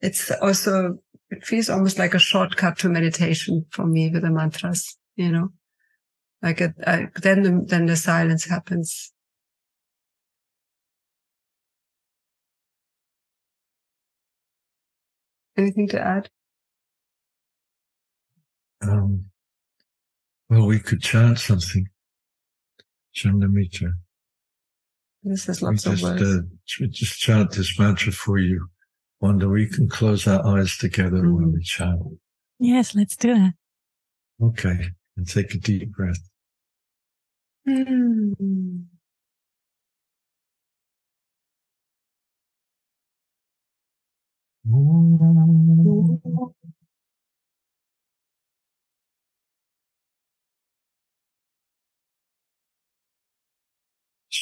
it's 0.00 0.30
also, 0.42 0.98
it 1.30 1.44
feels 1.44 1.68
almost 1.68 1.98
like 1.98 2.14
a 2.14 2.18
shortcut 2.18 2.78
to 2.78 2.88
meditation 2.88 3.66
for 3.70 3.86
me 3.86 4.10
with 4.10 4.22
the 4.22 4.30
mantras, 4.30 4.96
you 5.16 5.30
know, 5.30 5.52
like 6.42 6.60
it, 6.60 6.74
I, 6.86 7.08
then, 7.22 7.42
the, 7.42 7.64
then 7.66 7.86
the 7.86 7.96
silence 7.96 8.46
happens. 8.46 9.12
Anything 15.56 15.88
to 15.88 16.00
add? 16.00 16.30
Um, 18.82 19.26
well, 20.48 20.66
we 20.66 20.80
could 20.80 21.02
chant 21.02 21.38
something. 21.38 21.86
Chandamrita. 23.14 23.92
This 25.22 25.48
is 25.48 25.60
lots 25.60 25.84
we 25.84 25.92
just, 25.92 26.04
of 26.04 26.10
words. 26.10 26.22
Uh, 26.22 26.86
just 26.90 27.18
chant 27.18 27.50
this 27.50 27.78
mantra 27.78 28.12
for 28.12 28.38
you. 28.38 28.68
Wanda, 29.20 29.48
we 29.48 29.68
can 29.68 29.88
close 29.88 30.26
our 30.26 30.44
eyes 30.46 30.76
together 30.78 31.22
mm. 31.22 31.34
when 31.34 31.52
we 31.52 31.62
chant. 31.62 32.00
Yes, 32.58 32.94
let's 32.94 33.16
do 33.16 33.34
that. 33.34 33.54
Okay. 34.42 34.90
And 35.16 35.28
take 35.28 35.54
a 35.54 35.58
deep 35.58 35.92
breath. 35.92 36.18
Mm. 37.68 38.86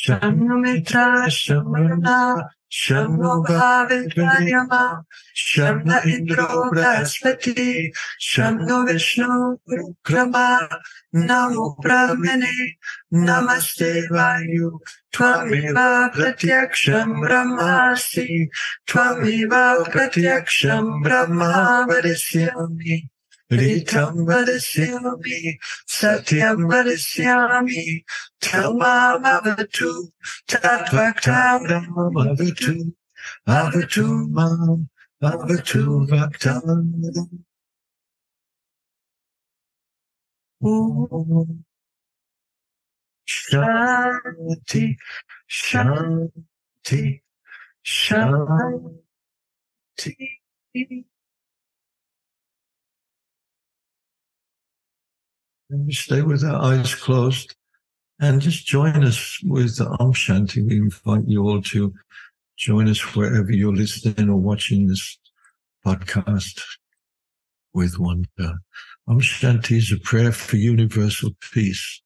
शम्नुमित्रा 0.09 1.07
शम्नुना 1.29 2.19
शम्नो 2.73 3.33
भाविर्यमा 3.49 4.85
Brihaspati 6.73 7.93
शम्नो 8.29 8.79
Vishnu 8.87 9.37
नमो 11.27 11.67
ब्रह्मणे 11.83 12.57
नमस्ते 13.27 13.93
वायु 14.15 14.71
त्वमेव 15.17 15.77
प्रत्यक्षं 16.17 17.21
ब्रह्मासि 17.21 18.27
त्वमेव 18.93 19.55
प्रत्यक्षं 19.93 20.91
Brahma 21.03 21.53
वरिष्यामि 21.91 23.01
Ritam 23.51 24.27
Vadashyami, 24.27 25.59
Satyam 25.89 26.69
Vadashyami, 26.71 28.05
Tamam 28.43 29.25
Avatu, 29.25 30.13
Tatvaktam 30.47 31.67
Avatu, 31.97 32.93
Avatu 33.47 34.29
Mam, 34.31 34.89
Avatu 35.23 36.07
Vaktam. 36.09 37.45
Om 40.61 41.65
Shanti, 43.27 44.97
Shanti, 45.49 47.23
Shanti. 47.85 49.01
And 55.71 55.87
we 55.87 55.93
stay 55.93 56.23
with 56.23 56.45
our 56.45 56.63
eyes 56.63 56.95
closed 56.95 57.55
and 58.21 58.41
just 58.41 58.67
join 58.67 59.05
us 59.05 59.39
with 59.45 59.77
the 59.77 59.87
Om 60.01 60.13
Shanti. 60.13 60.67
We 60.67 60.79
invite 60.79 61.27
you 61.27 61.43
all 61.43 61.63
to 61.63 61.95
join 62.57 62.89
us 62.89 63.15
wherever 63.15 63.53
you're 63.53 63.75
listening 63.75 64.31
or 64.31 64.37
watching 64.37 64.89
this 64.89 65.19
podcast 65.85 66.63
with 67.75 67.99
Wanda. 67.99 68.59
Om 69.07 69.21
Shanti 69.21 69.77
is 69.77 69.93
a 69.93 69.99
prayer 69.99 70.33
for 70.33 70.57
universal 70.57 71.31
peace. 71.53 72.03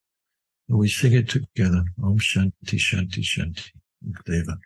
And 0.69 0.79
we 0.79 0.89
sing 0.89 1.13
it 1.13 1.29
together. 1.29 1.85
Om 2.03 2.19
Shanti, 2.19 2.79
Shanti, 2.79 3.23
Shanti. 3.23 3.71
Deva. 4.27 4.59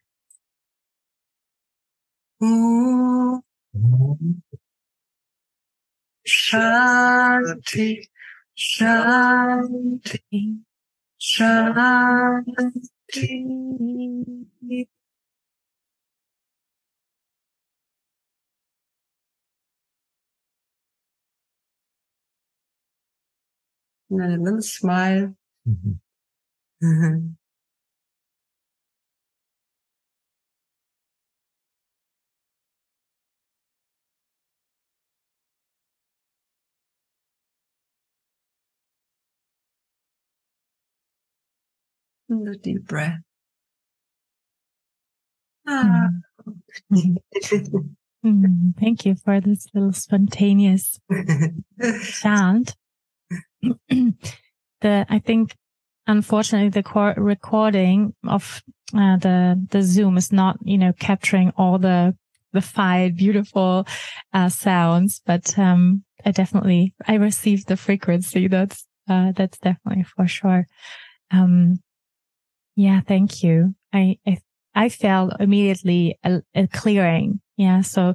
Om 2.41 3.43
Shanti. 6.27 8.09
Shanti, 8.57 10.21
Shanti. 11.21 12.47
And 24.09 24.23
a 24.23 24.37
little 24.37 24.63
smile. 24.63 25.35
Mm-hmm. 25.69 27.37
And 42.29 42.49
a 42.49 42.57
deep 42.57 42.87
breath. 42.87 43.20
Ah. 45.66 46.09
Mm, 48.24 48.74
thank 48.81 49.05
you 49.07 49.14
for 49.14 49.41
this 49.41 49.68
little 49.72 49.93
spontaneous 49.93 50.99
chant. 52.03 52.74
the 53.89 55.07
I 55.09 55.18
think 55.20 55.55
unfortunately 56.09 56.70
the 56.70 57.14
recording 57.16 58.14
of 58.27 58.62
uh, 58.95 59.16
the 59.18 59.64
the 59.70 59.83
Zoom 59.83 60.16
is 60.16 60.33
not 60.33 60.59
you 60.64 60.77
know 60.77 60.93
capturing 60.99 61.53
all 61.57 61.79
the 61.79 62.16
the 62.53 62.61
five 62.61 63.16
beautiful 63.16 63.87
uh, 64.33 64.49
sounds, 64.49 65.20
but 65.24 65.57
um, 65.57 66.03
I 66.24 66.33
definitely 66.33 66.95
I 67.07 67.14
received 67.14 67.68
the 67.68 67.77
frequency. 67.77 68.49
That's 68.49 68.85
uh, 69.09 69.33
that's 69.37 69.59
definitely 69.59 70.05
for 70.05 70.27
sure. 70.27 70.66
Um, 71.31 71.81
yeah, 72.77 73.01
thank 73.01 73.43
you. 73.43 73.74
I, 73.93 74.18
I, 74.27 74.39
I 74.74 74.89
felt 74.91 75.41
immediately 75.41 76.18
a, 76.22 76.43
a, 76.55 76.66
clearing. 76.68 77.41
Yeah. 77.57 77.81
So 77.81 78.14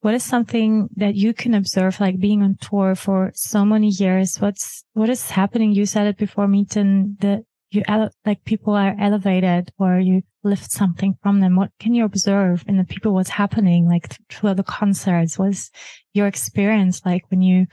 what 0.00 0.14
is 0.14 0.22
something 0.22 0.88
that 0.96 1.16
you 1.16 1.34
can 1.34 1.54
observe, 1.54 1.98
like 1.98 2.20
being 2.20 2.42
on 2.42 2.56
tour 2.60 2.94
for 2.94 3.32
so 3.34 3.64
many 3.64 3.88
years? 3.88 4.40
What's, 4.40 4.84
what 4.92 5.10
is 5.10 5.30
happening? 5.30 5.72
You 5.72 5.84
said 5.84 6.06
it 6.06 6.16
before 6.16 6.46
meeting 6.46 7.16
that 7.20 7.42
you, 7.70 7.82
like 8.24 8.44
people 8.44 8.74
are 8.74 8.94
elevated 8.98 9.72
or 9.78 9.98
you 9.98 10.22
lift 10.44 10.70
something 10.70 11.18
from 11.20 11.40
them. 11.40 11.56
What 11.56 11.72
can 11.80 11.92
you 11.92 12.04
observe 12.04 12.64
in 12.68 12.76
the 12.76 12.84
people? 12.84 13.12
What's 13.12 13.30
happening 13.30 13.88
like 13.88 14.16
through 14.30 14.54
the 14.54 14.62
concerts? 14.62 15.36
What's 15.36 15.72
your 16.14 16.28
experience 16.28 17.02
like 17.04 17.24
when 17.28 17.42
you 17.42 17.66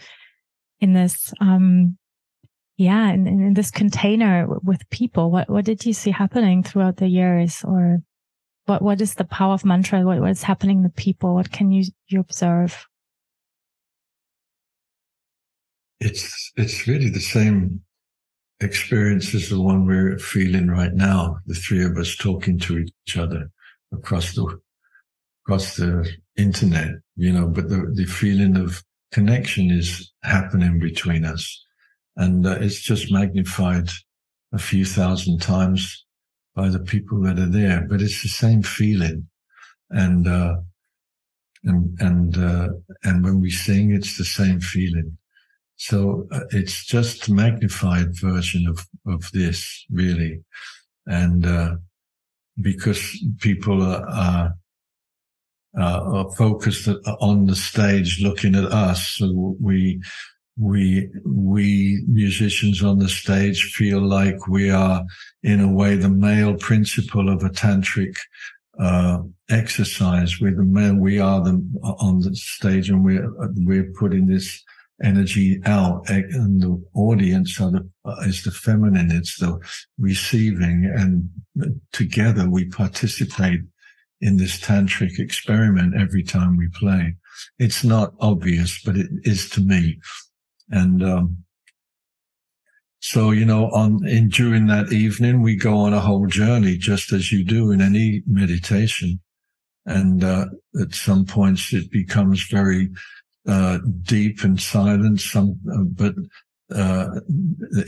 in 0.81 0.93
this, 0.93 1.31
um, 1.39 1.97
yeah, 2.77 3.11
in, 3.11 3.27
in 3.27 3.53
this 3.53 3.71
container 3.71 4.47
with 4.63 4.89
people, 4.89 5.29
what, 5.29 5.49
what 5.49 5.65
did 5.65 5.85
you 5.85 5.93
see 5.93 6.11
happening 6.11 6.63
throughout 6.63 6.97
the 6.97 7.07
years 7.07 7.63
or 7.63 7.99
what, 8.65 8.81
what 8.81 9.01
is 9.01 9.15
the 9.15 9.25
power 9.25 9.53
of 9.53 9.65
mantra? 9.65 10.01
What, 10.01 10.19
what 10.19 10.31
is 10.31 10.43
happening 10.43 10.83
to 10.83 10.89
people? 10.89 11.35
What 11.35 11.51
can 11.51 11.71
you, 11.71 11.83
you 12.07 12.19
observe? 12.19 12.85
It's, 15.99 16.51
it's 16.55 16.87
really 16.87 17.09
the 17.09 17.19
same 17.19 17.81
experience 18.59 19.35
as 19.35 19.49
the 19.49 19.61
one 19.61 19.85
we're 19.85 20.17
feeling 20.17 20.67
right 20.67 20.93
now. 20.93 21.37
The 21.45 21.53
three 21.53 21.83
of 21.85 21.97
us 21.97 22.15
talking 22.15 22.57
to 22.59 22.79
each 22.79 23.17
other 23.17 23.49
across 23.93 24.33
the, 24.33 24.59
across 25.45 25.75
the 25.75 26.09
internet, 26.37 26.89
you 27.15 27.31
know, 27.31 27.47
but 27.47 27.69
the, 27.69 27.91
the 27.93 28.05
feeling 28.05 28.57
of 28.57 28.83
connection 29.11 29.69
is 29.69 30.11
happening 30.23 30.79
between 30.79 31.23
us 31.23 31.63
and 32.15 32.45
uh, 32.45 32.57
it's 32.59 32.81
just 32.81 33.11
magnified 33.11 33.89
a 34.53 34.59
few 34.59 34.85
thousand 34.85 35.41
times 35.41 36.05
by 36.55 36.69
the 36.69 36.79
people 36.79 37.21
that 37.21 37.39
are 37.39 37.49
there. 37.49 37.85
But 37.89 38.01
it's 38.01 38.21
the 38.21 38.29
same 38.29 38.61
feeling, 38.61 39.27
and 39.89 40.27
uh, 40.27 40.55
and 41.63 41.99
and 41.99 42.37
uh, 42.37 42.69
and 43.03 43.23
when 43.23 43.41
we 43.41 43.49
sing, 43.49 43.91
it's 43.91 44.17
the 44.17 44.25
same 44.25 44.59
feeling. 44.59 45.17
So 45.75 46.27
uh, 46.31 46.41
it's 46.51 46.85
just 46.85 47.27
a 47.27 47.33
magnified 47.33 48.15
version 48.15 48.67
of 48.67 48.85
of 49.11 49.29
this, 49.31 49.85
really, 49.89 50.41
and 51.07 51.45
uh, 51.45 51.75
because 52.61 53.01
people 53.39 53.81
are, 53.81 54.07
are 54.09 54.53
uh, 55.77 56.01
are 56.03 56.31
focused 56.33 56.87
on 57.19 57.47
the 57.47 57.55
stage 57.55 58.21
looking 58.21 58.55
at 58.55 58.65
us. 58.65 59.07
So 59.07 59.55
we 59.59 60.01
we 60.57 61.09
we 61.25 62.03
musicians 62.07 62.83
on 62.83 62.99
the 62.99 63.09
stage 63.09 63.73
feel 63.73 64.01
like 64.01 64.47
we 64.47 64.69
are 64.69 65.03
in 65.41 65.59
a 65.59 65.71
way 65.71 65.95
the 65.95 66.09
male 66.09 66.55
principle 66.55 67.29
of 67.29 67.43
a 67.43 67.49
tantric 67.49 68.15
uh, 68.79 69.19
exercise. 69.49 70.39
We're 70.39 70.55
the 70.55 70.63
male 70.63 70.95
we 70.95 71.19
are 71.19 71.43
the 71.43 71.63
on 71.83 72.19
the 72.19 72.35
stage 72.35 72.89
and 72.89 73.03
we're 73.03 73.27
we're 73.57 73.91
putting 73.97 74.27
this 74.27 74.63
energy 75.03 75.59
out. 75.65 76.07
And 76.09 76.61
the 76.61 76.83
audience 76.93 77.59
are 77.59 77.71
the 77.71 77.89
is 78.27 78.43
the 78.43 78.51
feminine. 78.51 79.11
It's 79.11 79.39
the 79.39 79.59
receiving. 79.97 80.85
And 80.95 81.29
together 81.91 82.47
we 82.47 82.65
participate 82.65 83.61
in 84.21 84.37
this 84.37 84.59
tantric 84.59 85.19
experiment 85.19 85.99
every 85.99 86.23
time 86.23 86.57
we 86.57 86.69
play. 86.69 87.15
It's 87.57 87.83
not 87.83 88.13
obvious 88.19 88.79
but 88.83 88.95
it 88.95 89.09
is 89.23 89.49
to 89.49 89.61
me 89.61 89.99
and 90.69 91.03
um, 91.03 91.43
so, 93.03 93.31
you 93.31 93.43
know, 93.43 93.69
on 93.71 94.07
in 94.07 94.29
during 94.29 94.67
that 94.67 94.93
evening, 94.93 95.41
we 95.41 95.57
go 95.57 95.75
on 95.75 95.93
a 95.93 95.99
whole 95.99 96.25
journey, 96.25 96.77
just 96.77 97.11
as 97.11 97.33
you 97.33 97.43
do 97.43 97.69
in 97.69 97.81
any 97.81 98.23
meditation. 98.25 99.19
And 99.85 100.23
uh, 100.23 100.45
at 100.79 100.95
some 100.95 101.25
points, 101.25 101.73
it 101.73 101.91
becomes 101.91 102.47
very 102.47 102.91
uh, 103.45 103.79
deep 104.03 104.45
and 104.45 104.57
silent. 104.57 105.19
Some, 105.19 105.59
uh, 105.69 105.83
but 105.83 106.15
uh, 106.73 107.19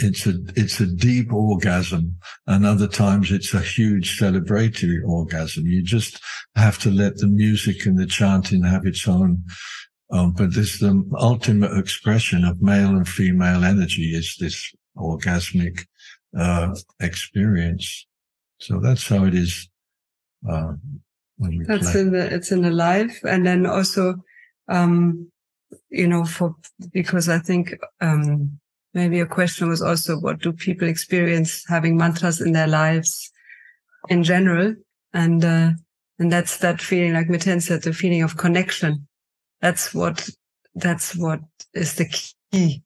it's 0.02 0.28
a 0.28 0.34
it's 0.58 0.82
a 0.82 0.86
deep 0.86 1.32
orgasm, 1.32 2.18
and 2.48 2.66
other 2.66 2.88
times 2.88 3.32
it's 3.32 3.54
a 3.54 3.62
huge 3.62 4.20
celebratory 4.20 5.02
orgasm. 5.08 5.66
You 5.66 5.82
just 5.82 6.20
have 6.58 6.78
to 6.80 6.92
let 6.92 7.16
the 7.20 7.28
music 7.28 7.86
and 7.86 7.98
the 7.98 8.06
chanting 8.06 8.64
have 8.64 8.86
its 8.86 9.08
own 9.08 9.46
um, 10.12 10.34
but 10.34 10.54
this 10.54 10.80
the 10.80 11.04
ultimate 11.18 11.78
expression 11.78 12.44
of 12.44 12.62
male 12.62 12.90
and 12.90 13.08
female 13.08 13.64
energy 13.64 14.16
is 14.16 14.36
this 14.40 14.74
orgasmic 14.98 15.86
uh, 16.38 16.76
experience. 17.00 18.06
So 18.60 18.80
that's 18.80 19.08
how 19.08 19.26
it 19.26 19.34
is. 19.34 19.70
Uh, 20.48 20.74
when 21.38 21.58
we 21.58 21.66
That's 21.66 21.92
play. 21.92 22.02
in 22.02 22.12
the 22.12 22.34
it's 22.34 22.52
in 22.52 22.62
the 22.62 22.72
life, 22.72 23.20
and 23.24 23.46
then 23.46 23.66
also, 23.66 24.16
um, 24.70 25.30
you 25.90 26.08
know, 26.08 26.24
for 26.24 26.56
because 26.94 27.28
I 27.28 27.40
think 27.40 27.76
um, 28.00 28.60
maybe 28.94 29.20
a 29.20 29.26
question 29.26 29.68
was 29.68 29.82
also 29.82 30.18
what 30.18 30.40
do 30.40 30.54
people 30.54 30.88
experience 30.88 31.66
having 31.68 31.98
mantras 31.98 32.40
in 32.40 32.54
their 32.54 32.68
lives 32.68 33.32
in 34.08 34.24
general, 34.24 34.76
and 35.14 35.44
uh, 35.44 35.72
and 36.20 36.32
that's 36.32 36.58
that 36.60 36.82
feeling, 36.82 37.14
like 37.14 37.28
Miten 37.28 37.62
said, 37.62 37.84
the 37.84 37.94
feeling 37.94 38.22
of 38.22 38.38
connection. 38.38 39.08
That's 39.62 39.94
what 39.94 40.30
that's 40.76 41.16
what 41.16 41.40
is 41.74 41.96
the 41.96 42.06
key, 42.52 42.84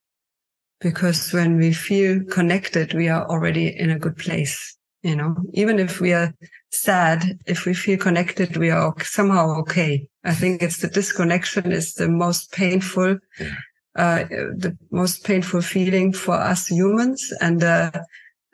because 0.80 1.34
when 1.34 1.58
we 1.58 1.74
feel 1.74 2.24
connected, 2.26 2.94
we 2.94 3.10
are 3.10 3.26
already 3.28 3.68
in 3.68 3.90
a 3.90 4.00
good 4.00 4.18
place. 4.18 4.78
You 5.02 5.16
know, 5.16 5.36
even 5.54 5.80
if 5.80 6.02
we 6.02 6.14
are 6.14 6.34
sad, 6.72 7.40
if 7.46 7.66
we 7.66 7.74
feel 7.74 7.98
connected, 7.98 8.58
we 8.58 8.70
are 8.70 8.94
somehow 9.02 9.56
okay. 9.62 10.08
I 10.26 10.34
think 10.34 10.62
it's 10.62 10.80
the 10.80 10.90
disconnection 10.90 11.72
is 11.72 11.94
the 11.94 12.10
most 12.10 12.52
painful, 12.52 13.18
Yeah. 13.40 13.56
uh, 13.96 14.24
the 14.28 14.78
most 14.92 15.24
painful 15.24 15.62
feeling 15.62 16.12
for 16.12 16.36
us 16.36 16.68
humans. 16.68 17.34
And, 17.40 17.64
uh, 17.64 17.92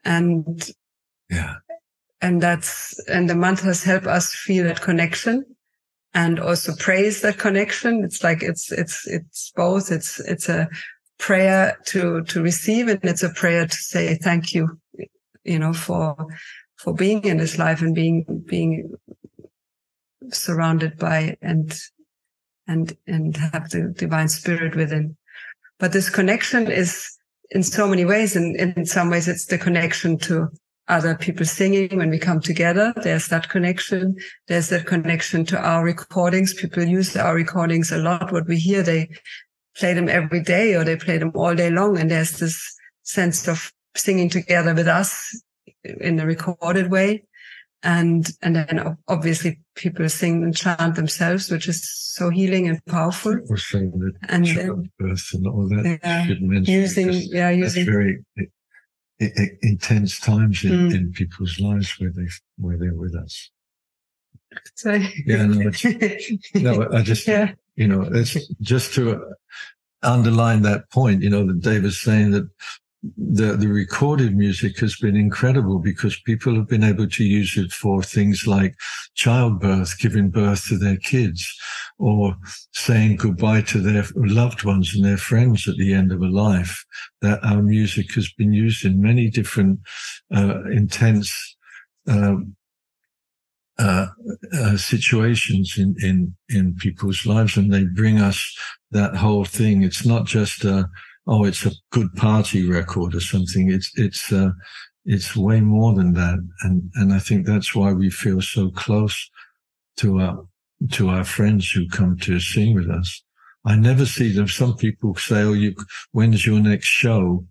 and, 0.03 0.69
yeah, 1.31 1.55
and 2.21 2.41
that's, 2.41 2.99
and 3.09 3.27
the 3.27 3.35
mantras 3.35 3.83
help 3.83 4.05
us 4.05 4.33
feel 4.33 4.65
that 4.65 4.81
connection 4.81 5.54
and 6.15 6.39
also 6.39 6.73
praise 6.79 7.21
that 7.21 7.37
connection. 7.37 8.03
It's 8.03 8.23
like, 8.23 8.41
it's, 8.41 8.71
it's, 8.71 9.05
it's 9.05 9.51
both. 9.55 9.91
It's, 9.91 10.19
it's 10.21 10.47
a 10.47 10.69
prayer 11.19 11.77
to, 11.87 12.23
to 12.23 12.41
receive 12.41 12.87
and 12.87 13.03
it's 13.03 13.21
a 13.21 13.29
prayer 13.29 13.67
to 13.67 13.75
say 13.75 14.15
thank 14.15 14.53
you, 14.53 14.79
you 15.43 15.59
know, 15.59 15.73
for, 15.73 16.15
for 16.77 16.93
being 16.93 17.25
in 17.25 17.37
this 17.37 17.59
life 17.59 17.81
and 17.81 17.93
being, 17.93 18.25
being 18.47 18.93
surrounded 20.31 20.97
by 20.97 21.35
and, 21.41 21.77
and, 22.65 22.95
and 23.05 23.35
have 23.35 23.69
the 23.69 23.93
divine 23.95 24.29
spirit 24.29 24.73
within. 24.73 25.17
But 25.79 25.91
this 25.91 26.09
connection 26.09 26.71
is 26.71 27.17
in 27.51 27.61
so 27.61 27.87
many 27.87 28.05
ways. 28.05 28.37
And 28.37 28.55
in 28.55 28.85
some 28.85 29.09
ways, 29.09 29.27
it's 29.27 29.47
the 29.47 29.57
connection 29.57 30.17
to 30.19 30.47
other 30.87 31.15
people 31.15 31.45
singing 31.45 31.97
when 31.97 32.09
we 32.09 32.19
come 32.19 32.39
together. 32.39 32.93
There's 33.01 33.27
that 33.27 33.49
connection. 33.49 34.15
There's 34.47 34.69
that 34.69 34.85
connection 34.85 35.45
to 35.47 35.57
our 35.59 35.83
recordings. 35.83 36.53
People 36.53 36.83
use 36.83 37.15
our 37.15 37.33
recordings 37.33 37.91
a 37.91 37.97
lot. 37.97 38.31
What 38.31 38.47
we 38.47 38.57
hear, 38.57 38.83
they 38.83 39.09
play 39.77 39.93
them 39.93 40.07
every 40.09 40.41
day 40.41 40.75
or 40.75 40.83
they 40.83 40.95
play 40.95 41.17
them 41.17 41.31
all 41.35 41.55
day 41.55 41.69
long. 41.69 41.97
And 41.97 42.11
there's 42.11 42.37
this 42.39 42.75
sense 43.03 43.47
of 43.47 43.71
singing 43.95 44.29
together 44.29 44.73
with 44.75 44.87
us 44.87 45.41
in 45.83 46.19
a 46.19 46.25
recorded 46.25 46.91
way. 46.91 47.23
And, 47.81 48.27
and 48.41 48.55
then 48.55 48.97
obviously 49.07 49.59
people 49.75 50.07
sing 50.09 50.43
and 50.43 50.55
chant 50.55 50.95
themselves, 50.95 51.51
which 51.51 51.67
is 51.67 51.87
so 51.87 52.29
healing 52.29 52.67
and 52.67 52.83
powerful. 52.85 53.37
we're 53.47 53.57
saying 53.57 53.91
that 53.91 54.13
And 54.29 54.45
then- 54.45 54.55
childbirth 54.99 55.29
and 55.33 55.47
all 55.47 55.67
that. 55.69 55.99
Yeah, 56.03 56.25
Using, 56.27 57.11
yeah, 57.31 57.49
using, 57.49 57.85
very 57.85 58.23
intense 59.19 60.19
times 60.19 60.63
in, 60.63 60.71
Mm. 60.71 60.95
in 60.95 61.11
people's 61.13 61.59
lives 61.59 61.99
where 61.99 62.11
they 62.11 62.27
where 62.57 62.77
they're 62.77 62.93
with 62.93 63.15
us. 63.15 63.49
sorry. 64.75 65.07
Yeah, 65.25 65.45
no, 65.45 65.71
No, 66.55 66.89
I 66.93 67.01
just 67.01 67.27
yeah. 67.27 67.53
you 67.75 67.87
know, 67.87 68.01
it's 68.03 68.37
just 68.61 68.93
to 68.95 69.23
underline 70.03 70.61
that 70.63 70.89
point, 70.91 71.23
you 71.23 71.29
know, 71.29 71.45
that 71.47 71.61
Deva 71.61 71.83
was 71.85 71.99
saying 71.99 72.31
that 72.31 72.49
the, 73.17 73.55
the 73.55 73.67
recorded 73.67 74.35
music 74.35 74.79
has 74.79 74.95
been 74.97 75.15
incredible 75.15 75.79
because 75.79 76.19
people 76.21 76.55
have 76.55 76.67
been 76.67 76.83
able 76.83 77.07
to 77.07 77.23
use 77.23 77.55
it 77.57 77.71
for 77.71 78.01
things 78.01 78.47
like 78.47 78.75
childbirth, 79.13 79.97
giving 79.99 80.29
birth 80.29 80.67
to 80.67 80.77
their 80.77 80.97
kids 80.97 81.55
or 81.97 82.35
saying 82.73 83.15
goodbye 83.15 83.61
to 83.61 83.79
their 83.79 84.05
loved 84.15 84.63
ones 84.63 84.93
and 84.93 85.05
their 85.05 85.17
friends 85.17 85.67
at 85.67 85.75
the 85.77 85.93
end 85.93 86.11
of 86.11 86.21
a 86.21 86.27
life. 86.27 86.83
That 87.21 87.43
our 87.43 87.61
music 87.61 88.13
has 88.15 88.31
been 88.37 88.53
used 88.53 88.85
in 88.85 89.01
many 89.01 89.29
different, 89.29 89.79
uh, 90.33 90.63
intense, 90.65 91.55
um, 92.07 92.55
uh, 93.77 94.07
uh, 94.53 94.77
situations 94.77 95.75
in, 95.77 95.95
in, 96.01 96.35
in 96.49 96.75
people's 96.75 97.25
lives 97.25 97.57
and 97.57 97.73
they 97.73 97.83
bring 97.83 98.19
us 98.19 98.57
that 98.91 99.15
whole 99.15 99.43
thing. 99.43 99.81
It's 99.81 100.05
not 100.05 100.25
just 100.25 100.63
a, 100.63 100.87
oh, 101.27 101.43
it's 101.43 101.65
a 101.65 101.73
good 101.91 102.13
party 102.15 102.69
record 102.69 103.15
or 103.15 103.19
something. 103.19 103.71
It's, 103.71 103.91
it's, 103.95 104.31
uh, 104.31 104.51
it's 105.03 105.35
way 105.35 105.59
more 105.59 105.93
than 105.93 106.13
that. 106.13 106.39
And, 106.61 106.89
and 106.95 107.13
I 107.13 107.19
think 107.19 107.45
that's 107.45 107.75
why 107.75 107.91
we 107.91 108.09
feel 108.09 108.41
so 108.41 108.69
close 108.71 109.29
to 109.97 110.19
our, 110.19 110.47
to 110.91 111.09
our 111.09 111.23
friends 111.23 111.69
who 111.71 111.87
come 111.89 112.17
to 112.19 112.39
sing 112.39 112.73
with 112.75 112.89
us. 112.89 113.23
I 113.65 113.75
never 113.75 114.05
see 114.05 114.31
them. 114.31 114.47
Some 114.47 114.75
people 114.75 115.15
say, 115.15 115.41
oh, 115.41 115.53
you, 115.53 115.75
when's 116.11 116.45
your 116.45 116.59
next 116.59 116.87
show? 116.87 117.45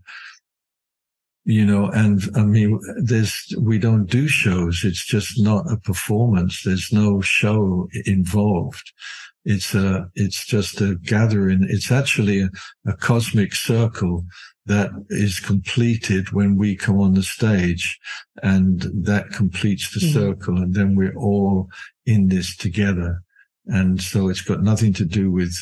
you 1.46 1.64
know, 1.64 1.90
and 1.90 2.22
I 2.36 2.42
mean, 2.42 2.80
there's, 3.02 3.54
we 3.60 3.78
don't 3.78 4.06
do 4.06 4.26
shows. 4.28 4.80
It's 4.82 5.04
just 5.04 5.38
not 5.42 5.70
a 5.70 5.76
performance. 5.76 6.62
There's 6.64 6.90
no 6.90 7.20
show 7.20 7.86
involved. 8.06 8.92
It's 9.44 9.74
a, 9.74 10.08
it's 10.14 10.46
just 10.46 10.80
a 10.80 10.94
gathering. 11.02 11.66
It's 11.68 11.92
actually 11.92 12.40
a, 12.40 12.48
a 12.86 12.94
cosmic 12.94 13.54
circle 13.54 14.24
that 14.64 14.90
is 15.10 15.38
completed 15.38 16.32
when 16.32 16.56
we 16.56 16.74
come 16.76 16.98
on 16.98 17.12
the 17.12 17.22
stage 17.22 17.98
and 18.42 18.80
that 19.04 19.28
completes 19.32 19.92
the 19.92 20.00
Mhm. 20.00 20.12
circle. 20.14 20.56
And 20.56 20.72
then 20.72 20.94
we're 20.94 21.14
all 21.14 21.68
in 22.06 22.28
this 22.28 22.56
together. 22.56 23.20
And 23.66 24.00
so 24.00 24.28
it's 24.28 24.42
got 24.42 24.62
nothing 24.62 24.92
to 24.94 25.04
do 25.04 25.30
with 25.30 25.54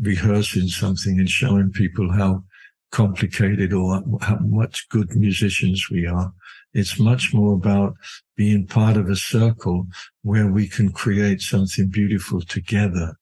rehearsing 0.00 0.68
something 0.68 1.18
and 1.18 1.28
showing 1.28 1.70
people 1.70 2.12
how 2.12 2.44
complicated 2.90 3.72
or 3.72 4.02
how 4.20 4.38
much 4.40 4.88
good 4.88 5.14
musicians 5.16 5.88
we 5.90 6.06
are. 6.06 6.32
It's 6.72 6.98
much 6.98 7.34
more 7.34 7.54
about 7.54 7.94
being 8.36 8.66
part 8.66 8.96
of 8.96 9.08
a 9.08 9.16
circle 9.16 9.86
where 10.22 10.46
we 10.46 10.68
can 10.68 10.92
create 10.92 11.40
something 11.40 11.88
beautiful 11.88 12.40
together. 12.40 13.14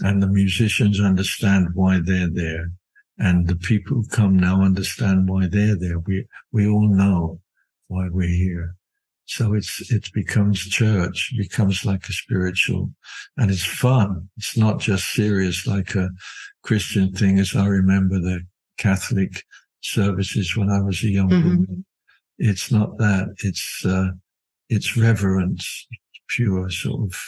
And 0.00 0.22
the 0.22 0.28
musicians 0.28 1.00
understand 1.00 1.68
why 1.74 2.00
they're 2.02 2.30
there. 2.30 2.72
And 3.18 3.46
the 3.48 3.56
people 3.56 3.96
who 3.96 4.08
come 4.08 4.36
now 4.36 4.62
understand 4.62 5.28
why 5.28 5.46
they're 5.46 5.76
there. 5.76 6.00
We, 6.00 6.26
we 6.52 6.68
all 6.68 6.88
know 6.88 7.40
why 7.88 8.08
we're 8.10 8.28
here. 8.28 8.74
So 9.26 9.54
it's, 9.54 9.90
it 9.90 10.10
becomes 10.12 10.60
church, 10.60 11.34
becomes 11.36 11.84
like 11.84 12.08
a 12.08 12.12
spiritual 12.12 12.92
and 13.36 13.50
it's 13.50 13.64
fun. 13.64 14.28
It's 14.36 14.56
not 14.56 14.78
just 14.78 15.12
serious 15.12 15.66
like 15.66 15.94
a 15.96 16.10
Christian 16.62 17.12
thing 17.12 17.38
as 17.40 17.54
I 17.56 17.66
remember 17.66 18.20
the 18.20 18.40
Catholic 18.78 19.44
services 19.80 20.56
when 20.56 20.70
I 20.70 20.80
was 20.80 21.02
a 21.02 21.08
young 21.08 21.30
Mhm. 21.30 21.44
woman. 21.44 21.84
It's 22.38 22.70
not 22.70 22.98
that. 22.98 23.34
It's, 23.42 23.84
uh, 23.84 24.10
it's 24.68 24.96
reverence, 24.96 25.86
pure 26.28 26.70
sort 26.70 27.10
of 27.10 27.18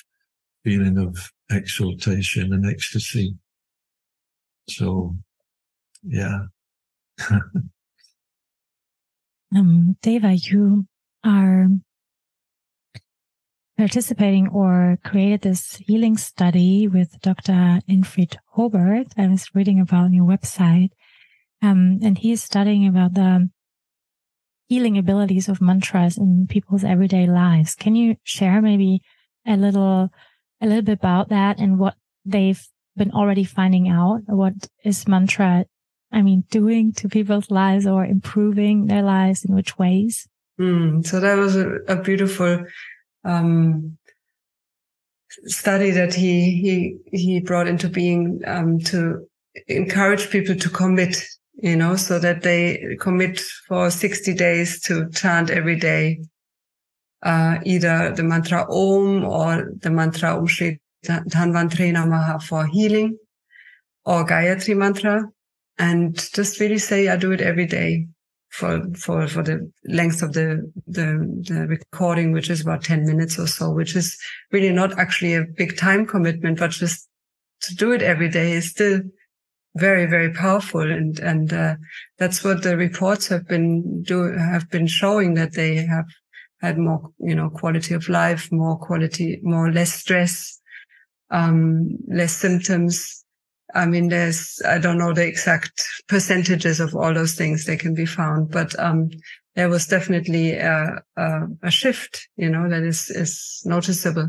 feeling 0.64 0.98
of 0.98 1.32
exaltation 1.50 2.52
and 2.52 2.64
ecstasy. 2.66 3.36
So, 4.68 5.16
yeah. 6.04 6.44
Um, 9.56 9.96
Deva, 10.02 10.34
you 10.34 10.86
are 11.24 11.68
participating 13.78 14.48
or 14.48 14.98
created 15.04 15.42
this 15.42 15.76
healing 15.76 16.16
study 16.16 16.88
with 16.88 17.20
Dr. 17.20 17.80
Ingfried 17.88 18.36
Hobert. 18.54 19.06
I 19.16 19.28
was 19.28 19.54
reading 19.54 19.78
about 19.78 20.06
on 20.06 20.12
your 20.12 20.26
website. 20.26 20.90
Um, 21.62 22.00
and 22.02 22.18
he's 22.18 22.42
studying 22.42 22.88
about 22.88 23.14
the 23.14 23.48
healing 24.66 24.98
abilities 24.98 25.48
of 25.48 25.60
mantras 25.60 26.18
in 26.18 26.48
people's 26.48 26.82
everyday 26.82 27.28
lives. 27.28 27.76
Can 27.76 27.94
you 27.94 28.16
share 28.24 28.60
maybe 28.60 29.00
a 29.46 29.56
little, 29.56 30.10
a 30.60 30.66
little 30.66 30.82
bit 30.82 30.98
about 30.98 31.28
that 31.28 31.60
and 31.60 31.78
what 31.78 31.94
they've 32.24 32.62
been 32.96 33.12
already 33.12 33.44
finding 33.44 33.88
out? 33.88 34.22
What 34.26 34.54
is 34.84 35.06
mantra, 35.06 35.66
I 36.10 36.22
mean, 36.22 36.42
doing 36.50 36.92
to 36.94 37.08
people's 37.08 37.48
lives 37.48 37.86
or 37.86 38.04
improving 38.04 38.86
their 38.86 39.02
lives 39.02 39.44
in 39.44 39.54
which 39.54 39.78
ways? 39.78 40.26
Mm, 40.60 41.06
so 41.06 41.20
that 41.20 41.38
was 41.38 41.54
a, 41.54 41.76
a 41.86 42.02
beautiful 42.02 42.64
um, 43.24 43.98
study 45.44 45.90
that 45.90 46.14
he 46.14 46.58
he 46.62 47.16
he 47.16 47.40
brought 47.40 47.68
into 47.68 47.88
being 47.88 48.40
um, 48.46 48.78
to 48.80 49.26
encourage 49.66 50.30
people 50.30 50.54
to 50.54 50.68
commit, 50.68 51.22
you 51.54 51.76
know, 51.76 51.96
so 51.96 52.18
that 52.18 52.42
they 52.42 52.96
commit 53.00 53.40
for 53.66 53.90
60 53.90 54.34
days 54.34 54.80
to 54.82 55.08
chant 55.10 55.50
every 55.50 55.76
day, 55.76 56.20
uh, 57.22 57.58
either 57.64 58.12
the 58.14 58.22
mantra 58.22 58.64
Om 58.70 59.24
or 59.24 59.72
the 59.80 59.90
mantra 59.90 60.36
Om 60.36 60.46
Shri 60.46 60.80
Dhanvantri 61.04 61.92
Namaha 61.92 62.42
for 62.42 62.66
healing 62.66 63.18
or 64.04 64.24
Gayatri 64.24 64.76
mantra. 64.76 65.24
And 65.80 66.16
just 66.34 66.58
really 66.58 66.78
say, 66.78 67.08
I 67.08 67.16
do 67.16 67.30
it 67.30 67.40
every 67.40 67.66
day. 67.66 68.08
For 68.50 68.82
for 68.94 69.28
for 69.28 69.42
the 69.42 69.70
length 69.86 70.22
of 70.22 70.32
the 70.32 70.70
the 70.86 71.42
the 71.48 71.66
recording, 71.66 72.32
which 72.32 72.50
is 72.50 72.60
about 72.60 72.82
ten 72.82 73.04
minutes 73.06 73.38
or 73.38 73.46
so, 73.46 73.70
which 73.70 73.94
is 73.94 74.16
really 74.52 74.72
not 74.72 74.98
actually 74.98 75.34
a 75.34 75.44
big 75.56 75.76
time 75.76 76.06
commitment, 76.06 76.58
but 76.58 76.70
just 76.70 77.08
to 77.62 77.74
do 77.74 77.92
it 77.92 78.02
every 78.02 78.28
day 78.28 78.52
is 78.52 78.70
still 78.70 79.00
very 79.76 80.06
very 80.06 80.32
powerful. 80.32 80.80
And 80.80 81.18
and 81.20 81.52
uh, 81.52 81.76
that's 82.18 82.42
what 82.42 82.62
the 82.62 82.76
reports 82.76 83.28
have 83.28 83.46
been 83.46 84.02
do 84.02 84.32
have 84.36 84.68
been 84.70 84.86
showing 84.86 85.34
that 85.34 85.54
they 85.54 85.76
have 85.76 86.06
had 86.60 86.78
more 86.78 87.10
you 87.18 87.34
know 87.34 87.50
quality 87.50 87.94
of 87.94 88.08
life 88.08 88.50
more 88.50 88.76
quality 88.78 89.40
more 89.42 89.70
less 89.70 89.92
stress 89.92 90.60
um 91.30 91.88
less 92.08 92.32
symptoms 92.32 93.17
i 93.74 93.86
mean 93.86 94.08
there's 94.08 94.60
i 94.66 94.78
don't 94.78 94.98
know 94.98 95.12
the 95.12 95.26
exact 95.26 95.84
percentages 96.08 96.80
of 96.80 96.94
all 96.94 97.12
those 97.12 97.34
things 97.34 97.64
they 97.64 97.76
can 97.76 97.94
be 97.94 98.06
found 98.06 98.50
but 98.50 98.78
um 98.78 99.10
there 99.56 99.68
was 99.68 99.86
definitely 99.86 100.52
a, 100.52 101.02
a, 101.16 101.40
a 101.64 101.70
shift 101.70 102.28
you 102.36 102.48
know 102.48 102.68
that 102.68 102.82
is 102.82 103.10
is 103.10 103.62
noticeable 103.64 104.28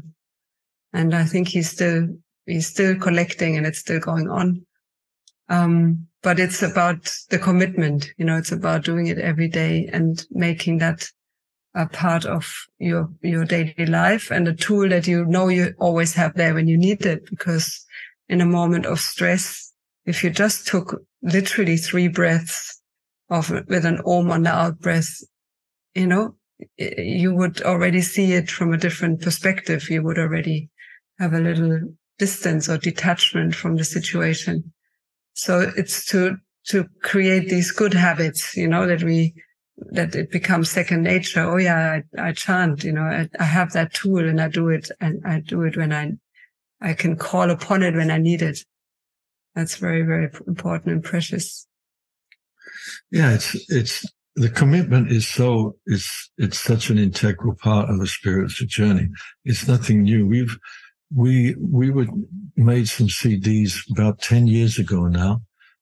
and 0.94 1.14
i 1.14 1.24
think 1.24 1.48
he's 1.48 1.70
still 1.70 2.08
he's 2.46 2.68
still 2.68 2.96
collecting 2.96 3.58
and 3.58 3.66
it's 3.66 3.80
still 3.80 4.00
going 4.00 4.30
on 4.30 4.66
um, 5.50 6.08
but 6.22 6.40
it's 6.40 6.62
about 6.62 7.12
the 7.30 7.40
commitment, 7.40 8.12
you 8.18 8.26
know, 8.26 8.38
it's 8.38 8.52
about 8.52 8.84
doing 8.84 9.08
it 9.08 9.18
every 9.18 9.48
day 9.48 9.90
and 9.92 10.26
making 10.32 10.78
that 10.78 11.08
a 11.76 11.88
part 11.88 12.26
of 12.26 12.52
your, 12.78 13.10
your 13.22 13.46
daily 13.46 13.86
life 13.86 14.32
and 14.32 14.48
a 14.48 14.54
tool 14.54 14.90
that 14.90 15.08
you 15.08 15.26
know 15.26 15.48
you 15.48 15.74
always 15.80 16.14
have 16.14 16.36
there 16.36 16.54
when 16.54 16.68
you 16.68 16.78
need 16.78 17.06
it. 17.06 17.30
Because 17.30 17.86
in 18.30 18.42
a 18.42 18.46
moment 18.46 18.86
of 18.86 19.00
stress, 19.00 19.74
if 20.06 20.24
you 20.24 20.30
just 20.30 20.68
took 20.68 21.02
literally 21.22 21.78
three 21.78 22.08
breaths 22.08 22.82
of 23.30 23.50
with 23.68 23.86
an 23.86 24.02
om 24.06 24.32
on 24.32 24.44
the 24.44 24.50
out 24.50 24.80
breath, 24.80 25.10
you 25.96 26.08
know, 26.08 26.36
you 26.78 27.34
would 27.34 27.62
already 27.64 28.02
see 28.02 28.34
it 28.34 28.50
from 28.50 28.74
a 28.74 28.78
different 28.78 29.22
perspective. 29.22 29.90
You 29.90 30.04
would 30.04 30.20
already 30.20 30.70
have 31.20 31.34
a 31.34 31.40
little 31.40 31.80
distance 32.18 32.70
or 32.70 32.78
detachment 32.78 33.56
from 33.56 33.76
the 33.76 33.84
situation. 33.84 34.74
So 35.34 35.72
it's 35.76 36.06
to, 36.08 36.38
to 36.68 36.86
create 37.02 37.50
these 37.50 37.72
good 37.72 37.94
habits, 37.94 38.56
you 38.56 38.68
know, 38.68 38.86
that 38.88 39.04
we, 39.04 39.34
that 39.92 40.16
it 40.16 40.32
becomes 40.32 40.70
second 40.70 41.04
nature. 41.04 41.42
Oh 41.42 41.58
yeah, 41.58 42.02
I, 42.18 42.30
I 42.30 42.32
chant, 42.34 42.84
you 42.84 42.92
know, 42.92 43.04
I, 43.04 43.30
I 43.40 43.44
have 43.44 43.72
that 43.72 43.94
tool 43.94 44.28
and 44.28 44.42
I 44.42 44.50
do 44.50 44.70
it 44.70 44.90
and 45.00 45.22
I 45.26 45.40
do 45.40 45.64
it 45.64 45.78
when 45.78 45.94
I, 45.94 46.12
I 46.82 46.94
can 46.94 47.16
call 47.16 47.50
upon 47.50 47.84
it 47.84 47.96
when 47.96 48.12
I 48.12 48.18
need 48.18 48.42
it. 48.42 48.60
That's 49.56 49.76
very, 49.76 50.04
very 50.04 50.30
important 50.48 50.94
and 50.94 51.04
precious. 51.04 51.68
Yeah, 53.12 53.34
it's, 53.34 53.56
it's, 53.70 54.06
the 54.36 54.50
commitment 54.50 55.12
is 55.12 55.28
so, 55.28 55.76
it's, 55.86 56.32
it's 56.38 56.60
such 56.60 56.90
an 56.90 56.98
integral 56.98 57.56
part 57.56 57.90
of 57.90 58.00
a 58.00 58.08
spiritual 58.08 58.68
journey. 58.68 59.10
It's 59.44 59.68
nothing 59.68 60.04
new. 60.04 60.26
We've, 60.26 60.58
we 61.14 61.56
we 61.60 61.90
would 61.90 62.10
made 62.56 62.88
some 62.88 63.08
CDs 63.08 63.80
about 63.90 64.20
ten 64.20 64.48
years 64.48 64.78
ago 64.78 65.08
now 65.08 65.42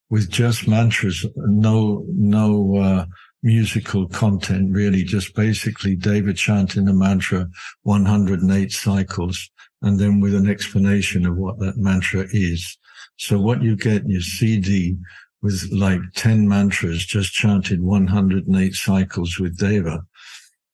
with 0.09 0.29
just 0.29 0.67
mantras, 0.67 1.25
no 1.35 2.05
no 2.09 2.77
uh, 2.77 3.05
musical 3.43 4.07
content 4.07 4.73
really, 4.73 5.03
just 5.03 5.35
basically 5.35 5.95
Deva 5.95 6.33
chanting 6.33 6.87
a 6.87 6.93
mantra 6.93 7.47
108 7.83 8.71
cycles, 8.71 9.49
and 9.81 9.99
then 9.99 10.19
with 10.19 10.35
an 10.35 10.49
explanation 10.49 11.25
of 11.25 11.37
what 11.37 11.59
that 11.59 11.77
mantra 11.77 12.25
is. 12.31 12.77
So 13.17 13.39
what 13.39 13.61
you 13.61 13.75
get 13.75 14.07
your 14.07 14.21
CD 14.21 14.97
with 15.41 15.69
like 15.71 16.01
10 16.15 16.47
mantras 16.47 17.05
just 17.05 17.33
chanted 17.33 17.81
108 17.81 18.73
cycles 18.73 19.39
with 19.39 19.57
Deva. 19.57 20.01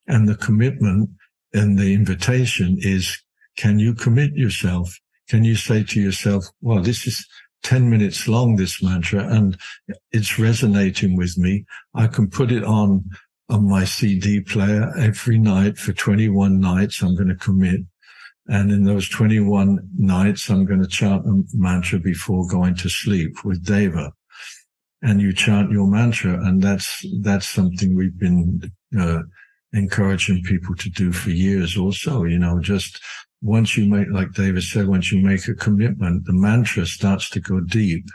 And 0.08 0.28
the 0.28 0.36
commitment 0.36 1.10
and 1.54 1.78
the 1.78 1.94
invitation 1.94 2.78
is 2.80 3.18
can 3.58 3.78
you 3.80 3.94
commit 3.94 4.34
yourself? 4.34 4.98
Can 5.30 5.44
you 5.44 5.56
say 5.56 5.84
to 5.84 6.02
yourself, 6.02 6.46
well, 6.62 6.82
this 6.82 7.06
is 7.08 7.26
10 7.64 7.90
minutes 7.90 8.28
long, 8.28 8.56
this 8.56 8.84
mantra, 8.84 9.26
and 9.28 9.58
it's 10.12 10.38
resonating 10.38 11.16
with 11.16 11.38
me. 11.38 11.66
I 11.96 12.08
can 12.08 12.30
put 12.30 12.52
it 12.52 12.64
on, 12.64 13.10
on 13.50 13.70
my 13.70 13.86
CD 13.86 14.42
player 14.42 14.92
every 14.98 15.38
night 15.38 15.78
for 15.78 15.94
21 15.94 16.60
nights. 16.60 17.02
I'm 17.02 17.16
going 17.16 17.30
to 17.30 17.36
commit. 17.36 17.82
And 18.48 18.72
in 18.72 18.84
those 18.84 19.08
21 19.08 19.80
nights, 19.98 20.50
I'm 20.50 20.66
going 20.66 20.82
to 20.82 20.88
chant 20.88 21.26
a 21.26 21.44
mantra 21.54 22.00
before 22.00 22.46
going 22.48 22.76
to 22.76 22.90
sleep 22.90 23.46
with 23.46 23.66
Deva. 23.66 24.12
And 25.02 25.22
you 25.22 25.34
chant 25.34 25.72
your 25.72 25.88
mantra. 25.88 26.34
And 26.46 26.62
that's, 26.62 27.06
that's 27.22 27.48
something 27.48 27.96
we've 27.96 28.18
been, 28.18 28.72
uh, 29.00 29.22
encouraging 29.74 30.44
people 30.44 30.76
to 30.76 30.90
do 30.90 31.12
for 31.12 31.32
years 31.32 31.76
also, 31.78 32.24
you 32.24 32.38
know, 32.38 32.60
just 32.60 33.02
once 33.42 33.76
you 33.76 33.90
make, 33.90 34.08
like 34.10 34.32
Deva 34.34 34.62
said, 34.62 34.88
once 34.88 35.12
you 35.12 35.22
make 35.22 35.48
a 35.48 35.54
commitment, 35.54 36.26
the 36.26 36.34
mantra 36.34 36.86
starts 36.86 37.30
to 37.32 37.42
go 37.42 37.60
deep 37.60 38.06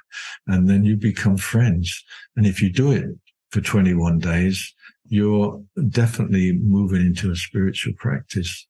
and 0.47 0.69
then 0.69 0.85
you 0.85 0.97
become 0.97 1.37
friends. 1.37 2.03
And 2.37 2.47
if 2.47 2.63
you 2.63 2.73
do 2.73 2.93
it 2.93 3.05
for 3.51 3.61
21 3.61 4.21
days, 4.21 4.75
you're 5.09 5.63
definitely 5.91 6.53
moving 6.53 7.03
into 7.03 7.31
a 7.31 7.37
spiritual 7.37 7.93
practice. 7.99 8.67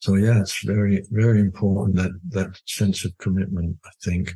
So 0.00 0.14
yeah, 0.14 0.40
it's 0.40 0.64
very, 0.64 1.04
very 1.10 1.40
important 1.40 1.96
that, 1.96 2.12
that 2.30 2.60
sense 2.66 3.04
of 3.04 3.16
commitment, 3.18 3.76
I 3.84 3.90
think. 4.02 4.34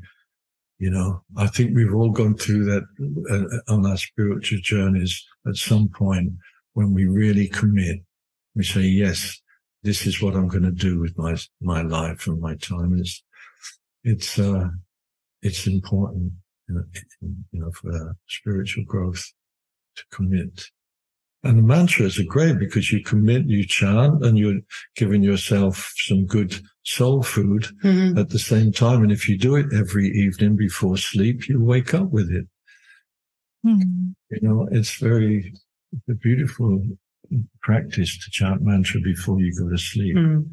You 0.79 0.91
know, 0.91 1.23
I 1.37 1.47
think 1.47 1.77
we've 1.77 1.95
all 1.95 2.11
gone 2.11 2.37
through 2.37 2.65
that 2.65 2.83
uh, 3.31 3.73
on 3.73 3.87
our 3.87 3.97
spiritual 3.97 4.59
journeys 4.63 5.25
at 5.47 5.55
some 5.55 5.89
point 5.89 6.33
when 6.73 6.93
we 6.93 7.07
really 7.07 7.47
commit. 7.47 8.01
We 8.57 8.65
say, 8.65 8.81
yes, 8.81 9.41
this 9.85 10.07
is 10.07 10.21
what 10.21 10.35
I'm 10.35 10.49
going 10.49 10.65
to 10.65 10.73
do 10.73 10.99
with 10.99 11.17
my 11.17 11.37
my 11.61 11.83
life 11.83 12.27
and 12.27 12.41
my 12.41 12.57
time. 12.57 12.99
It's 12.99 13.23
it's 14.03 14.39
uh, 14.39 14.69
it's 15.43 15.67
important, 15.67 16.33
you 16.69 16.75
know, 16.75 16.85
you 17.53 17.61
know, 17.61 17.71
for 17.73 18.17
spiritual 18.29 18.85
growth 18.85 19.25
to 19.97 20.03
commit. 20.11 20.65
And 21.45 21.59
the 21.59 21.63
mantras 21.63 22.21
are 22.21 22.25
great 22.25 22.59
because 22.59 22.93
you 22.93 23.03
commit, 23.03 23.47
you 23.47 23.67
chant, 23.67 24.25
and 24.25 24.39
you're 24.39 24.61
giving 24.95 25.23
yourself 25.25 25.93
some 25.97 26.25
good 26.25 26.55
soul 26.85 27.23
food 27.23 27.67
mm-hmm. 27.83 28.17
at 28.17 28.31
the 28.31 28.39
same 28.39 28.71
time. 28.71 29.03
And 29.03 29.11
if 29.11 29.29
you 29.29 29.37
do 29.37 29.57
it 29.57 29.67
every 29.75 30.09
evening 30.09 30.57
before 30.57 30.97
sleep, 30.97 31.49
you 31.49 31.63
wake 31.63 31.95
up 31.95 32.11
with 32.11 32.31
it. 32.31 32.47
Mm-hmm. 33.67 34.11
You 34.31 34.41
know, 34.41 34.69
it's 34.71 34.97
very 34.97 35.53
beautiful 36.21 36.83
practice 37.61 38.19
to 38.19 38.31
chant 38.31 38.63
mantra 38.63 39.01
before 39.01 39.41
you 39.41 39.53
go 39.59 39.69
to 39.69 39.79
sleep. 39.79 40.17
Mm. 40.17 40.49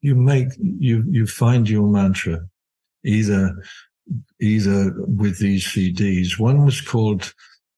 You 0.00 0.14
make, 0.14 0.48
you, 0.58 1.04
you 1.08 1.26
find 1.26 1.68
your 1.68 1.88
mantra 1.88 2.40
either, 3.04 3.62
either 4.40 4.94
with 4.96 5.38
these 5.38 5.64
CDs. 5.66 6.38
One 6.38 6.64
was 6.64 6.80
called 6.80 7.32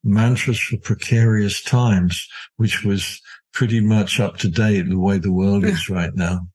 Mantras 0.04 0.58
for 0.58 0.76
Precarious 0.78 1.62
Times, 1.62 2.26
which 2.56 2.84
was 2.84 3.20
pretty 3.52 3.80
much 3.80 4.20
up 4.20 4.38
to 4.38 4.48
date 4.48 4.88
the 4.88 4.98
way 4.98 5.18
the 5.18 5.32
world 5.32 5.64
is 5.64 5.88
right 5.88 6.14
now. 6.14 6.46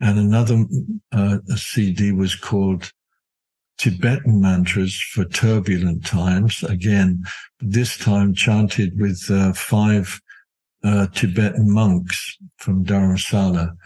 And 0.00 0.18
another 0.18 0.64
uh, 1.12 1.38
CD 1.54 2.12
was 2.12 2.34
called 2.34 2.92
Tibetan 3.78 4.40
mantras 4.40 5.00
for 5.12 5.24
turbulent 5.24 6.04
times. 6.04 6.62
Again, 6.64 7.24
this 7.60 7.96
time 7.96 8.34
chanted 8.34 9.00
with 9.00 9.24
uh, 9.30 9.52
five 9.52 10.20
uh, 10.84 11.06
Tibetan 11.14 11.70
monks 11.70 12.36
from 12.58 12.84
Dharamsala 12.84 13.76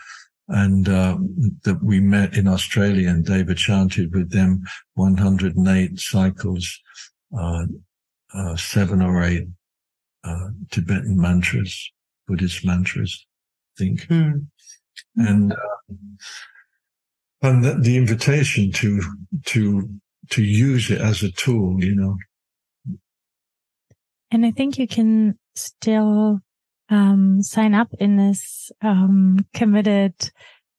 and 0.49 0.89
uh, 0.89 1.19
that 1.65 1.83
we 1.83 2.01
met 2.01 2.37
in 2.37 2.47
Australia 2.47 3.09
and 3.09 3.25
Deva 3.25 3.55
chanted 3.55 4.15
with 4.15 4.31
them 4.31 4.63
108 4.95 5.99
cycles, 5.99 6.81
uh, 7.39 7.67
uh, 8.37 8.57
seven 8.57 9.03
or 9.03 9.23
eight 9.23 9.47
uh, 10.25 10.49
Tibetan 10.71 11.19
mantras, 11.19 11.91
Buddhist 12.27 12.65
mantras, 12.65 13.27
I 13.77 13.85
think. 13.85 14.01
Mm. 14.09 14.47
And 15.17 15.53
uh, 15.53 15.95
and 17.43 17.65
the, 17.65 17.75
the 17.75 17.97
invitation 17.97 18.73
to 18.73 19.01
to 19.47 19.89
to 20.31 20.43
use 20.43 20.91
it 20.91 21.01
as 21.01 21.23
a 21.23 21.31
tool, 21.31 21.83
you 21.83 21.95
know. 21.95 22.17
And 24.31 24.45
I 24.45 24.51
think 24.51 24.79
you 24.79 24.89
can 24.89 25.39
still 25.55 26.41
um, 26.89 27.43
sign 27.43 27.75
up 27.75 27.89
in 27.99 28.17
this 28.17 28.71
um, 28.83 29.47
committed 29.55 30.31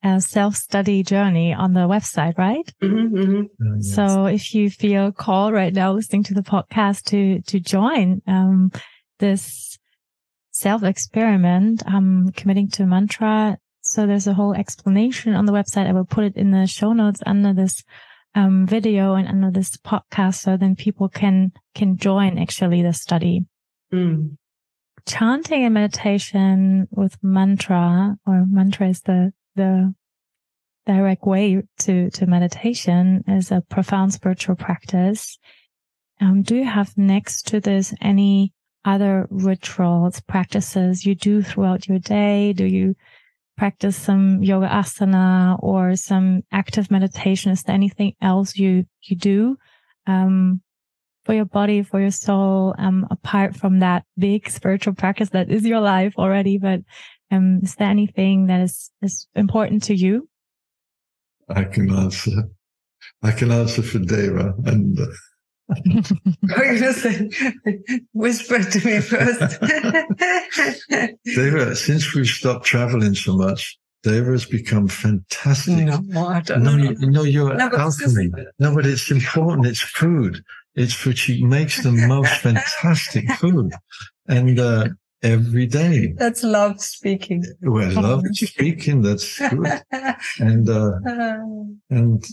uh, 0.03 0.19
self-study 0.19 1.03
journey 1.03 1.53
on 1.53 1.73
the 1.73 1.87
website, 1.87 2.37
right? 2.37 2.71
Mm-hmm, 2.81 3.17
mm-hmm. 3.17 3.41
Uh, 3.41 3.75
yes. 3.77 3.95
So 3.95 4.25
if 4.25 4.53
you 4.53 4.69
feel 4.69 5.11
called 5.11 5.53
right 5.53 5.73
now 5.73 5.93
listening 5.93 6.23
to 6.23 6.33
the 6.33 6.41
podcast 6.41 7.03
to 7.05 7.41
to 7.41 7.59
join 7.59 8.21
um, 8.27 8.71
this 9.19 9.77
self-experiment, 10.51 11.83
I'm 11.87 12.31
committing 12.31 12.69
to 12.69 12.85
mantra. 12.85 13.57
So 13.81 14.05
there's 14.05 14.27
a 14.27 14.33
whole 14.33 14.53
explanation 14.53 15.33
on 15.33 15.45
the 15.45 15.53
website. 15.53 15.87
I 15.87 15.93
will 15.93 16.05
put 16.05 16.25
it 16.25 16.35
in 16.35 16.51
the 16.51 16.67
show 16.67 16.93
notes 16.93 17.21
under 17.25 17.53
this 17.53 17.83
um, 18.35 18.67
video 18.67 19.15
and 19.15 19.27
under 19.27 19.49
this 19.49 19.77
podcast, 19.77 20.35
so 20.35 20.57
then 20.57 20.75
people 20.75 21.09
can 21.09 21.51
can 21.73 21.97
join 21.97 22.37
actually 22.37 22.81
the 22.81 22.93
study. 22.93 23.45
Mm. 23.93 24.37
Chanting 25.07 25.63
and 25.63 25.73
meditation 25.73 26.87
with 26.91 27.15
mantra 27.23 28.17
or 28.25 28.45
mantra 28.45 28.89
is 28.89 29.01
the, 29.01 29.31
the 29.57 29.93
direct 30.85 31.25
way 31.25 31.61
to, 31.79 32.09
to 32.11 32.25
meditation 32.25 33.23
is 33.27 33.51
a 33.51 33.61
profound 33.69 34.13
spiritual 34.13 34.55
practice. 34.55 35.37
Um, 36.21 36.41
do 36.41 36.55
you 36.55 36.65
have 36.65 36.97
next 36.97 37.47
to 37.47 37.59
this 37.59 37.93
any 38.01 38.53
other 38.85 39.27
rituals, 39.29 40.21
practices 40.21 41.05
you 41.05 41.13
do 41.13 41.43
throughout 41.43 41.87
your 41.87 41.99
day? 41.99 42.53
Do 42.53 42.65
you 42.65 42.95
practice 43.57 43.97
some 43.97 44.41
yoga 44.41 44.67
asana 44.67 45.61
or 45.61 45.95
some 45.95 46.43
active 46.51 46.89
meditation? 46.89 47.51
Is 47.51 47.63
there 47.63 47.75
anything 47.75 48.13
else 48.21 48.55
you, 48.55 48.85
you 49.03 49.17
do? 49.17 49.57
Um, 50.07 50.61
for 51.25 51.33
your 51.33 51.45
body, 51.45 51.83
for 51.83 51.99
your 51.99 52.11
soul, 52.11 52.73
um, 52.77 53.05
apart 53.11 53.57
from 53.57 53.79
that 53.79 54.05
big 54.17 54.49
spiritual 54.57 54.93
practice 54.93 55.29
that 55.31 55.51
is 55.51 55.65
your 55.65 55.81
life 55.81 56.13
already, 56.17 56.57
but, 56.57 56.79
um, 57.32 57.59
is 57.63 57.75
there 57.75 57.89
anything 57.89 58.47
that 58.47 58.61
is, 58.61 58.91
is 59.01 59.28
important 59.36 59.84
to 59.84 59.95
you? 59.95 60.28
I 61.49 61.63
can 61.63 61.89
answer. 61.91 62.32
I 63.23 63.32
can 63.32 63.51
answer 63.51 63.82
for 63.82 63.99
Deva 63.99 64.53
and 64.65 64.99
uh, 64.99 65.05
I'm 65.69 66.80
gonna 66.80 66.93
say, 66.93 67.30
whisper 68.13 68.63
to 68.63 68.86
me 68.86 68.99
first. 69.01 69.59
Deva, 71.25 71.75
since 71.75 72.13
we've 72.15 72.25
stopped 72.28 72.65
traveling 72.65 73.15
so 73.15 73.36
much, 73.36 73.78
Deva 74.03 74.32
has 74.32 74.45
become 74.45 74.88
fantastic. 74.88 75.73
no, 75.86 76.28
I 76.28 76.39
don't 76.41 76.63
no, 76.63 76.75
know. 76.78 76.91
you, 76.91 77.09
no, 77.11 77.23
you're 77.23 77.53
No, 77.55 77.69
alchemy. 77.73 78.30
just- 78.30 78.47
No, 78.59 78.73
but 78.73 78.86
it's 78.86 79.11
important. 79.11 79.65
It's 79.67 79.82
food. 79.82 80.41
It's 80.75 80.93
food. 80.93 81.17
She 81.17 81.43
makes 81.43 81.84
the 81.84 81.91
most 81.91 82.32
fantastic 82.41 83.30
food, 83.34 83.71
and 84.28 84.59
uh, 84.59 84.89
every 85.24 85.65
day. 85.65 86.13
That's 86.18 86.43
love 86.43 86.80
speaking. 86.82 87.43
Well, 87.61 87.91
love 88.01 88.24
speaking. 88.34 89.01
That's 89.01 89.39
good. 89.39 89.82
And 90.39 90.70
uh, 90.70 90.91
and 91.89 92.24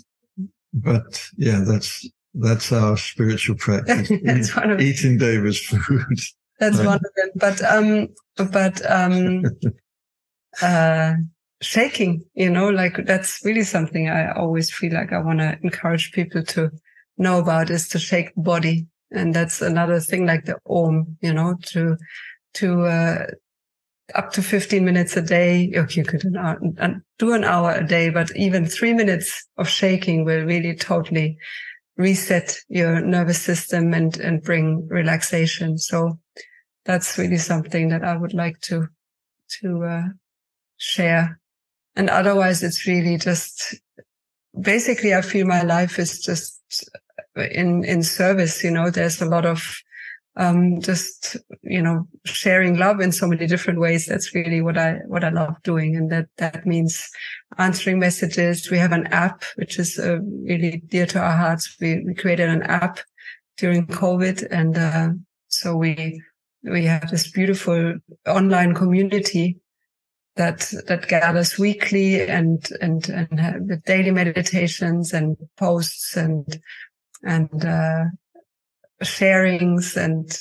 but 0.73 1.29
yeah, 1.37 1.65
that's 1.67 2.09
that's 2.35 2.73
our 2.73 2.97
spiritual 2.97 3.57
practice. 3.57 4.11
that's 4.25 4.57
one 4.57 4.71
of 4.71 4.81
Eating 4.81 5.19
Deva's 5.19 5.61
food. 5.61 6.19
that's 6.59 6.79
Right. 6.79 6.87
one 6.87 6.97
of 6.97 7.13
it. 7.17 7.33
But 7.37 7.63
um, 7.63 8.09
but 8.51 8.91
um, 8.91 9.45
uh, 10.63 11.15
shaking. 11.63 12.25
You 12.35 12.51
know, 12.51 12.69
like 12.69 13.05
that's 13.07 13.41
really 13.45 13.63
something 13.63 14.09
I 14.09 14.33
always 14.33 14.71
feel 14.71 14.93
like 14.93 15.13
I 15.13 15.19
want 15.19 15.41
to 15.41 15.59
encourage 15.63 16.13
people 16.13 16.43
to 16.45 16.71
know 17.19 17.39
about 17.39 17.71
is 17.71 17.89
to 17.91 17.99
shake 17.99 18.35
the 18.35 18.43
body, 18.43 18.87
and 19.13 19.33
that's 19.33 19.63
another 19.63 20.01
thing 20.01 20.27
like 20.27 20.45
the 20.45 20.57
Om. 20.69 21.17
You 21.21 21.33
know, 21.33 21.55
to 21.67 21.97
to 22.55 22.87
uh, 22.87 23.27
up 24.15 24.33
to 24.33 24.43
15 24.43 24.85
minutes 24.85 25.17
a 25.17 25.23
day. 25.23 25.73
You 25.91 26.05
could 26.05 26.25
an 26.25 26.37
hour, 26.37 26.59
do 27.19 27.33
an 27.33 27.45
hour 27.45 27.73
a 27.73 27.87
day, 27.87 28.11
but 28.11 28.35
even 28.37 28.67
three 28.67 28.93
minutes 28.93 29.47
of 29.57 29.69
shaking 29.69 30.25
will 30.25 30.45
really 30.45 30.75
totally 30.75 31.39
reset 31.97 32.57
your 32.69 33.01
nervous 33.01 33.41
system 33.41 33.95
and, 33.95 34.19
and 34.19 34.43
bring 34.43 34.87
relaxation. 34.89 35.79
So 35.79 36.19
that's 36.85 37.17
really 37.17 37.39
something 37.39 37.89
that 37.89 38.05
I 38.05 38.17
would 38.17 38.35
like 38.35 38.61
to, 38.63 38.89
to, 39.61 39.85
uh, 39.85 40.03
share. 40.77 41.39
And 41.97 42.11
otherwise 42.11 42.63
it's 42.63 42.87
really 42.87 43.17
just 43.17 43.77
basically 44.61 45.15
I 45.15 45.23
feel 45.23 45.47
my 45.47 45.63
life 45.63 45.99
is 45.99 46.21
just 46.21 46.61
in, 47.37 47.85
in 47.85 48.03
service. 48.03 48.65
You 48.65 48.73
know, 48.73 48.91
there's 48.91 49.23
a 49.23 49.27
lot 49.27 49.47
of, 49.47 49.77
um, 50.37 50.81
just, 50.81 51.37
you 51.63 51.81
know, 51.81 52.09
sharing 52.25 52.77
love 52.77 53.01
in 53.01 53.13
so 53.13 53.27
many 53.27 53.47
different 53.47 53.79
ways. 53.79 54.07
That's 54.07 54.35
really 54.35 54.61
what 54.61 54.77
I, 54.77 54.99
what 55.07 55.23
I 55.23 55.29
love 55.29 55.63
doing. 55.63 55.97
And 55.97 56.11
that, 56.11 56.27
that 56.39 56.67
means 56.67 57.09
answering 57.59 57.99
messages. 57.99 58.71
We 58.71 58.79
have 58.79 58.93
an 58.93 59.07
app, 59.09 59.45
which 59.57 59.79
is 59.79 59.99
uh, 59.99 60.19
really 60.21 60.83
dear 60.89 61.07
to 61.07 61.21
our 61.21 61.37
hearts. 61.37 61.77
We, 61.81 62.03
we 62.05 62.15
created 62.15 62.49
an 62.49 62.63
app 62.63 62.99
during 63.59 63.87
COVID. 63.87 64.47
And, 64.51 64.77
uh, 64.77 65.11
so 65.49 65.77
we, 65.77 66.21
we 66.65 66.85
have 66.87 67.11
this 67.11 67.31
beautiful 67.31 67.95
online 68.27 68.75
community 68.75 69.59
that, 70.35 70.73
that 70.89 71.07
gathers 71.07 71.59
weekly 71.59 72.23
and, 72.23 72.67
and, 72.81 73.09
and 73.09 73.39
have 73.39 73.69
the 73.69 73.81
daily 73.87 74.11
meditations 74.11 75.13
and 75.13 75.37
posts 75.57 76.17
and, 76.17 76.59
and, 77.23 77.65
uh, 77.65 78.07
sharings 79.05 79.97
and 79.97 80.37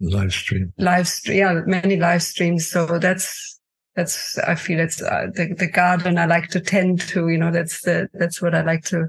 Live 0.00 0.32
stream. 0.32 0.72
live 0.78 1.06
stream, 1.06 1.38
yeah, 1.38 1.60
many 1.66 1.96
live 1.96 2.22
streams. 2.22 2.68
So 2.68 2.98
that's, 2.98 3.60
that's, 3.94 4.36
I 4.38 4.56
feel 4.56 4.80
it's 4.80 5.00
uh, 5.00 5.26
the, 5.32 5.54
the 5.56 5.68
garden 5.68 6.18
I 6.18 6.26
like 6.26 6.48
to 6.48 6.60
tend 6.60 7.00
to, 7.08 7.28
you 7.28 7.38
know, 7.38 7.52
that's 7.52 7.82
the, 7.82 8.08
that's 8.14 8.42
what 8.42 8.54
I 8.54 8.62
like 8.62 8.84
to, 8.86 9.06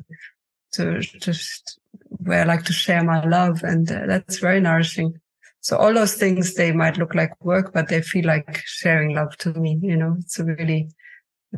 to 0.73 0.99
just 0.99 1.79
where 2.09 2.41
I 2.41 2.43
like 2.43 2.63
to 2.65 2.73
share 2.73 3.03
my 3.03 3.25
love. 3.25 3.63
And 3.63 3.91
uh, 3.91 4.05
that's 4.05 4.37
very 4.37 4.59
nourishing. 4.59 5.19
So 5.61 5.77
all 5.77 5.93
those 5.93 6.13
things, 6.13 6.53
they 6.53 6.71
might 6.71 6.97
look 6.97 7.15
like 7.15 7.31
work, 7.43 7.73
but 7.73 7.87
they 7.87 8.01
feel 8.01 8.25
like 8.25 8.61
sharing 8.65 9.15
love 9.15 9.35
to 9.37 9.53
me, 9.53 9.79
you 9.81 9.95
know, 9.95 10.17
it's 10.19 10.37
a 10.37 10.43
really, 10.43 10.89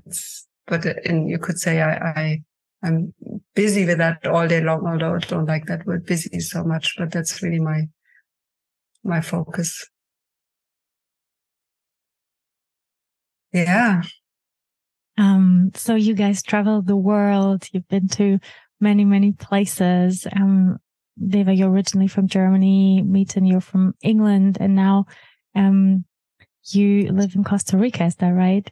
it's, 0.06 0.48
but 0.68 0.86
in, 0.86 1.28
you 1.28 1.39
could 1.39 1.60
say 1.60 1.82
I, 1.82 1.96
I, 1.96 2.43
I'm 2.86 3.14
busy 3.56 3.86
with 3.86 3.98
that 3.98 4.26
all 4.28 4.48
day 4.48 4.62
long, 4.62 4.86
although 4.86 5.16
I 5.16 5.20
don't 5.20 5.48
like 5.48 5.66
that 5.66 5.86
word 5.88 6.06
busy 6.06 6.40
so 6.40 6.64
much, 6.64 6.96
but 6.98 7.12
that's 7.12 7.42
really 7.42 7.60
my, 7.60 7.88
my 9.04 9.22
focus. 9.22 9.90
Yeah. 13.52 14.04
Um, 15.18 15.72
so 15.74 15.96
you 15.96 16.14
guys 16.14 16.44
traveled 16.44 16.86
the 16.86 16.96
world. 16.96 17.68
You've 17.72 17.88
been 17.88 18.08
to 18.10 18.40
many, 18.80 19.06
many 19.06 19.32
places. 19.32 20.28
Um, 20.36 20.78
Deva, 21.28 21.54
you're 21.54 21.72
originally 21.72 22.08
from 22.08 22.28
Germany. 22.28 23.02
Miten, 23.04 23.50
you're 23.50 23.62
from 23.62 23.96
England, 24.04 24.58
and 24.60 24.76
now, 24.76 25.06
um, 25.56 26.06
you 26.72 27.12
live 27.12 27.36
in 27.36 27.44
Costa 27.44 27.78
Rica. 27.78 28.06
Is 28.06 28.16
that 28.18 28.30
right? 28.30 28.70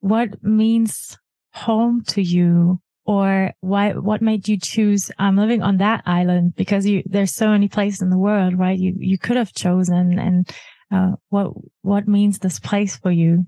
What 0.00 0.42
means 0.42 1.18
home 1.52 2.02
to 2.08 2.22
you, 2.22 2.80
or 3.04 3.52
why? 3.60 3.92
What 3.92 4.22
made 4.22 4.48
you 4.48 4.58
choose? 4.58 5.10
I'm 5.18 5.36
living 5.36 5.62
on 5.62 5.78
that 5.78 6.02
island 6.06 6.54
because 6.56 6.86
you. 6.86 7.02
There's 7.06 7.34
so 7.34 7.48
many 7.48 7.68
places 7.68 8.02
in 8.02 8.10
the 8.10 8.18
world, 8.18 8.58
right? 8.58 8.78
You 8.78 8.94
you 8.98 9.18
could 9.18 9.36
have 9.36 9.52
chosen, 9.52 10.18
and 10.18 10.48
uh, 10.92 11.12
what 11.28 11.52
what 11.82 12.08
means 12.08 12.38
this 12.38 12.58
place 12.58 12.96
for 12.96 13.10
you? 13.10 13.46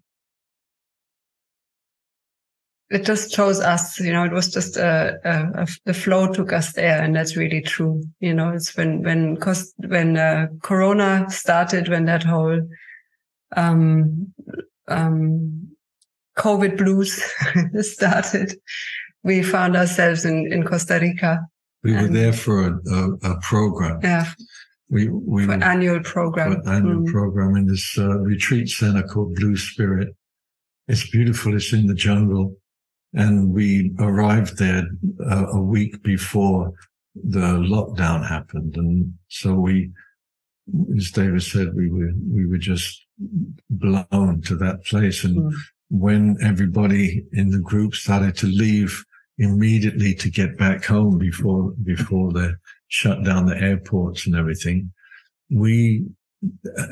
It 2.93 3.07
just 3.07 3.33
chose 3.33 3.59
us, 3.59 3.99
you 3.99 4.13
know, 4.13 4.23
it 4.25 4.33
was 4.33 4.53
just, 4.53 4.77
uh, 4.77 5.13
uh, 5.25 5.65
the 5.87 5.95
flow 5.95 6.31
took 6.31 6.53
us 6.53 6.75
there. 6.75 7.01
And 7.01 7.17
that's 7.17 7.39
really 7.39 7.63
true. 7.63 8.05
You 8.21 8.35
know, 8.35 8.51
it's 8.51 8.77
when, 8.77 9.03
when, 9.03 9.39
cause 9.39 9.73
when, 9.79 10.19
uh, 10.19 10.49
Corona 10.63 11.25
started, 11.31 11.89
when 11.89 12.05
that 12.05 12.23
whole, 12.23 12.61
um, 13.57 14.35
um, 14.89 15.69
COVID 16.37 16.77
blues 16.77 17.23
started, 17.81 18.61
we 19.25 19.43
found 19.43 19.77
ourselves 19.77 20.25
in, 20.25 20.53
in 20.53 20.65
Costa 20.65 20.99
Rica. 21.01 21.41
We 21.85 21.93
were 21.95 22.09
there 22.09 22.33
for 22.33 22.67
a, 22.69 22.73
a, 22.91 23.13
a 23.33 23.41
program. 23.41 23.99
Yeah. 24.03 24.27
We 24.89 25.09
we 25.09 25.47
For 25.47 25.53
an 25.53 25.63
annual 25.63 26.01
program. 26.01 26.53
an 26.53 26.63
annual 26.69 27.03
Mm. 27.03 27.07
program 27.11 27.57
in 27.57 27.67
this 27.67 27.97
uh, 27.99 28.19
retreat 28.19 28.69
center 28.69 29.03
called 29.03 29.35
Blue 29.35 29.57
Spirit. 29.57 30.15
It's 30.87 31.09
beautiful. 31.11 31.55
It's 31.57 31.73
in 31.73 31.87
the 31.87 31.95
jungle. 31.95 32.57
And 33.15 33.53
we 33.53 33.93
arrived 33.99 34.59
there 34.59 34.85
uh, 35.31 35.47
a 35.53 35.61
week 35.61 36.03
before 36.03 36.73
the 37.15 37.59
lockdown 37.75 38.27
happened. 38.27 38.77
And 38.77 39.15
so 39.29 39.55
we, 39.55 39.91
as 40.97 41.11
Deva 41.11 41.41
said, 41.41 41.75
we 41.75 41.91
were, 41.91 42.13
we 42.31 42.47
were 42.47 42.59
just 42.59 43.05
blown 43.71 44.41
to 44.43 44.57
that 44.57 44.85
place. 44.85 45.25
And 45.25 45.37
Mm. 45.37 45.53
when 45.91 46.37
everybody 46.43 47.25
in 47.33 47.51
the 47.51 47.59
group 47.59 47.95
started 47.95 48.35
to 48.37 48.47
leave 48.47 49.05
immediately 49.39 50.15
to 50.15 50.31
get 50.31 50.59
back 50.59 50.85
home 50.85 51.19
before, 51.19 51.73
before 51.83 52.33
they 52.33 52.51
shut 52.89 53.25
down 53.25 53.47
the 53.47 53.57
airports 53.57 54.27
and 54.27 54.37
everything, 54.37 54.93
we 55.51 56.05
uh, 56.79 56.87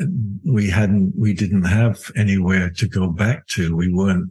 we 0.45 0.71
hadn't 0.71 1.13
we 1.17 1.33
didn't 1.35 1.65
have 1.65 2.11
anywhere 2.17 2.71
to 2.71 2.87
go 2.89 3.09
back 3.09 3.47
to. 3.49 3.75
We 3.77 3.93
weren't 3.93 4.31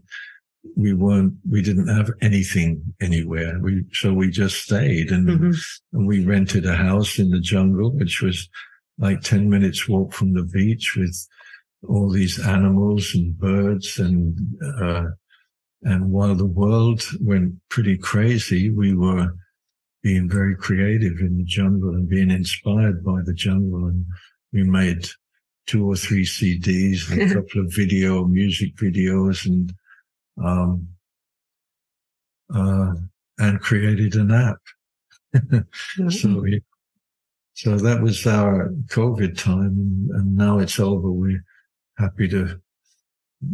we 0.76 0.94
weren't 0.94 1.34
we 1.50 1.62
didn't 1.62 1.88
have 1.88 2.12
anything 2.22 2.82
anywhere. 3.02 3.60
We 3.60 3.86
so 3.92 4.14
we 4.14 4.30
just 4.30 4.58
stayed 4.64 5.12
and, 5.12 5.28
Mhm. 5.28 5.62
and 5.94 6.08
we 6.08 6.26
rented 6.26 6.66
a 6.66 6.76
house 6.76 7.20
in 7.20 7.32
the 7.32 7.40
jungle 7.40 7.92
which 7.92 8.22
was 8.22 8.48
like 8.98 9.22
10 9.22 9.50
minutes 9.50 9.88
walk 9.88 10.14
from 10.14 10.34
the 10.34 10.44
beach 10.44 10.96
with 10.98 11.16
all 11.88 12.10
these 12.10 12.40
animals 12.46 13.12
and 13.14 13.38
birds 13.38 13.98
and 14.00 14.38
uh 14.82 15.06
and 15.84 16.12
while 16.12 16.36
the 16.36 16.46
world 16.46 17.04
went 17.22 17.54
pretty 17.70 17.98
crazy 17.98 18.70
we 18.70 18.96
were 18.96 19.34
being 20.02 20.30
very 20.30 20.56
creative 20.56 21.20
in 21.20 21.38
the 21.38 21.44
jungle 21.44 21.90
and 21.90 22.08
being 22.10 22.32
inspired 22.32 23.04
by 23.04 23.22
the 23.24 23.34
jungle 23.34 23.88
and 23.88 24.06
we 24.52 24.64
made 24.64 25.08
two 25.70 25.88
or 25.88 25.96
three 25.96 26.26
CDs, 26.26 27.12
a 27.12 27.34
couple 27.36 27.62
of 27.62 27.72
video, 27.72 28.26
music 28.26 28.76
videos, 28.76 29.46
and 29.46 29.72
um, 30.44 30.88
uh, 32.54 32.94
and 33.38 33.60
created 33.62 34.16
an 34.16 34.32
app. 34.32 34.58
mm-hmm. 35.36 36.10
So 36.10 36.42
we, 36.42 36.64
so 37.54 37.78
that 37.78 38.02
was 38.02 38.26
our 38.26 38.70
COVID 38.88 39.38
time, 39.38 40.10
and 40.14 40.36
now 40.36 40.58
it's 40.58 40.80
over. 40.80 41.12
We're 41.12 41.44
happy 41.98 42.28
to. 42.30 42.60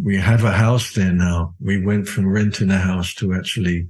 We 0.03 0.17
have 0.17 0.43
a 0.43 0.51
house 0.51 0.93
there 0.93 1.13
now. 1.13 1.55
We 1.59 1.83
went 1.83 2.07
from 2.07 2.27
renting 2.27 2.71
a 2.71 2.77
house 2.77 3.13
to 3.15 3.33
actually 3.33 3.87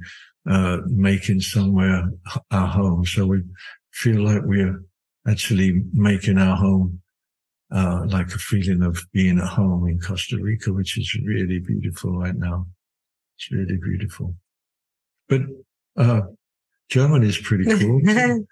uh, 0.50 0.80
making 0.88 1.42
somewhere 1.42 2.10
our 2.52 2.68
home. 2.68 3.06
So 3.06 3.26
we 3.26 3.44
feel 3.92 4.24
like 4.24 4.42
we're 4.44 4.82
actually 5.28 5.84
making 5.94 6.38
our 6.38 6.56
home 6.58 7.02
uh, 7.72 8.06
like 8.08 8.28
a 8.28 8.38
feeling 8.38 8.84
of 8.84 9.04
being 9.14 9.40
at 9.40 9.48
home 9.48 9.88
in 9.88 10.00
Costa 10.00 10.38
Rica, 10.38 10.72
which 10.72 10.98
is 10.98 11.18
really 11.26 11.60
beautiful 11.60 12.20
right 12.20 12.36
now. 12.36 12.68
It's 13.38 13.52
really 13.52 13.78
beautiful. 13.78 14.36
But 15.28 15.42
uh, 15.98 16.22
Germany 16.90 17.28
is 17.28 17.38
pretty 17.38 17.66
cool. 17.66 18.02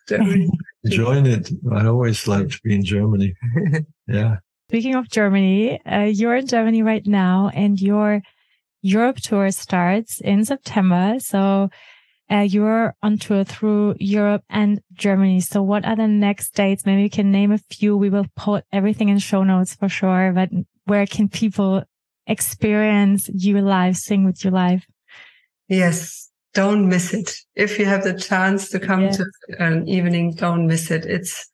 Enjoying 0.84 1.26
it. 1.26 1.50
I 1.72 1.86
always 1.86 2.28
like 2.28 2.50
to 2.50 2.60
be 2.64 2.76
in 2.76 2.84
Germany. 2.84 3.36
Yeah. 4.06 4.38
Speaking 4.70 4.96
of 4.96 5.10
Germany, 5.10 5.80
uh, 5.86 6.02
you're 6.02 6.36
in 6.36 6.48
Germany 6.48 6.82
right 6.82 7.06
now, 7.06 7.52
and 7.54 7.80
your 7.80 8.22
Europe 8.82 9.18
tour 9.18 9.52
starts 9.52 10.20
in 10.22 10.46
September. 10.46 11.16
So 11.20 11.70
uh, 12.30 12.40
you're 12.40 12.96
on 13.04 13.18
tour 13.18 13.44
through 13.44 13.96
Europe 14.00 14.44
and 14.50 14.82
Germany. 14.94 15.42
So 15.42 15.62
what 15.62 15.86
are 15.86 15.96
the 15.96 16.08
next 16.08 16.56
dates? 16.56 16.86
Maybe 16.86 17.04
you 17.04 17.10
can 17.10 17.32
name 17.32 17.52
a 17.52 17.58
few. 17.58 17.96
We 17.96 18.10
will 18.10 18.26
put 18.36 18.64
everything 18.72 19.10
in 19.10 19.20
show 19.20 19.44
notes 19.44 19.76
for 19.76 19.90
sure. 19.90 20.32
But 20.34 20.50
where 20.86 21.06
can 21.06 21.30
people 21.30 21.84
experience 22.26 23.30
you 23.34 23.62
live, 23.62 23.98
sing 23.98 24.26
with 24.26 24.44
you 24.44 24.52
live? 24.52 24.86
Yes. 25.68 26.30
Don't 26.54 26.88
miss 26.88 27.14
it. 27.14 27.36
If 27.56 27.80
you 27.80 27.86
have 27.86 28.04
the 28.04 28.14
chance 28.14 28.70
to 28.70 28.80
come 28.80 29.10
to 29.10 29.26
an 29.58 29.88
evening, 29.88 30.34
don't 30.34 30.68
miss 30.68 30.92
it. 30.92 31.04
It's 31.04 31.50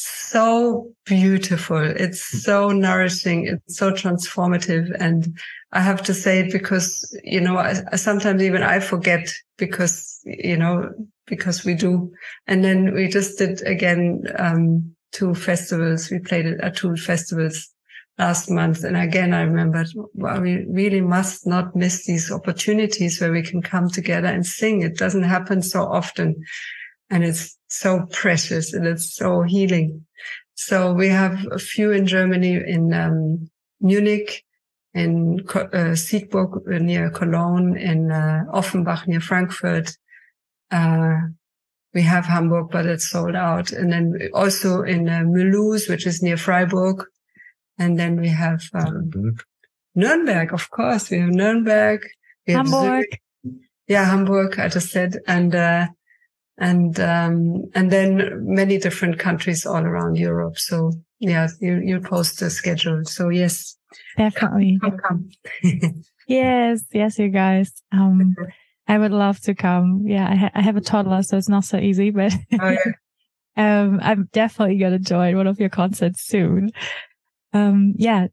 so 0.00 0.92
beautiful. 1.04 1.82
It's 1.82 2.24
so 2.44 2.70
nourishing. 2.70 3.46
It's 3.46 3.76
so 3.78 3.90
transformative. 3.90 4.94
And 5.00 5.38
I 5.72 5.80
have 5.80 6.02
to 6.04 6.14
say 6.14 6.40
it 6.40 6.52
because, 6.52 7.16
you 7.24 7.40
know, 7.40 7.56
I, 7.56 7.74
I 7.92 7.96
sometimes 7.96 8.42
even 8.42 8.62
I 8.62 8.80
forget 8.80 9.28
because, 9.56 10.20
you 10.24 10.56
know, 10.56 10.90
because 11.26 11.64
we 11.64 11.74
do. 11.74 12.12
And 12.46 12.64
then 12.64 12.94
we 12.94 13.08
just 13.08 13.38
did 13.38 13.62
again, 13.62 14.22
um, 14.38 14.94
two 15.12 15.34
festivals. 15.34 16.10
We 16.10 16.20
played 16.20 16.46
at 16.46 16.76
two 16.76 16.96
festivals 16.96 17.68
last 18.18 18.50
month. 18.50 18.84
And 18.84 18.96
again, 18.96 19.32
I 19.32 19.42
remembered, 19.42 19.88
well, 20.14 20.40
we 20.40 20.64
really 20.68 21.00
must 21.00 21.46
not 21.46 21.74
miss 21.74 22.04
these 22.04 22.30
opportunities 22.30 23.20
where 23.20 23.32
we 23.32 23.42
can 23.42 23.62
come 23.62 23.88
together 23.88 24.28
and 24.28 24.44
sing. 24.44 24.82
It 24.82 24.96
doesn't 24.96 25.22
happen 25.24 25.62
so 25.62 25.82
often 25.82 26.36
and 27.10 27.24
it's 27.24 27.56
so 27.68 28.06
precious 28.10 28.72
and 28.72 28.86
it's 28.86 29.14
so 29.14 29.42
healing. 29.42 30.04
So 30.54 30.92
we 30.92 31.08
have 31.08 31.46
a 31.52 31.58
few 31.58 31.92
in 31.92 32.06
Germany, 32.06 32.54
in 32.54 32.92
um, 32.92 33.50
Munich, 33.80 34.44
in 34.94 35.40
uh, 35.54 35.94
Siegburg 35.94 36.66
near 36.66 37.10
Cologne, 37.10 37.76
in 37.76 38.10
uh, 38.10 38.44
Offenbach 38.52 39.06
near 39.06 39.20
Frankfurt. 39.20 39.96
Uh, 40.70 41.18
we 41.94 42.02
have 42.02 42.26
Hamburg, 42.26 42.68
but 42.70 42.86
it's 42.86 43.08
sold 43.08 43.34
out. 43.34 43.72
And 43.72 43.92
then 43.92 44.30
also 44.34 44.82
in 44.82 45.08
uh, 45.08 45.20
Mulhouse, 45.20 45.88
which 45.88 46.06
is 46.06 46.22
near 46.22 46.36
Freiburg. 46.36 47.04
And 47.78 47.98
then 47.98 48.20
we 48.20 48.28
have 48.28 48.62
um, 48.74 49.10
Nürnberg. 49.14 49.40
Nürnberg, 49.96 50.52
of 50.52 50.70
course. 50.70 51.10
We 51.10 51.20
have 51.20 51.30
Nuremberg. 51.30 52.06
We 52.46 52.54
Hamburg. 52.54 53.06
Have 53.10 53.54
yeah, 53.86 54.04
Hamburg, 54.04 54.58
I 54.58 54.68
just 54.68 54.90
said. 54.90 55.18
And 55.26 55.54
uh, 55.54 55.86
and 56.58 56.98
um, 57.00 57.64
and 57.74 57.90
then 57.90 58.44
many 58.44 58.78
different 58.78 59.18
countries 59.18 59.64
all 59.64 59.82
around 59.82 60.16
Europe. 60.16 60.58
So 60.58 60.92
yeah, 61.20 61.48
you 61.60 61.80
you 61.84 62.00
post 62.00 62.40
the 62.40 62.50
schedule. 62.50 63.04
So 63.04 63.28
yes, 63.28 63.76
definitely. 64.16 64.78
Come, 64.80 64.98
come. 64.98 65.30
yes, 66.28 66.82
yes, 66.92 67.18
you 67.18 67.28
guys. 67.28 67.72
Um, 67.92 68.34
I 68.88 68.98
would 68.98 69.12
love 69.12 69.40
to 69.40 69.54
come. 69.54 70.02
Yeah, 70.06 70.28
I, 70.28 70.34
ha- 70.34 70.50
I 70.54 70.62
have 70.62 70.76
a 70.76 70.80
toddler, 70.80 71.22
so 71.22 71.36
it's 71.36 71.48
not 71.48 71.64
so 71.64 71.78
easy, 71.78 72.10
but 72.10 72.34
oh, 72.60 72.70
yeah. 72.70 72.92
um, 73.82 74.00
I'm 74.02 74.28
definitely 74.32 74.78
gonna 74.78 74.98
join 74.98 75.36
one 75.36 75.46
of 75.46 75.60
your 75.60 75.68
concerts 75.68 76.22
soon. 76.22 76.70
Um, 77.52 77.94
yeah, 77.96 78.26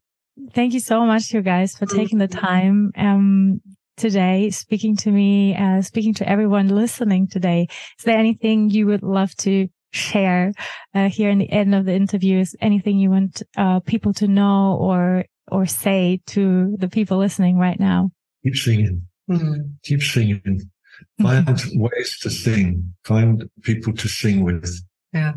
thank 0.52 0.74
you 0.74 0.80
so 0.80 1.06
much, 1.06 1.32
you 1.32 1.42
guys, 1.42 1.76
for 1.76 1.86
taking 1.86 2.18
the 2.18 2.28
time. 2.28 2.90
Um, 2.96 3.60
today, 3.96 4.50
speaking 4.50 4.96
to 4.96 5.10
me, 5.10 5.56
uh, 5.56 5.82
speaking 5.82 6.14
to 6.14 6.28
everyone 6.28 6.68
listening 6.68 7.28
today. 7.28 7.68
Is 7.98 8.04
there 8.04 8.18
anything 8.18 8.70
you 8.70 8.86
would 8.86 9.02
love 9.02 9.34
to 9.36 9.68
share 9.92 10.52
uh, 10.94 11.08
here 11.08 11.30
in 11.30 11.38
the 11.38 11.50
end 11.50 11.74
of 11.74 11.84
the 11.84 11.94
interview? 11.94 12.40
Is 12.40 12.56
anything 12.60 12.98
you 12.98 13.10
want 13.10 13.42
uh, 13.56 13.80
people 13.80 14.12
to 14.14 14.28
know 14.28 14.76
or 14.80 15.24
or 15.50 15.66
say 15.66 16.20
to 16.26 16.76
the 16.78 16.88
people 16.88 17.18
listening 17.18 17.56
right 17.58 17.78
now? 17.78 18.10
Keep 18.44 18.56
singing. 18.56 19.02
Mm-hmm. 19.30 19.62
Keep 19.82 20.02
singing. 20.02 20.70
Find 21.22 21.60
ways 21.74 22.18
to 22.22 22.30
sing. 22.30 22.94
Find 23.04 23.48
people 23.62 23.92
to 23.94 24.08
sing 24.08 24.44
with. 24.44 24.80
Yeah. 25.12 25.34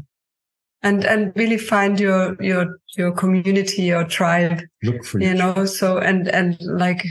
And 0.81 1.03
and 1.03 1.33
really 1.35 1.57
find 1.57 1.99
your 1.99 2.41
your 2.41 2.79
your 2.95 3.11
community, 3.11 3.83
your 3.83 4.05
tribe. 4.05 4.61
Look 4.83 5.03
for 5.03 5.19
you 5.19 5.33
know. 5.33 5.65
So 5.65 5.97
and 5.97 6.29
and 6.29 6.57
like 6.61 7.05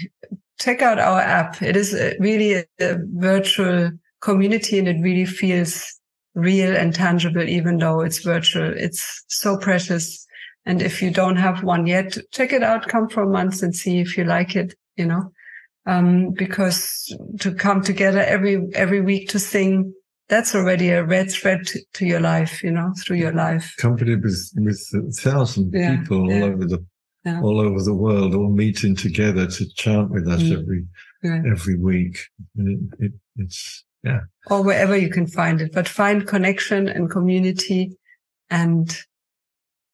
check 0.58 0.82
out 0.82 0.98
our 0.98 1.20
app. 1.20 1.62
It 1.62 1.76
is 1.76 1.92
really 2.18 2.54
a, 2.54 2.64
a 2.80 2.98
virtual 3.14 3.90
community 4.20 4.78
and 4.78 4.88
it 4.88 5.00
really 5.00 5.24
feels 5.24 5.98
real 6.34 6.76
and 6.76 6.94
tangible, 6.94 7.42
even 7.42 7.78
though 7.78 8.00
it's 8.00 8.18
virtual. 8.18 8.72
It's 8.76 9.24
so 9.28 9.56
precious. 9.56 10.26
And 10.66 10.82
if 10.82 11.00
you 11.02 11.10
don't 11.10 11.36
have 11.36 11.62
one 11.62 11.86
yet, 11.86 12.16
check 12.32 12.52
it 12.52 12.62
out, 12.62 12.88
come 12.88 13.08
for 13.08 13.22
a 13.22 13.28
month 13.28 13.62
and 13.62 13.74
see 13.74 14.00
if 14.00 14.18
you 14.18 14.24
like 14.24 14.54
it, 14.54 14.74
you 14.96 15.06
know, 15.06 15.32
um, 15.86 16.30
because 16.32 17.14
to 17.40 17.54
come 17.54 17.82
together 17.82 18.20
every, 18.20 18.68
every 18.74 19.00
week 19.00 19.30
to 19.30 19.38
sing, 19.38 19.94
that's 20.28 20.54
already 20.54 20.90
a 20.90 21.02
red 21.02 21.30
thread 21.30 21.66
to, 21.68 21.80
to 21.94 22.06
your 22.06 22.20
life, 22.20 22.62
you 22.62 22.70
know, 22.70 22.92
through 23.02 23.16
your 23.16 23.32
life. 23.32 23.74
Company 23.78 24.14
with, 24.16 24.52
with 24.56 24.78
a 24.94 25.10
thousand 25.12 25.72
yeah, 25.72 25.96
people 25.96 26.30
yeah. 26.30 26.42
all 26.42 26.44
over 26.50 26.66
the 26.66 26.84
yeah. 27.24 27.40
all 27.42 27.60
over 27.60 27.82
the 27.82 27.94
world, 27.94 28.34
all 28.34 28.50
meeting 28.50 28.96
together 28.96 29.46
to 29.46 29.74
chant 29.74 30.10
with 30.10 30.28
us 30.28 30.42
mm. 30.42 30.60
every 30.60 30.86
yeah. 31.22 31.42
every 31.50 31.76
week. 31.76 32.18
It, 32.56 32.80
it, 32.98 33.12
it's 33.36 33.84
yeah, 34.02 34.20
or 34.48 34.62
wherever 34.62 34.96
you 34.96 35.10
can 35.10 35.26
find 35.26 35.60
it, 35.60 35.72
but 35.72 35.88
find 35.88 36.26
connection 36.26 36.88
and 36.88 37.10
community, 37.10 37.96
and 38.50 38.96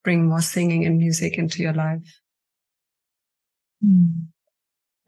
bring 0.03 0.27
more 0.27 0.41
singing 0.41 0.85
and 0.85 0.97
music 0.97 1.37
into 1.37 1.61
your 1.61 1.73
life. 1.73 2.21
Mm. 3.83 4.27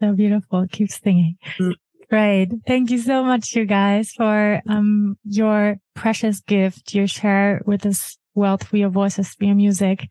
So 0.00 0.12
beautiful. 0.12 0.66
Keep 0.70 0.90
singing. 0.90 1.36
Mm. 1.58 1.74
Great. 2.10 2.48
Thank 2.66 2.90
you 2.90 2.98
so 2.98 3.22
much, 3.22 3.54
you 3.54 3.66
guys, 3.66 4.12
for 4.12 4.62
um, 4.66 5.18
your 5.24 5.76
precious 5.94 6.40
gift 6.40 6.94
you 6.94 7.06
share 7.06 7.60
with 7.66 7.82
this 7.82 8.16
wealth 8.34 8.66
through 8.66 8.80
your 8.80 8.88
voices, 8.88 9.34
through 9.34 9.48
your 9.48 9.56
music. 9.56 10.08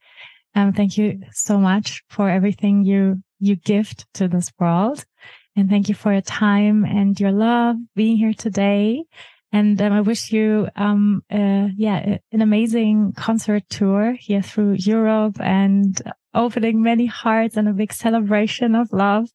Um, 0.57 0.73
thank 0.73 0.97
you 0.97 1.21
so 1.33 1.59
much 1.59 2.01
for 2.09 2.31
everything 2.31 2.83
you, 2.83 3.21
you 3.39 3.55
gift 3.57 4.07
to 4.15 4.27
this 4.27 4.51
world. 4.57 5.05
And 5.55 5.69
thank 5.69 5.87
you 5.87 5.93
for 5.93 6.11
your 6.11 6.21
time 6.21 6.83
and 6.83 7.19
your 7.19 7.31
love 7.31 7.75
being 7.95 8.17
here 8.17 8.33
today. 8.33 9.03
And 9.51 9.79
um, 9.79 9.93
I 9.93 10.01
wish 10.01 10.31
you, 10.31 10.67
um, 10.75 11.21
uh, 11.31 11.67
yeah, 11.75 12.17
an 12.31 12.41
amazing 12.41 13.13
concert 13.15 13.69
tour 13.69 14.15
here 14.19 14.41
through 14.41 14.77
Europe 14.79 15.39
and 15.39 16.01
opening 16.33 16.81
many 16.81 17.05
hearts 17.05 17.55
and 17.55 17.69
a 17.69 17.73
big 17.73 17.93
celebration 17.93 18.73
of 18.73 18.91
love. 18.91 19.29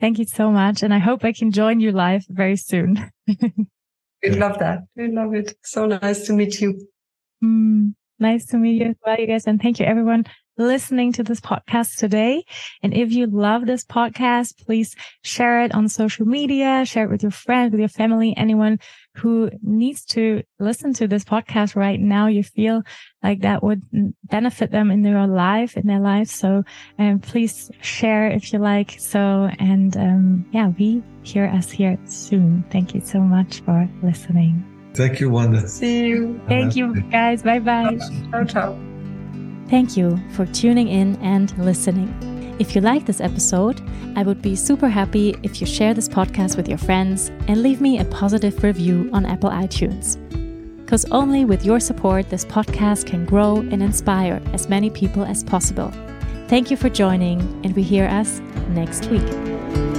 Thank 0.00 0.20
you 0.20 0.26
so 0.26 0.52
much. 0.52 0.84
And 0.84 0.94
I 0.94 0.98
hope 0.98 1.24
I 1.24 1.32
can 1.32 1.50
join 1.50 1.80
you 1.80 1.90
live 1.90 2.24
very 2.28 2.56
soon. 2.56 3.10
we 3.26 4.30
love 4.30 4.60
that. 4.60 4.84
We 4.94 5.08
love 5.08 5.34
it. 5.34 5.56
So 5.64 5.86
nice 5.86 6.24
to 6.28 6.34
meet 6.34 6.60
you. 6.60 6.86
Mm. 7.42 7.94
Nice 8.20 8.44
to 8.46 8.58
meet 8.58 8.82
you 8.82 8.90
as 8.90 8.96
well, 9.04 9.18
you 9.18 9.26
guys. 9.26 9.46
And 9.46 9.60
thank 9.60 9.80
you 9.80 9.86
everyone 9.86 10.26
listening 10.58 11.10
to 11.14 11.22
this 11.22 11.40
podcast 11.40 11.96
today. 11.96 12.44
And 12.82 12.92
if 12.92 13.12
you 13.12 13.26
love 13.26 13.64
this 13.64 13.82
podcast, 13.82 14.64
please 14.66 14.94
share 15.22 15.64
it 15.64 15.74
on 15.74 15.88
social 15.88 16.26
media, 16.26 16.84
share 16.84 17.04
it 17.06 17.10
with 17.10 17.22
your 17.22 17.30
friends, 17.30 17.72
with 17.72 17.80
your 17.80 17.88
family, 17.88 18.34
anyone 18.36 18.78
who 19.14 19.50
needs 19.62 20.04
to 20.04 20.42
listen 20.58 20.92
to 20.94 21.08
this 21.08 21.24
podcast 21.24 21.76
right 21.76 21.98
now. 21.98 22.26
You 22.26 22.42
feel 22.42 22.82
like 23.22 23.40
that 23.40 23.62
would 23.62 23.82
benefit 24.24 24.70
them 24.70 24.90
in 24.90 25.00
their 25.00 25.26
life, 25.26 25.78
in 25.78 25.86
their 25.86 26.00
life. 26.00 26.28
So, 26.28 26.62
um, 26.98 27.20
please 27.20 27.70
share 27.80 28.28
if 28.30 28.52
you 28.52 28.58
like. 28.58 28.96
So, 28.98 29.48
and, 29.58 29.96
um, 29.96 30.46
yeah, 30.52 30.68
we 30.78 31.02
hear 31.22 31.46
us 31.46 31.70
here 31.70 31.98
soon. 32.04 32.64
Thank 32.70 32.94
you 32.94 33.00
so 33.00 33.20
much 33.20 33.60
for 33.60 33.88
listening. 34.02 34.79
Thank 34.94 35.20
you, 35.20 35.30
Wanda. 35.30 35.68
See 35.68 36.06
you. 36.06 36.40
Thank 36.48 36.76
you, 36.76 37.00
guys. 37.02 37.42
Bye 37.42 37.60
bye. 37.60 37.98
Ciao, 38.30 38.44
ciao. 38.44 38.78
Thank 39.68 39.96
you 39.96 40.18
for 40.32 40.46
tuning 40.46 40.88
in 40.88 41.16
and 41.22 41.56
listening. 41.58 42.12
If 42.58 42.74
you 42.74 42.80
like 42.82 43.06
this 43.06 43.20
episode, 43.20 43.80
I 44.16 44.22
would 44.22 44.42
be 44.42 44.56
super 44.56 44.88
happy 44.88 45.34
if 45.42 45.60
you 45.60 45.66
share 45.66 45.94
this 45.94 46.08
podcast 46.08 46.56
with 46.56 46.68
your 46.68 46.76
friends 46.76 47.30
and 47.48 47.62
leave 47.62 47.80
me 47.80 47.98
a 48.00 48.04
positive 48.04 48.62
review 48.62 49.08
on 49.12 49.24
Apple 49.24 49.50
iTunes. 49.50 50.18
Because 50.84 51.04
only 51.12 51.44
with 51.44 51.64
your 51.64 51.78
support, 51.78 52.28
this 52.28 52.44
podcast 52.44 53.06
can 53.06 53.24
grow 53.24 53.58
and 53.58 53.80
inspire 53.80 54.42
as 54.52 54.68
many 54.68 54.90
people 54.90 55.24
as 55.24 55.44
possible. 55.44 55.92
Thank 56.48 56.68
you 56.70 56.76
for 56.76 56.90
joining, 56.90 57.40
and 57.64 57.76
we 57.76 57.82
hear 57.84 58.06
us 58.06 58.40
next 58.70 59.06
week. 59.06 59.89